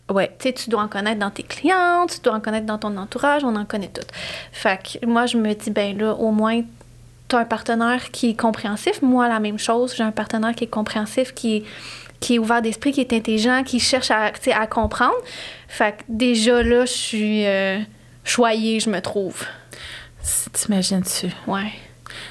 Ouais. 0.09 0.27
Tu 0.39 0.49
sais, 0.49 0.53
tu 0.53 0.69
dois 0.69 0.83
en 0.83 0.87
connaître 0.87 1.19
dans 1.19 1.31
tes 1.31 1.43
clientes, 1.43 2.11
tu 2.13 2.19
dois 2.19 2.33
en 2.33 2.39
connaître 2.39 2.67
dans 2.67 2.77
ton 2.77 2.95
entourage, 2.97 3.43
on 3.43 3.55
en 3.55 3.65
connaît 3.65 3.89
toutes. 3.91 4.11
Fait 4.51 4.79
que 5.01 5.05
moi, 5.05 5.25
je 5.25 5.37
me 5.37 5.53
dis, 5.53 5.71
ben 5.71 5.97
là, 5.97 6.13
au 6.13 6.31
moins, 6.31 6.61
tu 7.27 7.35
as 7.35 7.39
un 7.39 7.45
partenaire 7.45 8.11
qui 8.11 8.29
est 8.29 8.39
compréhensif. 8.39 9.01
Moi, 9.01 9.27
la 9.27 9.39
même 9.39 9.57
chose, 9.57 9.95
j'ai 9.95 10.03
un 10.03 10.11
partenaire 10.11 10.53
qui 10.53 10.65
est 10.65 10.67
compréhensif, 10.67 11.33
qui, 11.33 11.63
qui 12.19 12.35
est 12.35 12.39
ouvert 12.39 12.61
d'esprit, 12.61 12.91
qui 12.91 13.01
est 13.01 13.13
intelligent, 13.13 13.63
qui 13.63 13.79
cherche 13.79 14.11
à, 14.11 14.31
à 14.53 14.67
comprendre. 14.67 15.15
Fait 15.67 15.97
que 15.97 16.03
déjà 16.07 16.61
là, 16.61 16.85
je 16.85 16.91
suis 16.91 17.47
euh, 17.47 17.79
choyée, 18.23 18.79
je 18.79 18.91
me 18.91 19.01
trouve. 19.01 19.43
Si 20.21 20.49
T'imagines-tu? 20.51 21.27
Ouais. 21.47 21.71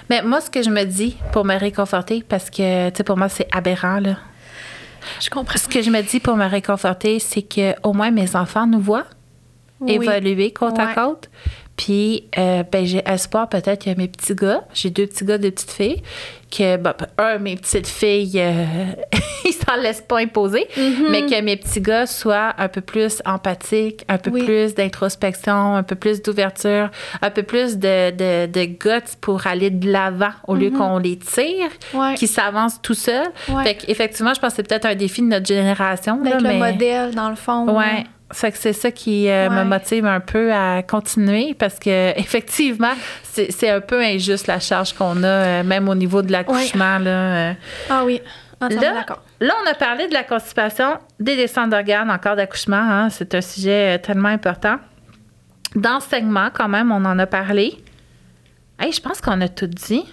Mais 0.08 0.22
moi, 0.22 0.40
ce 0.40 0.48
que 0.48 0.62
je 0.62 0.70
me 0.70 0.84
dis 0.84 1.16
pour 1.32 1.44
me 1.44 1.58
réconforter, 1.58 2.24
parce 2.28 2.50
que, 2.50 2.90
tu 2.90 2.96
sais, 2.96 3.04
pour 3.04 3.16
moi, 3.16 3.28
c'est 3.28 3.48
aberrant, 3.52 3.98
là. 3.98 4.16
Je 5.20 5.30
comprends. 5.30 5.58
Ce 5.58 5.68
que 5.68 5.82
je 5.82 5.90
me 5.90 6.00
dis 6.02 6.20
pour 6.20 6.36
me 6.36 6.46
réconforter, 6.46 7.18
c'est 7.18 7.42
que 7.42 7.74
au 7.82 7.92
moins 7.92 8.10
mes 8.10 8.36
enfants 8.36 8.66
nous 8.66 8.80
voient 8.80 9.06
Oui. 9.80 9.92
évoluer 9.94 10.52
côte 10.52 10.78
à 10.78 10.94
côte. 10.94 11.30
Puis, 11.76 12.28
euh, 12.38 12.62
ben, 12.70 12.86
j'ai 12.86 13.02
espoir 13.04 13.48
peut-être 13.48 13.88
a 13.88 13.94
mes 13.96 14.06
petits 14.08 14.34
gars. 14.34 14.62
J'ai 14.72 14.90
deux 14.90 15.06
petits 15.06 15.24
gars, 15.24 15.38
deux 15.38 15.50
petites 15.50 15.72
filles. 15.72 16.02
Que, 16.56 16.76
ben, 16.76 16.94
un, 17.18 17.38
mes 17.38 17.56
petites 17.56 17.88
filles, 17.88 18.30
euh, 18.36 18.64
ils 19.44 19.52
s'en 19.52 19.74
laissent 19.82 20.04
pas 20.06 20.18
imposer. 20.20 20.68
Mm-hmm. 20.78 21.10
Mais 21.10 21.22
que 21.26 21.40
mes 21.42 21.56
petits 21.56 21.80
gars 21.80 22.06
soient 22.06 22.54
un 22.58 22.68
peu 22.68 22.80
plus 22.80 23.20
empathiques, 23.24 24.04
un 24.08 24.18
peu 24.18 24.30
Oui. 24.30 24.44
plus 24.44 24.74
d'introspection, 24.76 25.74
un 25.74 25.82
peu 25.82 25.96
plus 25.96 26.22
d'ouverture, 26.22 26.90
un 27.20 27.30
peu 27.30 27.42
plus 27.42 27.76
de, 27.76 28.10
de, 28.12 28.46
de 28.46 28.64
guts 28.66 29.16
pour 29.20 29.46
aller 29.48 29.70
de 29.70 29.90
l'avant 29.90 30.30
au 30.46 30.54
lieu 30.54 30.70
qu'on 30.70 30.98
les 30.98 31.16
tire. 31.18 31.70
Ouais. 31.92 32.14
qu'ils 32.14 32.28
s'avancent 32.28 32.80
tout 32.82 32.94
seuls. 32.94 33.26
Ouais. 33.48 33.64
Fait 33.64 33.78
effectivement, 33.88 34.32
je 34.32 34.38
pense 34.40 34.50
que 34.50 34.56
c'est 34.56 34.68
peut-être 34.68 34.86
un 34.86 34.94
défi 34.94 35.22
de 35.22 35.26
notre 35.26 35.46
génération. 35.46 36.20
là, 36.22 36.30
D'être 36.32 36.42
le 36.42 36.48
mais... 36.50 36.72
modèle, 36.72 37.14
dans 37.16 37.30
le 37.30 37.36
fond. 37.36 37.68
Ouais. 37.76 38.04
Fait 38.34 38.50
que 38.50 38.58
c'est 38.58 38.72
ça 38.72 38.90
qui 38.90 39.30
euh, 39.30 39.48
me 39.48 39.62
motive 39.62 40.04
un 40.06 40.18
peu 40.18 40.52
à 40.52 40.82
continuer 40.82 41.54
parce 41.54 41.78
que 41.78 42.10
effectivement, 42.18 42.94
c'est 43.22 43.70
un 43.70 43.80
peu 43.80 44.02
injuste 44.02 44.48
la 44.48 44.58
charge 44.58 44.92
qu'on 44.92 45.22
a, 45.22 45.26
euh, 45.26 45.62
même 45.62 45.88
au 45.88 45.94
niveau 45.94 46.20
de 46.20 46.32
l'accouchement. 46.32 46.98
Là, 46.98 47.10
euh. 47.10 47.52
Ah 47.88 48.02
oui, 48.04 48.20
entièrement 48.60 49.04
Là, 49.06 49.06
là, 49.40 49.54
on 49.64 49.70
a 49.70 49.74
parlé 49.74 50.08
de 50.08 50.14
la 50.14 50.24
constipation, 50.24 50.98
des 51.20 51.36
descentes 51.36 51.70
d'organes, 51.70 52.10
encore 52.10 52.34
d'accouchement. 52.34 52.76
hein. 52.76 53.08
c'est 53.08 53.36
un 53.36 53.40
sujet 53.40 54.00
tellement 54.00 54.30
important. 54.30 54.78
D'enseignement, 55.76 56.48
quand 56.52 56.68
même, 56.68 56.90
on 56.90 57.04
en 57.04 57.16
a 57.20 57.26
parlé. 57.26 57.78
Hey, 58.80 58.90
je 58.90 59.00
pense 59.00 59.20
qu'on 59.20 59.40
a 59.42 59.48
tout 59.48 59.68
dit. 59.68 60.04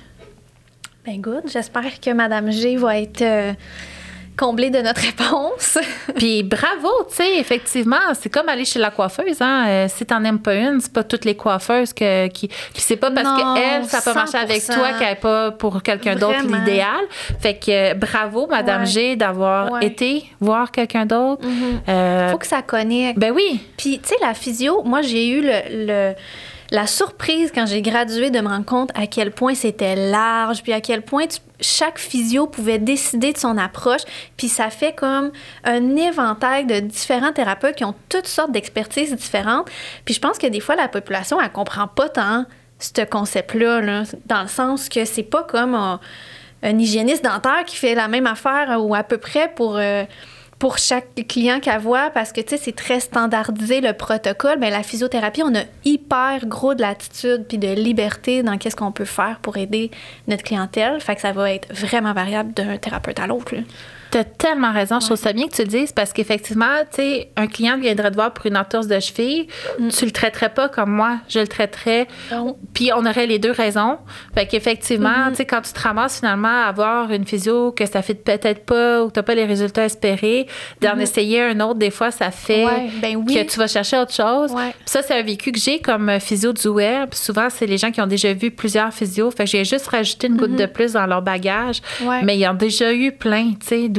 Ben 1.05 1.19
good. 1.19 1.45
J'espère 1.51 1.99
que 1.99 2.11
Madame 2.11 2.51
G 2.51 2.75
va 2.77 2.99
être 2.99 3.23
comblés 4.41 4.71
de 4.71 4.79
notre 4.79 5.01
réponse. 5.01 5.77
Puis 6.17 6.41
bravo, 6.41 6.89
tu 7.09 7.15
sais, 7.17 7.37
effectivement, 7.37 8.13
c'est 8.19 8.29
comme 8.29 8.49
aller 8.49 8.65
chez 8.65 8.79
la 8.79 8.89
coiffeuse. 8.89 9.39
Hein? 9.41 9.65
Euh, 9.67 9.87
si 9.87 10.05
t'en 10.05 10.23
aimes 10.23 10.39
pas 10.39 10.55
une, 10.55 10.79
c'est 10.81 10.91
pas 10.91 11.03
toutes 11.03 11.25
les 11.25 11.35
coiffeuses 11.35 11.93
que, 11.93 12.27
qui. 12.27 12.47
Puis 12.47 12.57
c'est 12.81 12.95
pas 12.97 13.11
parce 13.11 13.29
qu'elle, 13.41 13.85
ça 13.85 14.01
peut 14.01 14.13
marcher 14.17 14.37
avec 14.39 14.61
100%. 14.61 14.73
toi 14.73 14.93
qu'elle 14.97 15.09
n'est 15.09 15.15
pas 15.15 15.51
pour 15.51 15.83
quelqu'un 15.83 16.15
d'autre 16.15 16.41
l'idéal. 16.47 17.01
Fait 17.39 17.53
que 17.53 17.91
euh, 17.91 17.93
bravo, 17.93 18.47
Madame 18.49 18.81
Ouais. 18.81 18.87
G, 18.87 19.15
d'avoir 19.15 19.71
Ouais. 19.73 19.85
été 19.85 20.23
voir 20.39 20.71
quelqu'un 20.71 21.05
d'autre. 21.05 21.43
Euh, 21.87 22.31
Faut 22.31 22.37
que 22.39 22.47
ça 22.47 22.61
connecte. 22.63 23.19
ben 23.19 23.31
oui. 23.31 23.59
Puis, 23.77 23.99
tu 23.99 24.09
sais, 24.09 24.15
la 24.21 24.33
physio, 24.33 24.81
moi, 24.83 25.01
j'ai 25.03 25.27
eu 25.29 25.41
le, 25.41 25.85
le- 25.85 26.13
la 26.71 26.87
surprise 26.87 27.51
quand 27.53 27.65
j'ai 27.65 27.81
gradué 27.81 28.29
de 28.29 28.39
me 28.39 28.47
rendre 28.47 28.65
compte 28.65 28.91
à 28.95 29.05
quel 29.05 29.31
point 29.31 29.53
c'était 29.55 29.95
large, 29.95 30.63
puis 30.63 30.71
à 30.71 30.79
quel 30.79 31.01
point 31.01 31.25
chaque 31.59 31.99
physio 31.99 32.47
pouvait 32.47 32.79
décider 32.79 33.33
de 33.33 33.37
son 33.37 33.57
approche. 33.57 34.01
Puis 34.37 34.47
ça 34.47 34.69
fait 34.69 34.93
comme 34.93 35.31
un 35.65 35.95
éventail 35.97 36.65
de 36.65 36.79
différents 36.79 37.33
thérapeutes 37.33 37.75
qui 37.75 37.83
ont 37.83 37.95
toutes 38.07 38.27
sortes 38.27 38.53
d'expertises 38.53 39.13
différentes. 39.13 39.69
Puis 40.05 40.13
je 40.13 40.21
pense 40.21 40.37
que 40.37 40.47
des 40.47 40.61
fois, 40.61 40.75
la 40.75 40.87
population, 40.87 41.39
elle 41.41 41.51
comprend 41.51 41.87
pas 41.87 42.07
tant 42.07 42.45
ce 42.79 43.03
concept-là, 43.03 43.81
là, 43.81 44.03
dans 44.25 44.41
le 44.41 44.47
sens 44.47 44.89
que 44.89 45.05
c'est 45.05 45.23
pas 45.23 45.43
comme 45.43 45.75
un, 45.75 45.99
un 46.63 46.79
hygiéniste 46.79 47.23
dentaire 47.23 47.65
qui 47.65 47.75
fait 47.75 47.95
la 47.95 48.07
même 48.07 48.25
affaire 48.25 48.77
ou 48.79 48.95
à 48.95 49.03
peu 49.03 49.17
près 49.17 49.51
pour... 49.53 49.77
euh, 49.77 50.05
pour 50.61 50.77
chaque 50.77 51.15
client 51.27 51.59
qu'elle 51.59 51.81
voit, 51.81 52.11
parce 52.11 52.31
que, 52.31 52.39
tu 52.39 52.49
sais, 52.49 52.57
c'est 52.57 52.75
très 52.75 52.99
standardisé 52.99 53.81
le 53.81 53.93
protocole, 53.93 54.57
mais 54.59 54.69
la 54.69 54.83
physiothérapie, 54.83 55.41
on 55.43 55.55
a 55.55 55.63
hyper 55.85 56.45
gros 56.45 56.75
de 56.75 56.81
latitude 56.81 57.45
puis 57.49 57.57
de 57.57 57.69
liberté 57.69 58.43
dans 58.43 58.59
qu'est-ce 58.59 58.75
qu'on 58.75 58.91
peut 58.91 59.05
faire 59.05 59.39
pour 59.41 59.57
aider 59.57 59.89
notre 60.27 60.43
clientèle. 60.43 61.01
Fait 61.01 61.15
que 61.15 61.21
ça 61.21 61.31
va 61.31 61.51
être 61.51 61.73
vraiment 61.73 62.13
variable 62.13 62.53
d'un 62.53 62.77
thérapeute 62.77 63.19
à 63.19 63.25
l'autre. 63.25 63.55
Là. 64.13 64.23
T'as 64.23 64.23
tellement 64.23 64.71
raison. 64.73 64.99
Je 64.99 65.05
trouve 65.07 65.17
ça 65.17 65.33
bien 65.33 65.47
que 65.47 65.53
tu 65.55 65.61
le 65.61 65.67
dises 65.67 65.91
parce 65.91 66.11
qu'effectivement, 66.13 66.65
tu 66.91 66.97
sais, 66.97 67.31
un 67.37 67.47
client 67.47 67.77
viendrait 67.77 68.09
te 68.11 68.15
voir 68.15 68.33
pour 68.33 68.45
une 68.45 68.57
entorse 68.57 68.87
de 68.87 68.99
cheville. 68.99 69.47
Tu 69.97 70.05
le 70.05 70.11
traiterais 70.11 70.49
pas 70.49 70.69
comme 70.69 70.91
moi, 70.91 71.17
je 71.29 71.39
le 71.39 71.47
traiterais. 71.47 72.07
Non. 72.31 72.57
Puis 72.73 72.91
on 72.93 73.05
aurait 73.05 73.25
les 73.27 73.39
deux 73.39 73.51
raisons. 73.51 73.97
Fait 74.35 74.45
qu'effectivement, 74.45 75.29
tu 75.29 75.35
sais, 75.37 75.45
quand 75.45 75.61
tu 75.61 75.73
te 75.73 75.79
ramasses 75.79 76.19
finalement 76.19 76.47
à 76.63 76.67
avoir 76.67 77.11
une 77.11 77.25
physio 77.25 77.71
que 77.71 77.85
ça 77.85 78.01
fait 78.01 78.13
peut-être 78.15 78.65
pas 78.65 79.03
ou 79.03 79.07
que 79.07 79.13
t'as 79.13 79.23
pas 79.23 79.35
les 79.35 79.45
résultats 79.45 79.85
espérés, 79.85 80.47
d'en 80.81 80.97
essayer 80.99 81.41
un 81.41 81.59
autre, 81.61 81.79
des 81.79 81.91
fois, 81.91 82.11
ça 82.11 82.31
fait 82.31 82.65
Ouais, 82.65 82.89
ben 83.01 83.15
oui. 83.15 83.33
que 83.33 83.49
tu 83.51 83.57
vas 83.59 83.67
chercher 83.67 83.97
autre 83.97 84.13
chose. 84.13 84.51
Ouais. 84.51 84.73
Ça, 84.85 85.01
c'est 85.01 85.17
un 85.17 85.23
vécu 85.23 85.51
que 85.51 85.59
j'ai 85.59 85.79
comme 85.79 86.09
euh, 86.09 86.19
physio 86.19 86.53
du 86.53 86.67
web. 86.67 87.09
Souvent, 87.13 87.47
c'est 87.49 87.65
les 87.65 87.77
gens 87.77 87.91
qui 87.91 88.01
ont 88.01 88.07
déjà 88.07 88.33
vu 88.33 88.51
plusieurs 88.51 88.91
physios. 88.93 89.31
Fait 89.31 89.45
que 89.45 89.49
j'ai 89.49 89.63
juste 89.65 89.87
rajouté 89.87 90.27
une 90.27 90.37
goutte 90.37 90.55
de 90.55 90.65
plus 90.65 90.93
dans 90.93 91.05
leur 91.05 91.21
bagage. 91.21 91.81
Mais 92.23 92.37
ils 92.37 92.47
ont 92.47 92.53
déjà 92.53 92.93
eu 92.93 93.11
plein, 93.11 93.51
tu 93.59 93.67
sais, 93.67 93.89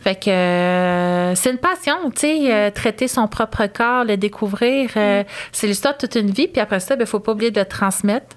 Fait 0.00 0.14
que 0.14 0.30
euh, 0.30 1.34
c'est 1.34 1.50
une 1.50 1.58
passion, 1.58 1.96
tu 2.14 2.20
sais, 2.20 2.52
euh, 2.54 2.70
traiter 2.70 3.08
son 3.08 3.28
propre 3.28 3.66
corps, 3.66 4.04
le 4.04 4.16
découvrir. 4.16 4.90
euh, 4.96 5.24
C'est 5.52 5.66
l'histoire 5.66 5.94
de 5.94 5.98
toute 6.06 6.14
une 6.14 6.30
vie. 6.30 6.48
Puis 6.48 6.60
après 6.60 6.80
ça, 6.80 6.94
il 6.94 7.00
ne 7.00 7.04
faut 7.04 7.20
pas 7.20 7.32
oublier 7.32 7.50
de 7.50 7.60
le 7.60 7.66
transmettre 7.66 8.36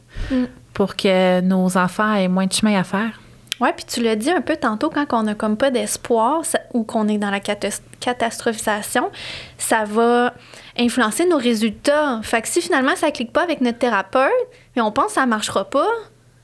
pour 0.73 0.95
que 0.95 1.41
nos 1.41 1.77
enfants 1.77 2.13
aient 2.15 2.27
moins 2.27 2.45
de 2.45 2.53
chemin 2.53 2.79
à 2.79 2.83
faire. 2.83 3.19
Ouais, 3.59 3.73
puis 3.75 3.83
tu 3.85 4.01
l'as 4.01 4.15
dit 4.15 4.31
un 4.31 4.39
peu 4.39 4.55
tantôt, 4.55 4.89
quand 4.89 5.05
on 5.11 5.23
n'a 5.23 5.35
comme 5.35 5.57
pas 5.57 5.69
d'espoir 5.69 6.43
ou 6.73 6.83
qu'on 6.83 7.09
est 7.09 7.17
dans 7.17 7.29
la 7.29 7.39
catas- 7.41 7.81
catastrophisation, 7.99 9.09
ça 9.57 9.83
va 9.83 10.33
influencer 10.77 11.25
nos 11.25 11.37
résultats. 11.37 12.21
Fait 12.23 12.41
que 12.41 12.47
si 12.47 12.61
finalement 12.61 12.95
ça 12.95 13.11
clique 13.11 13.33
pas 13.33 13.43
avec 13.43 13.59
notre 13.59 13.77
thérapeute, 13.79 14.31
mais 14.77 14.81
on 14.81 14.93
pense 14.93 15.07
que 15.07 15.11
ça 15.13 15.25
marchera 15.25 15.65
pas, 15.69 15.87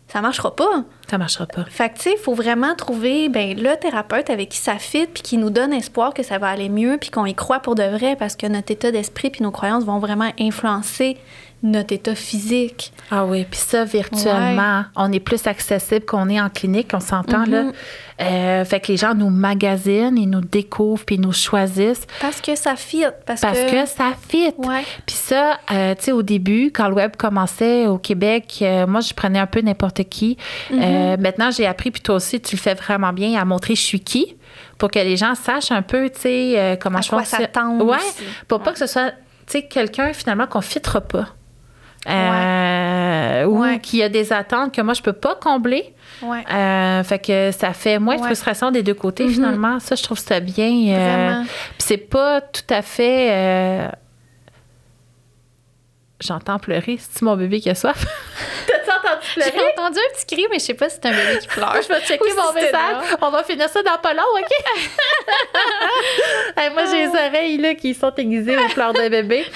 ça 0.09 0.19
marchera 0.19 0.53
pas. 0.55 0.83
Ça 1.10 1.18
marchera 1.18 1.45
pas. 1.45 1.66
Fait 1.70 1.89
que, 1.89 1.95
tu 1.95 2.03
sais, 2.03 2.16
il 2.18 2.22
faut 2.22 2.34
vraiment 2.34 2.76
trouver 2.76 3.30
ben, 3.30 3.56
le 3.56 3.76
thérapeute 3.76 4.30
avec 4.30 4.49
qui 4.49 4.58
ça 4.58 4.78
fit, 4.78 5.08
puis 5.08 5.24
qui 5.24 5.38
nous 5.38 5.49
donne 5.49 5.74
espoir 5.74 6.14
que 6.14 6.24
ça 6.24 6.38
va 6.38 6.49
aller 6.49 6.70
mieux, 6.70 6.97
puis 6.99 7.10
qu'on 7.10 7.26
y 7.26 7.36
croit 7.36 7.60
pour 7.60 7.76
de 7.76 7.84
vrai, 7.84 8.16
parce 8.16 8.36
que 8.36 8.47
notre 8.47 8.72
état 8.72 8.91
d'esprit 8.91 9.30
puis 9.30 9.43
nos 9.43 9.51
croyances 9.51 9.84
vont 9.84 9.99
vraiment 9.99 10.32
influencer 10.39 11.18
notre 11.64 11.93
état 11.93 12.16
physique. 12.16 12.93
Ah 13.12 13.26
oui, 13.26 13.45
puis 13.49 13.60
ça, 13.60 13.86
virtuellement, 13.86 14.84
on 14.95 15.12
est 15.12 15.20
plus 15.20 15.47
accessible 15.47 16.06
qu'on 16.06 16.30
est 16.30 16.39
en 16.39 16.49
clinique, 16.49 16.91
on 16.93 16.99
s'entend, 16.99 17.45
là. 17.45 17.72
Euh, 18.22 18.64
fait 18.64 18.80
que 18.80 18.93
les 18.93 18.97
gens 18.97 19.14
nous 19.14 19.30
magasinent, 19.30 20.18
ils 20.18 20.30
nous 20.30 20.41
découvrent, 20.41 21.03
puis 21.03 21.16
ils 21.16 21.22
nous 21.22 21.34
choisissent 21.34 22.08
Parce 22.22 22.39
que 22.39 22.56
ça 22.56 22.78
fit. 22.78 23.03
Parce, 23.26 23.41
parce 23.41 23.60
que, 23.60 23.86
ça 23.86 24.14
fit. 24.30 24.53
Puis 25.06 25.16
ça, 25.16 25.60
euh, 25.72 25.93
tu 25.95 26.06
sais, 26.06 26.12
au 26.14 26.22
début, 26.22 26.72
quand 26.72 26.88
le 26.88 26.95
web 26.95 27.18
commençait 27.18 27.88
au 27.88 27.97
Québec, 27.97 28.60
euh, 28.62 28.88
moi, 28.88 29.01
je 29.01 29.14
prenais 29.14 29.39
un 29.39 29.47
peu 29.47 29.60
n'importe 29.60 30.03
qui. 30.06 30.38
Mhm. 30.72 30.80
Euh, 30.95 31.17
maintenant, 31.17 31.51
j'ai 31.51 31.65
appris, 31.65 31.91
puis 31.91 32.01
toi 32.01 32.15
aussi, 32.15 32.39
tu 32.41 32.55
le 32.55 32.61
fais 32.61 32.73
vraiment 32.73 33.13
bien, 33.13 33.39
à 33.39 33.45
montrer 33.45 33.75
je 33.75 33.81
suis 33.81 33.99
qui, 33.99 34.35
pour 34.77 34.89
que 34.91 34.99
les 34.99 35.17
gens 35.17 35.35
sachent 35.35 35.71
un 35.71 35.81
peu, 35.81 36.09
tu 36.09 36.21
sais, 36.21 36.53
euh, 36.59 36.75
comment 36.75 36.99
À 36.99 37.01
je 37.01 37.09
quoi 37.09 37.19
fonctionne. 37.19 37.41
s'attendre 37.41 37.85
Ouais, 37.85 37.97
aussi. 37.97 38.23
pour 38.47 38.61
pas 38.61 38.71
que 38.73 38.79
ce 38.79 38.87
soit, 38.87 39.11
tu 39.11 39.15
sais, 39.47 39.63
quelqu'un, 39.63 40.13
finalement, 40.13 40.47
qu'on 40.47 40.59
ne 40.59 40.63
fitera 40.63 41.01
pas. 41.01 41.27
Euh, 42.07 43.45
Ou 43.45 43.61
Ouais. 43.63 43.79
qu'il 43.79 43.99
y 43.99 44.03
a 44.03 44.09
des 44.09 44.31
attentes 44.31 44.73
que 44.73 44.81
moi, 44.81 44.93
je 44.93 45.01
peux 45.01 45.13
pas 45.13 45.35
combler. 45.35 45.93
Ouais. 46.21 46.43
Euh, 46.53 47.03
fait 47.03 47.17
que 47.19 47.51
ça 47.51 47.73
fait 47.73 47.97
moins 47.99 48.15
de 48.17 48.21
frustration 48.21 48.69
des 48.71 48.83
deux 48.83 48.93
côtés, 48.93 49.25
Mhm. 49.25 49.31
finalement. 49.33 49.79
Ça, 49.79 49.95
je 49.95 50.03
trouve 50.03 50.19
ça 50.19 50.39
bien. 50.39 50.69
euh, 50.69 50.95
Vraiment. 50.95 51.43
puis 51.45 51.79
c'est 51.79 51.97
pas 51.97 52.41
tout 52.41 52.61
à 52.69 52.81
fait. 52.83 53.89
J'entends 56.21 56.59
pleurer. 56.59 56.97
C'est 56.99 57.21
mon 57.23 57.35
bébé 57.35 57.59
qui 57.59 57.69
a 57.69 57.75
soif? 57.75 58.05
J'ai 59.36 59.43
entendu 59.49 59.99
un 59.99 60.14
petit 60.16 60.26
cri, 60.36 60.45
mais 60.49 60.60
je 60.60 60.66
sais 60.66 60.74
pas 60.74 60.89
si 60.89 60.95
c'est 61.01 61.08
un 61.08 61.12
bébé 61.12 61.39
qui 61.39 61.47
pleure. 61.47 61.76
Je 61.82 61.88
vais 61.88 62.01
checker 62.01 62.32
Ou 62.32 62.36
mon 62.36 62.53
message. 62.53 63.18
On 63.22 63.30
va 63.30 63.43
finir 63.43 63.70
ça 63.70 63.82
dans 63.84 63.97
pas 63.97 64.14
long, 64.14 64.24
OK? 64.38 64.76
Hey, 66.58 66.70
moi, 66.72 66.84
j'ai 66.86 67.06
les 67.06 67.10
oreilles 67.10 67.58
là, 67.58 67.76
qui 67.76 67.93
sont 67.93 68.14
aiguisées 68.16 68.58
aux 68.58 68.70
pleurs 68.70 68.93
de 68.93 69.08
bébé. 69.10 69.45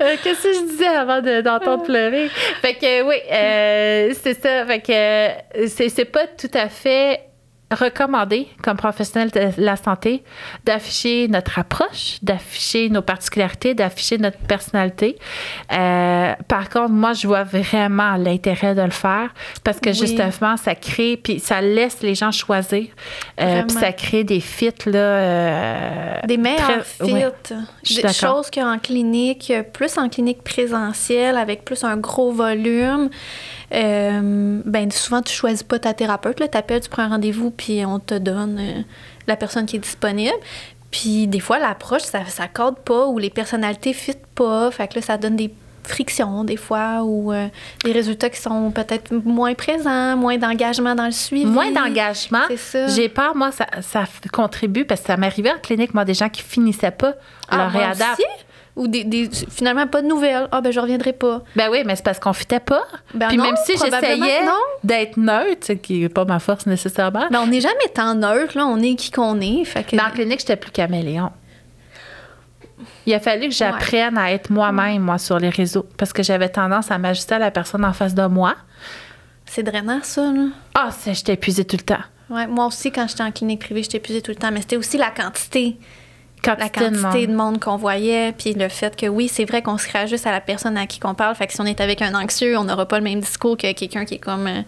Euh, 0.00 0.16
Qu'est-ce 0.22 0.42
que 0.44 0.52
je 0.52 0.60
disais 0.60 0.86
avant 0.86 1.20
de- 1.20 1.40
d'entendre 1.40 1.82
pleurer? 1.82 2.28
Fait 2.62 2.74
que 2.74 3.02
oui, 3.02 3.16
euh, 3.32 4.12
c'est 4.22 4.40
ça. 4.40 4.64
Fait 4.66 4.80
que 4.80 4.92
euh, 4.92 5.66
c'est 5.68 6.04
pas 6.04 6.26
tout 6.26 6.50
à 6.54 6.68
fait 6.68 7.20
recommandé 7.70 8.48
comme 8.62 8.76
professionnel 8.76 9.30
de 9.30 9.50
la 9.58 9.76
santé 9.76 10.22
d'afficher 10.64 11.28
notre 11.28 11.58
approche, 11.58 12.18
d'afficher 12.22 12.88
nos 12.88 13.02
particularités, 13.02 13.74
d'afficher 13.74 14.16
notre 14.18 14.38
personnalité. 14.38 15.18
Euh, 15.72 16.32
par 16.48 16.68
contre, 16.70 16.90
moi, 16.90 17.12
je 17.12 17.26
vois 17.26 17.44
vraiment 17.44 18.16
l'intérêt 18.16 18.74
de 18.74 18.80
le 18.82 18.90
faire 18.90 19.34
parce 19.64 19.80
que 19.80 19.90
Oui. 19.90 19.94
justement, 19.94 20.56
ça 20.56 20.74
crée, 20.74 21.16
puis 21.22 21.40
ça 21.40 21.60
laisse 21.60 22.00
les 22.02 22.14
gens 22.14 22.30
choisir, 22.32 22.86
euh, 23.40 23.62
puis 23.64 23.76
ça 23.76 23.92
crée 23.92 24.24
des 24.24 24.40
fits 24.40 24.70
là. 24.86 24.98
euh, 24.98 26.20
Des 26.26 26.36
meilleurs 26.38 26.84
fits. 26.84 27.02
ouais. 27.12 27.26
Des 28.02 28.12
choses 28.12 28.50
qu'en 28.50 28.78
clinique, 28.78 29.52
plus 29.72 29.98
en 29.98 30.08
clinique 30.08 30.42
présentielle, 30.42 31.36
avec 31.36 31.64
plus 31.64 31.84
un 31.84 31.96
gros 31.96 32.32
volume. 32.32 33.10
Euh, 33.72 34.60
ben 34.64 34.90
souvent, 34.90 35.22
tu 35.22 35.32
choisis 35.32 35.62
pas 35.62 35.78
ta 35.78 35.94
thérapeute. 35.94 36.36
Tu 36.36 36.58
appelles, 36.58 36.80
tu 36.80 36.88
prends 36.88 37.02
un 37.02 37.08
rendez-vous, 37.08 37.50
puis 37.50 37.84
on 37.84 37.98
te 37.98 38.14
donne 38.14 38.58
euh, 38.58 38.82
la 39.26 39.36
personne 39.36 39.66
qui 39.66 39.76
est 39.76 39.80
disponible. 39.80 40.36
Puis 40.90 41.26
des 41.26 41.40
fois, 41.40 41.58
l'approche, 41.58 42.02
ça 42.02 42.20
ne 42.20 42.46
cadre 42.54 42.78
pas 42.78 43.06
ou 43.06 43.18
les 43.18 43.30
personnalités 43.30 43.90
ne 43.90 43.94
fit 43.94 44.16
pas. 44.34 44.70
Fait 44.70 44.88
que 44.88 44.96
là, 44.96 45.02
ça 45.02 45.18
donne 45.18 45.36
des 45.36 45.52
frictions 45.84 46.44
des 46.44 46.56
fois 46.56 47.02
ou 47.02 47.32
euh, 47.32 47.48
des 47.84 47.92
résultats 47.92 48.28
qui 48.28 48.40
sont 48.40 48.70
peut-être 48.70 49.12
moins 49.24 49.54
présents, 49.54 50.16
moins 50.16 50.36
d'engagement 50.36 50.94
dans 50.94 51.06
le 51.06 51.12
suivi. 51.12 51.46
Moins 51.46 51.72
d'engagement. 51.72 52.42
C'est 52.48 52.56
ça. 52.56 52.86
J'ai 52.88 53.08
peur, 53.08 53.34
moi, 53.34 53.50
ça, 53.52 53.66
ça 53.80 54.04
contribue 54.32 54.84
parce 54.84 55.00
que 55.00 55.06
ça 55.06 55.16
m'arrivait 55.16 55.52
en 55.52 55.58
clinique, 55.58 55.94
moi, 55.94 56.04
des 56.04 56.14
gens 56.14 56.28
qui 56.28 56.42
finissaient 56.42 56.90
pas 56.90 57.14
Ah, 57.48 57.70
leur? 57.72 58.16
Ou 58.78 58.86
des, 58.88 59.02
des- 59.04 59.28
finalement 59.50 59.86
pas 59.88 60.00
de 60.02 60.06
nouvelles. 60.06 60.48
Ah 60.52 60.60
ben 60.60 60.72
je 60.72 60.78
reviendrai 60.78 61.12
pas. 61.12 61.42
Ben 61.56 61.68
oui, 61.70 61.82
mais 61.84 61.96
c'est 61.96 62.04
parce 62.04 62.18
qu'on 62.20 62.32
fitait 62.32 62.60
pas. 62.60 62.84
Ben 63.12 63.28
Puis 63.28 63.36
non, 63.36 63.42
même 63.44 63.56
si 63.66 63.72
j'essayais 63.72 64.40
d'être 64.84 65.16
neutre, 65.16 65.66
ce 65.66 65.72
qui 65.72 66.00
n'est 66.00 66.08
pas 66.08 66.24
ma 66.24 66.38
force 66.38 66.64
nécessairement, 66.66 67.26
Ben, 67.30 67.40
on 67.42 67.48
n'est 67.48 67.60
jamais 67.60 67.88
tant 67.92 68.14
neutre, 68.14 68.56
là. 68.56 68.66
On 68.66 68.80
est 68.80 68.94
qui 68.94 69.10
qu'on 69.10 69.40
est. 69.40 69.64
Fait 69.64 69.82
que... 69.84 69.96
dans 69.96 70.04
la 70.04 70.10
clinique, 70.10 70.40
j'étais 70.40 70.56
plus 70.56 70.70
caméléon. 70.70 71.30
Il 73.06 73.14
a 73.14 73.20
fallu 73.20 73.48
que 73.48 73.54
j'apprenne 73.54 74.16
à 74.16 74.30
être 74.32 74.50
moi-même, 74.50 75.02
moi, 75.02 75.18
sur 75.18 75.38
les 75.38 75.48
réseaux, 75.50 75.86
parce 75.96 76.12
que 76.12 76.22
j'avais 76.22 76.48
tendance 76.48 76.90
à 76.90 76.98
m'ajuster 76.98 77.34
à 77.34 77.38
la 77.40 77.50
personne 77.50 77.84
en 77.84 77.92
face 77.92 78.14
de 78.14 78.26
moi. 78.26 78.54
C'est 79.46 79.62
drainant, 79.62 80.00
ça, 80.02 80.30
là. 80.30 80.46
Ah, 80.74 80.90
ça, 80.92 81.12
j'étais 81.12 81.32
épuisée 81.32 81.64
tout 81.64 81.76
le 81.76 81.82
temps. 81.84 82.02
Ouais, 82.30 82.46
moi 82.46 82.66
aussi, 82.66 82.92
quand 82.92 83.08
j'étais 83.08 83.22
en 83.24 83.32
clinique 83.32 83.60
privée, 83.60 83.82
j'étais 83.82 83.96
épuisée 83.96 84.22
tout 84.22 84.30
le 84.30 84.36
temps. 84.36 84.50
Mais 84.52 84.60
c'était 84.60 84.76
aussi 84.76 84.98
la 84.98 85.10
quantité. 85.10 85.78
Quantité 86.42 86.80
la 86.80 86.90
quantité 86.90 87.26
de 87.26 87.34
monde 87.34 87.60
qu'on 87.60 87.76
voyait, 87.76 88.32
puis 88.32 88.54
le 88.54 88.68
fait 88.68 88.94
que 88.96 89.06
oui, 89.06 89.28
c'est 89.28 89.44
vrai 89.44 89.62
qu'on 89.62 89.78
se 89.78 89.90
réajuste 89.90 90.26
à 90.26 90.30
la 90.32 90.40
personne 90.40 90.76
à 90.76 90.86
qui 90.86 91.00
qu'on 91.00 91.14
parle. 91.14 91.34
Fait 91.34 91.46
que 91.46 91.52
si 91.52 91.60
on 91.60 91.64
est 91.66 91.80
avec 91.80 92.02
un 92.02 92.14
anxieux, 92.14 92.56
on 92.58 92.64
n'aura 92.64 92.86
pas 92.86 92.98
le 92.98 93.04
même 93.04 93.20
discours 93.20 93.56
que 93.56 93.72
quelqu'un 93.72 94.04
qui 94.04 94.14
est 94.14 94.18
comme 94.18 94.46
euh, 94.46 94.62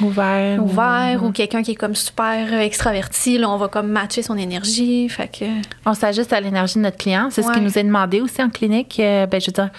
Ouvert. 0.00 0.62
ouvert 0.62 1.24
ou 1.24 1.32
quelqu'un 1.32 1.62
qui 1.62 1.72
est 1.72 1.76
comme 1.76 1.94
super 1.94 2.52
euh, 2.52 2.60
extraverti. 2.60 3.38
Là, 3.38 3.50
on 3.50 3.56
va 3.56 3.68
comme 3.68 3.88
matcher 3.88 4.22
son 4.22 4.36
énergie. 4.36 5.08
Fait 5.08 5.28
que 5.28 5.44
On 5.86 5.94
s'ajuste 5.94 6.32
à 6.32 6.40
l'énergie 6.40 6.76
de 6.76 6.80
notre 6.80 6.96
client. 6.98 7.28
C'est 7.30 7.42
ce 7.42 7.50
qui. 7.52 7.58
Mhm. 7.58 7.64
nous 7.64 7.78
est 7.78 7.84
demandé 7.84 8.20
aussi 8.20 8.42
en 8.42 8.50
clinique. 8.50 8.98
euh, 9.00 9.26
ben, 9.26 9.40
je 9.40 9.46
veux 9.46 9.52
dire, 9.52 9.70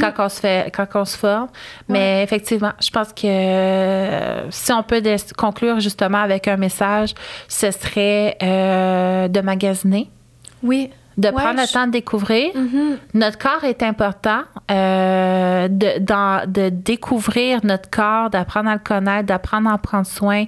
quand 0.00 0.12
on 0.18 0.28
se 0.28 0.40
fait, 0.40 0.72
quand 0.74 0.86
on 0.94 1.04
se 1.04 1.16
forme. 1.16 1.48
Mais 1.88 2.22
effectivement, 2.22 2.72
je 2.82 2.90
pense 2.90 3.12
que 3.12 3.26
euh, 3.26 4.50
si 4.50 4.72
on 4.72 4.82
peut 4.82 5.02
conclure 5.36 5.80
justement 5.80 6.18
avec 6.18 6.48
un 6.48 6.56
message, 6.56 7.14
ce 7.48 7.70
serait 7.70 8.36
de 8.40 9.40
magasiner, 9.40 10.10
oui. 10.62 10.90
de 11.16 11.26
Ouais, 11.28 11.34
prendre 11.34 11.60
le 11.60 11.66
temps 11.72 11.86
de 11.86 11.90
découvrir. 11.92 12.54
Mhm. 12.54 12.96
Notre 13.14 13.38
corps 13.38 13.64
est 13.64 13.82
important. 13.82 14.42
euh, 14.70 15.66
de, 15.68 15.98
dans- 15.98 16.48
de 16.48 16.68
découvrir 16.68 17.60
notre 17.64 17.88
corps, 17.90 18.28
d'apprendre 18.30 18.68
à 18.68 18.74
le 18.74 18.80
connaître, 18.80 19.26
d'apprendre 19.26 19.68
à 19.70 19.72
en 19.72 19.78
prendre 19.78 20.06
soin. 20.06 20.44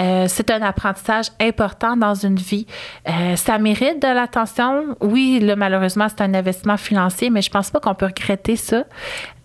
Euh, 0.00 0.24
c'est 0.26 0.50
un 0.50 0.62
apprentissage 0.62 1.26
important 1.40 1.96
dans 1.96 2.14
une 2.14 2.36
vie. 2.36 2.66
Euh, 3.08 3.36
ça 3.36 3.58
mérite 3.58 4.00
de 4.02 4.08
l'attention. 4.08 4.96
Oui, 5.00 5.38
là, 5.40 5.54
malheureusement, 5.54 6.06
c'est 6.08 6.22
un 6.22 6.32
investissement 6.34 6.76
financier, 6.78 7.28
mais 7.30 7.42
je 7.42 7.50
pense 7.50 7.70
pas 7.70 7.78
qu'on 7.78 7.94
peut 7.94 8.06
regretter 8.06 8.56
ça. 8.56 8.84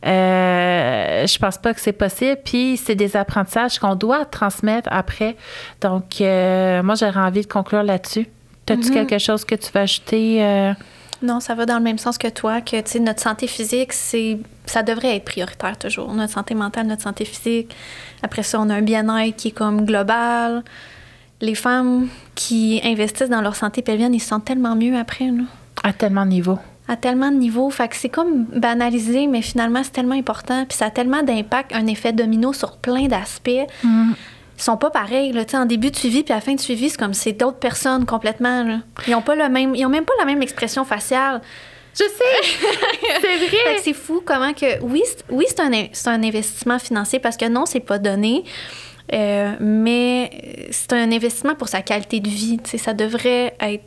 Euh, 0.05 1.25
je 1.27 1.37
pense 1.39 1.57
pas 1.57 1.73
que 1.73 1.79
c'est 1.81 1.93
possible. 1.93 2.37
Puis, 2.43 2.77
c'est 2.77 2.95
des 2.95 3.15
apprentissages 3.15 3.79
qu'on 3.79 3.95
doit 3.95 4.25
transmettre 4.25 4.89
après. 4.91 5.35
Donc, 5.81 6.19
moi, 6.19 6.95
j'aurais 6.95 7.19
envie 7.19 7.41
de 7.41 7.51
conclure 7.51 7.83
là-dessus. 7.83 8.27
As-tu 8.69 8.89
Mhm. 8.89 8.93
quelque 8.93 9.17
chose 9.19 9.43
que 9.45 9.55
tu 9.55 9.71
veux 9.73 9.81
ajouter? 9.81 10.43
euh? 10.43 10.73
Non, 11.21 11.39
ça 11.39 11.55
va 11.55 11.65
dans 11.65 11.77
le 11.77 11.83
même 11.83 11.97
sens 11.97 12.17
que 12.17 12.27
toi, 12.27 12.59
que 12.61 12.99
notre 12.99 13.21
santé 13.21 13.47
physique, 13.47 13.93
c'est 13.93 14.39
ça 14.65 14.83
devrait 14.83 15.15
être 15.15 15.25
prioritaire 15.25 15.77
toujours. 15.77 16.13
Notre 16.13 16.33
santé 16.33 16.53
mentale, 16.53 16.87
notre 16.87 17.01
santé 17.03 17.23
physique. 17.25 17.73
Après 18.21 18.43
ça, 18.43 18.59
on 18.59 18.69
a 18.69 18.75
un 18.75 18.81
bien-être 18.81 19.35
qui 19.35 19.49
est 19.49 19.51
comme 19.51 19.85
global. 19.85 20.63
Les 21.41 21.55
femmes 21.55 22.07
qui 22.35 22.81
investissent 22.83 23.29
dans 23.29 23.41
leur 23.41 23.55
santé 23.55 23.81
pelvienne, 23.81 24.13
ils 24.13 24.19
se 24.19 24.27
sentent 24.29 24.45
tellement 24.45 24.75
mieux 24.75 24.97
après, 24.97 25.25
là. 25.27 25.43
À 25.83 25.91
tellement 25.93 26.23
de 26.25 26.29
niveaux. 26.31 26.59
à 26.89 26.97
tellement 26.97 27.31
de 27.31 27.37
niveaux. 27.37 27.69
Fait 27.69 27.87
que 27.87 27.95
c'est 27.95 28.09
comme 28.09 28.43
banalisé, 28.43 29.25
mais 29.27 29.41
finalement, 29.41 29.81
c'est 29.85 29.91
tellement 29.93 30.15
important. 30.15 30.65
Puis 30.67 30.77
ça 30.77 30.87
a 30.87 30.89
tellement 30.89 31.23
d'impact, 31.23 31.73
un 31.73 31.87
effet 31.87 32.11
domino 32.11 32.51
sur 32.51 32.75
plein 32.77 33.07
d'aspects. 33.07 33.49
Mm. 33.83 34.11
Ils 34.57 34.61
sont 34.63 34.77
pas 34.77 34.89
pareils. 34.91 35.31
Là. 35.31 35.43
En 35.53 35.65
début 35.65 35.89
de 35.91 35.95
suivi, 35.95 36.23
puis 36.23 36.31
à 36.31 36.37
la 36.37 36.41
fin 36.41 36.53
de 36.53 36.59
suivi, 36.59 36.89
c'est 36.89 36.97
comme 36.97 37.13
c'est 37.13 37.33
d'autres 37.33 37.57
personnes 37.59 38.05
complètement. 38.05 38.63
Là. 38.63 38.79
Ils 39.07 39.15
ont 39.15 39.21
pas 39.21 39.35
le 39.35 39.49
même. 39.49 39.75
Ils 39.75 39.85
ont 39.85 39.89
même 39.89 40.05
pas 40.05 40.13
la 40.19 40.25
même 40.25 40.41
expression 40.41 40.85
faciale. 40.85 41.41
Je 41.95 42.03
sais, 42.05 42.57
c'est 43.21 43.37
vrai. 43.47 43.77
c'est 43.83 43.93
fou 43.93 44.21
comment 44.25 44.53
que. 44.53 44.81
Oui, 44.81 45.03
c'est- 45.05 45.23
oui 45.29 45.45
c'est 45.47 45.59
un, 45.59 45.71
un 45.71 46.23
investissement 46.23 46.79
financier 46.79 47.19
parce 47.19 47.37
que 47.37 47.45
non, 47.47 47.65
c'est 47.67 47.79
pas 47.81 47.99
donné. 47.99 48.43
Euh, 49.13 49.53
mais 49.59 50.67
c'est 50.71 50.93
un 50.93 51.11
investissement 51.11 51.55
pour 51.55 51.67
sa 51.67 51.81
qualité 51.81 52.19
de 52.19 52.29
vie. 52.29 52.57
Tu 52.63 52.71
sais, 52.71 52.77
ça 52.77 52.93
devrait 52.93 53.55
être. 53.59 53.83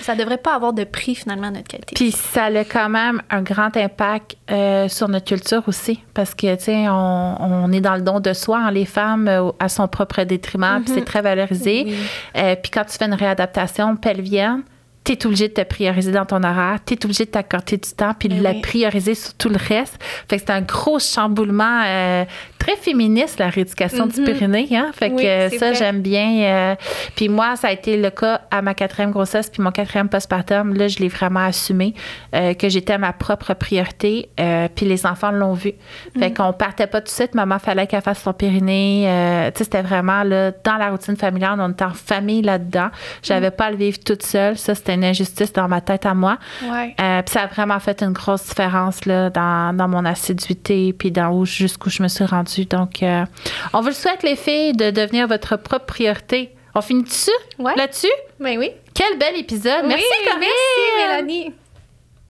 Ça 0.00 0.14
devrait 0.14 0.38
pas 0.38 0.54
avoir 0.54 0.72
de 0.72 0.84
prix 0.84 1.14
finalement 1.14 1.50
notre 1.50 1.68
qualité. 1.68 1.94
Puis 1.94 2.12
ça 2.12 2.44
a 2.44 2.64
quand 2.64 2.88
même 2.88 3.22
un 3.30 3.42
grand 3.42 3.76
impact 3.76 4.36
euh, 4.50 4.88
sur 4.88 5.08
notre 5.08 5.26
culture 5.26 5.62
aussi, 5.66 6.00
parce 6.14 6.34
que 6.34 6.54
tu 6.56 6.64
sais, 6.64 6.88
on, 6.88 7.36
on 7.40 7.72
est 7.72 7.80
dans 7.80 7.94
le 7.96 8.02
don 8.02 8.20
de 8.20 8.32
soi, 8.32 8.58
hein, 8.58 8.70
les 8.70 8.86
femmes 8.86 9.28
euh, 9.28 9.50
à 9.58 9.68
son 9.68 9.88
propre 9.88 10.22
détriment, 10.24 10.82
puis 10.84 10.94
c'est 10.94 11.04
très 11.04 11.22
valorisé. 11.22 11.84
Oui. 11.86 11.96
Euh, 12.36 12.56
puis 12.56 12.70
quand 12.70 12.84
tu 12.84 12.96
fais 12.96 13.04
une 13.04 13.14
réadaptation 13.14 13.96
pelvienne, 13.96 14.62
tu 15.04 15.12
es 15.12 15.26
obligé 15.26 15.48
de 15.48 15.52
te 15.54 15.62
prioriser 15.62 16.12
dans 16.12 16.24
ton 16.26 16.42
horaire, 16.44 16.78
tu 16.86 16.94
es 16.94 17.04
obligé 17.04 17.24
de 17.24 17.30
t'accorder 17.30 17.76
du 17.76 17.90
temps, 17.90 18.12
puis 18.18 18.28
de 18.28 18.36
Eh 18.36 18.40
la 18.40 18.54
prioriser 18.54 19.14
sur 19.14 19.34
tout 19.34 19.48
le 19.48 19.56
reste. 19.56 19.98
Fait 20.28 20.36
que 20.36 20.42
c'est 20.46 20.52
un 20.52 20.60
gros 20.60 20.98
chamboulement 21.00 21.82
euh, 21.84 22.24
très 22.58 22.76
féministe, 22.76 23.40
la 23.40 23.48
rééducation 23.48 24.06
du 24.06 24.20
Mhm. 24.20 24.26
périnée. 24.26 24.68
Hein? 24.72 24.90
Fait 24.94 25.10
que 25.10 25.50
Oui, 25.50 25.58
ça, 25.58 25.72
j'aime 25.72 26.00
bien. 26.02 26.42
euh, 26.44 26.74
puis 27.16 27.28
moi, 27.28 27.56
ça 27.56 27.68
a 27.68 27.72
été 27.72 27.96
le 27.96 28.10
cas 28.10 28.42
à 28.52 28.62
ma 28.62 28.74
quatrième 28.74 29.10
grossesse, 29.10 29.50
puis 29.50 29.60
mon 29.62 29.72
quatrième 29.72 30.08
postpartum. 30.08 30.74
Là, 30.74 30.86
je 30.86 30.98
l'ai 31.00 31.08
vraiment 31.08 31.40
assumé, 31.44 31.94
euh, 32.34 32.54
que 32.54 32.68
j'étais 32.68 32.96
ma 32.98 33.12
propre 33.12 33.54
priorité, 33.54 34.28
puis 34.76 34.86
les 34.86 35.04
enfants 35.06 35.32
l'ont 35.32 35.54
vu. 35.54 35.72
Fait 36.18 36.28
Mhm. 36.30 36.34
qu'on 36.34 36.52
partait 36.52 36.86
pas 36.86 37.00
tout 37.00 37.06
de 37.06 37.10
suite. 37.10 37.34
Maman, 37.34 37.58
fallait 37.58 37.86
qu'elle 37.88 38.02
fasse 38.02 38.22
son 38.22 38.32
périnée. 38.32 39.04
euh, 39.08 39.50
tu 39.50 39.58
sais, 39.58 39.64
c'était 39.64 39.82
vraiment 39.82 40.22
là, 40.22 40.52
dans 40.64 40.76
la 40.76 40.90
routine 40.90 41.16
familiale. 41.16 41.58
On 41.60 41.70
était 41.70 41.84
en 41.84 41.92
famille 41.94 42.42
là-dedans. 42.42 42.88
J'avais 43.22 43.48
Mhm. 43.50 43.56
pas 43.56 43.64
à 43.66 43.70
le 43.72 43.76
vivre 43.76 43.98
toute 44.04 44.22
seule. 44.22 44.56
Ça, 44.56 44.74
c'était 44.92 44.94
une 44.94 45.04
injustice 45.04 45.52
dans 45.52 45.68
ma 45.68 45.80
tête 45.80 46.06
à 46.06 46.14
moi. 46.14 46.38
Ouais. 46.62 46.94
Euh, 47.00 47.22
puis 47.22 47.32
ça 47.32 47.42
a 47.42 47.46
vraiment 47.46 47.78
fait 47.80 48.02
une 48.02 48.12
grosse 48.12 48.46
différence 48.48 49.04
là, 49.06 49.30
dans, 49.30 49.76
dans 49.76 49.88
mon 49.88 50.04
assiduité 50.04 50.92
puis 50.92 51.10
dans 51.10 51.30
où 51.30 51.44
jusqu'où 51.46 51.90
je 51.90 52.02
me 52.02 52.08
suis 52.08 52.24
rendue. 52.24 52.64
Donc, 52.66 53.02
euh, 53.02 53.24
on 53.72 53.80
vous 53.80 53.88
le 53.88 53.92
souhaite, 53.94 54.22
les 54.22 54.36
filles, 54.36 54.72
de 54.72 54.90
devenir 54.90 55.26
votre 55.28 55.56
propre 55.56 55.86
priorité. 55.86 56.54
On 56.74 56.80
finit 56.80 57.02
dessus 57.04 57.30
Ouais. 57.58 57.74
là-dessus? 57.76 58.06
Ben 58.40 58.58
oui. 58.58 58.70
Quel 58.94 59.18
bel 59.18 59.36
épisode. 59.36 59.84
Merci, 59.86 60.04
Oui, 60.04 60.26
Corinne. 60.26 60.40
Merci, 60.40 61.06
Mélanie. 61.06 61.54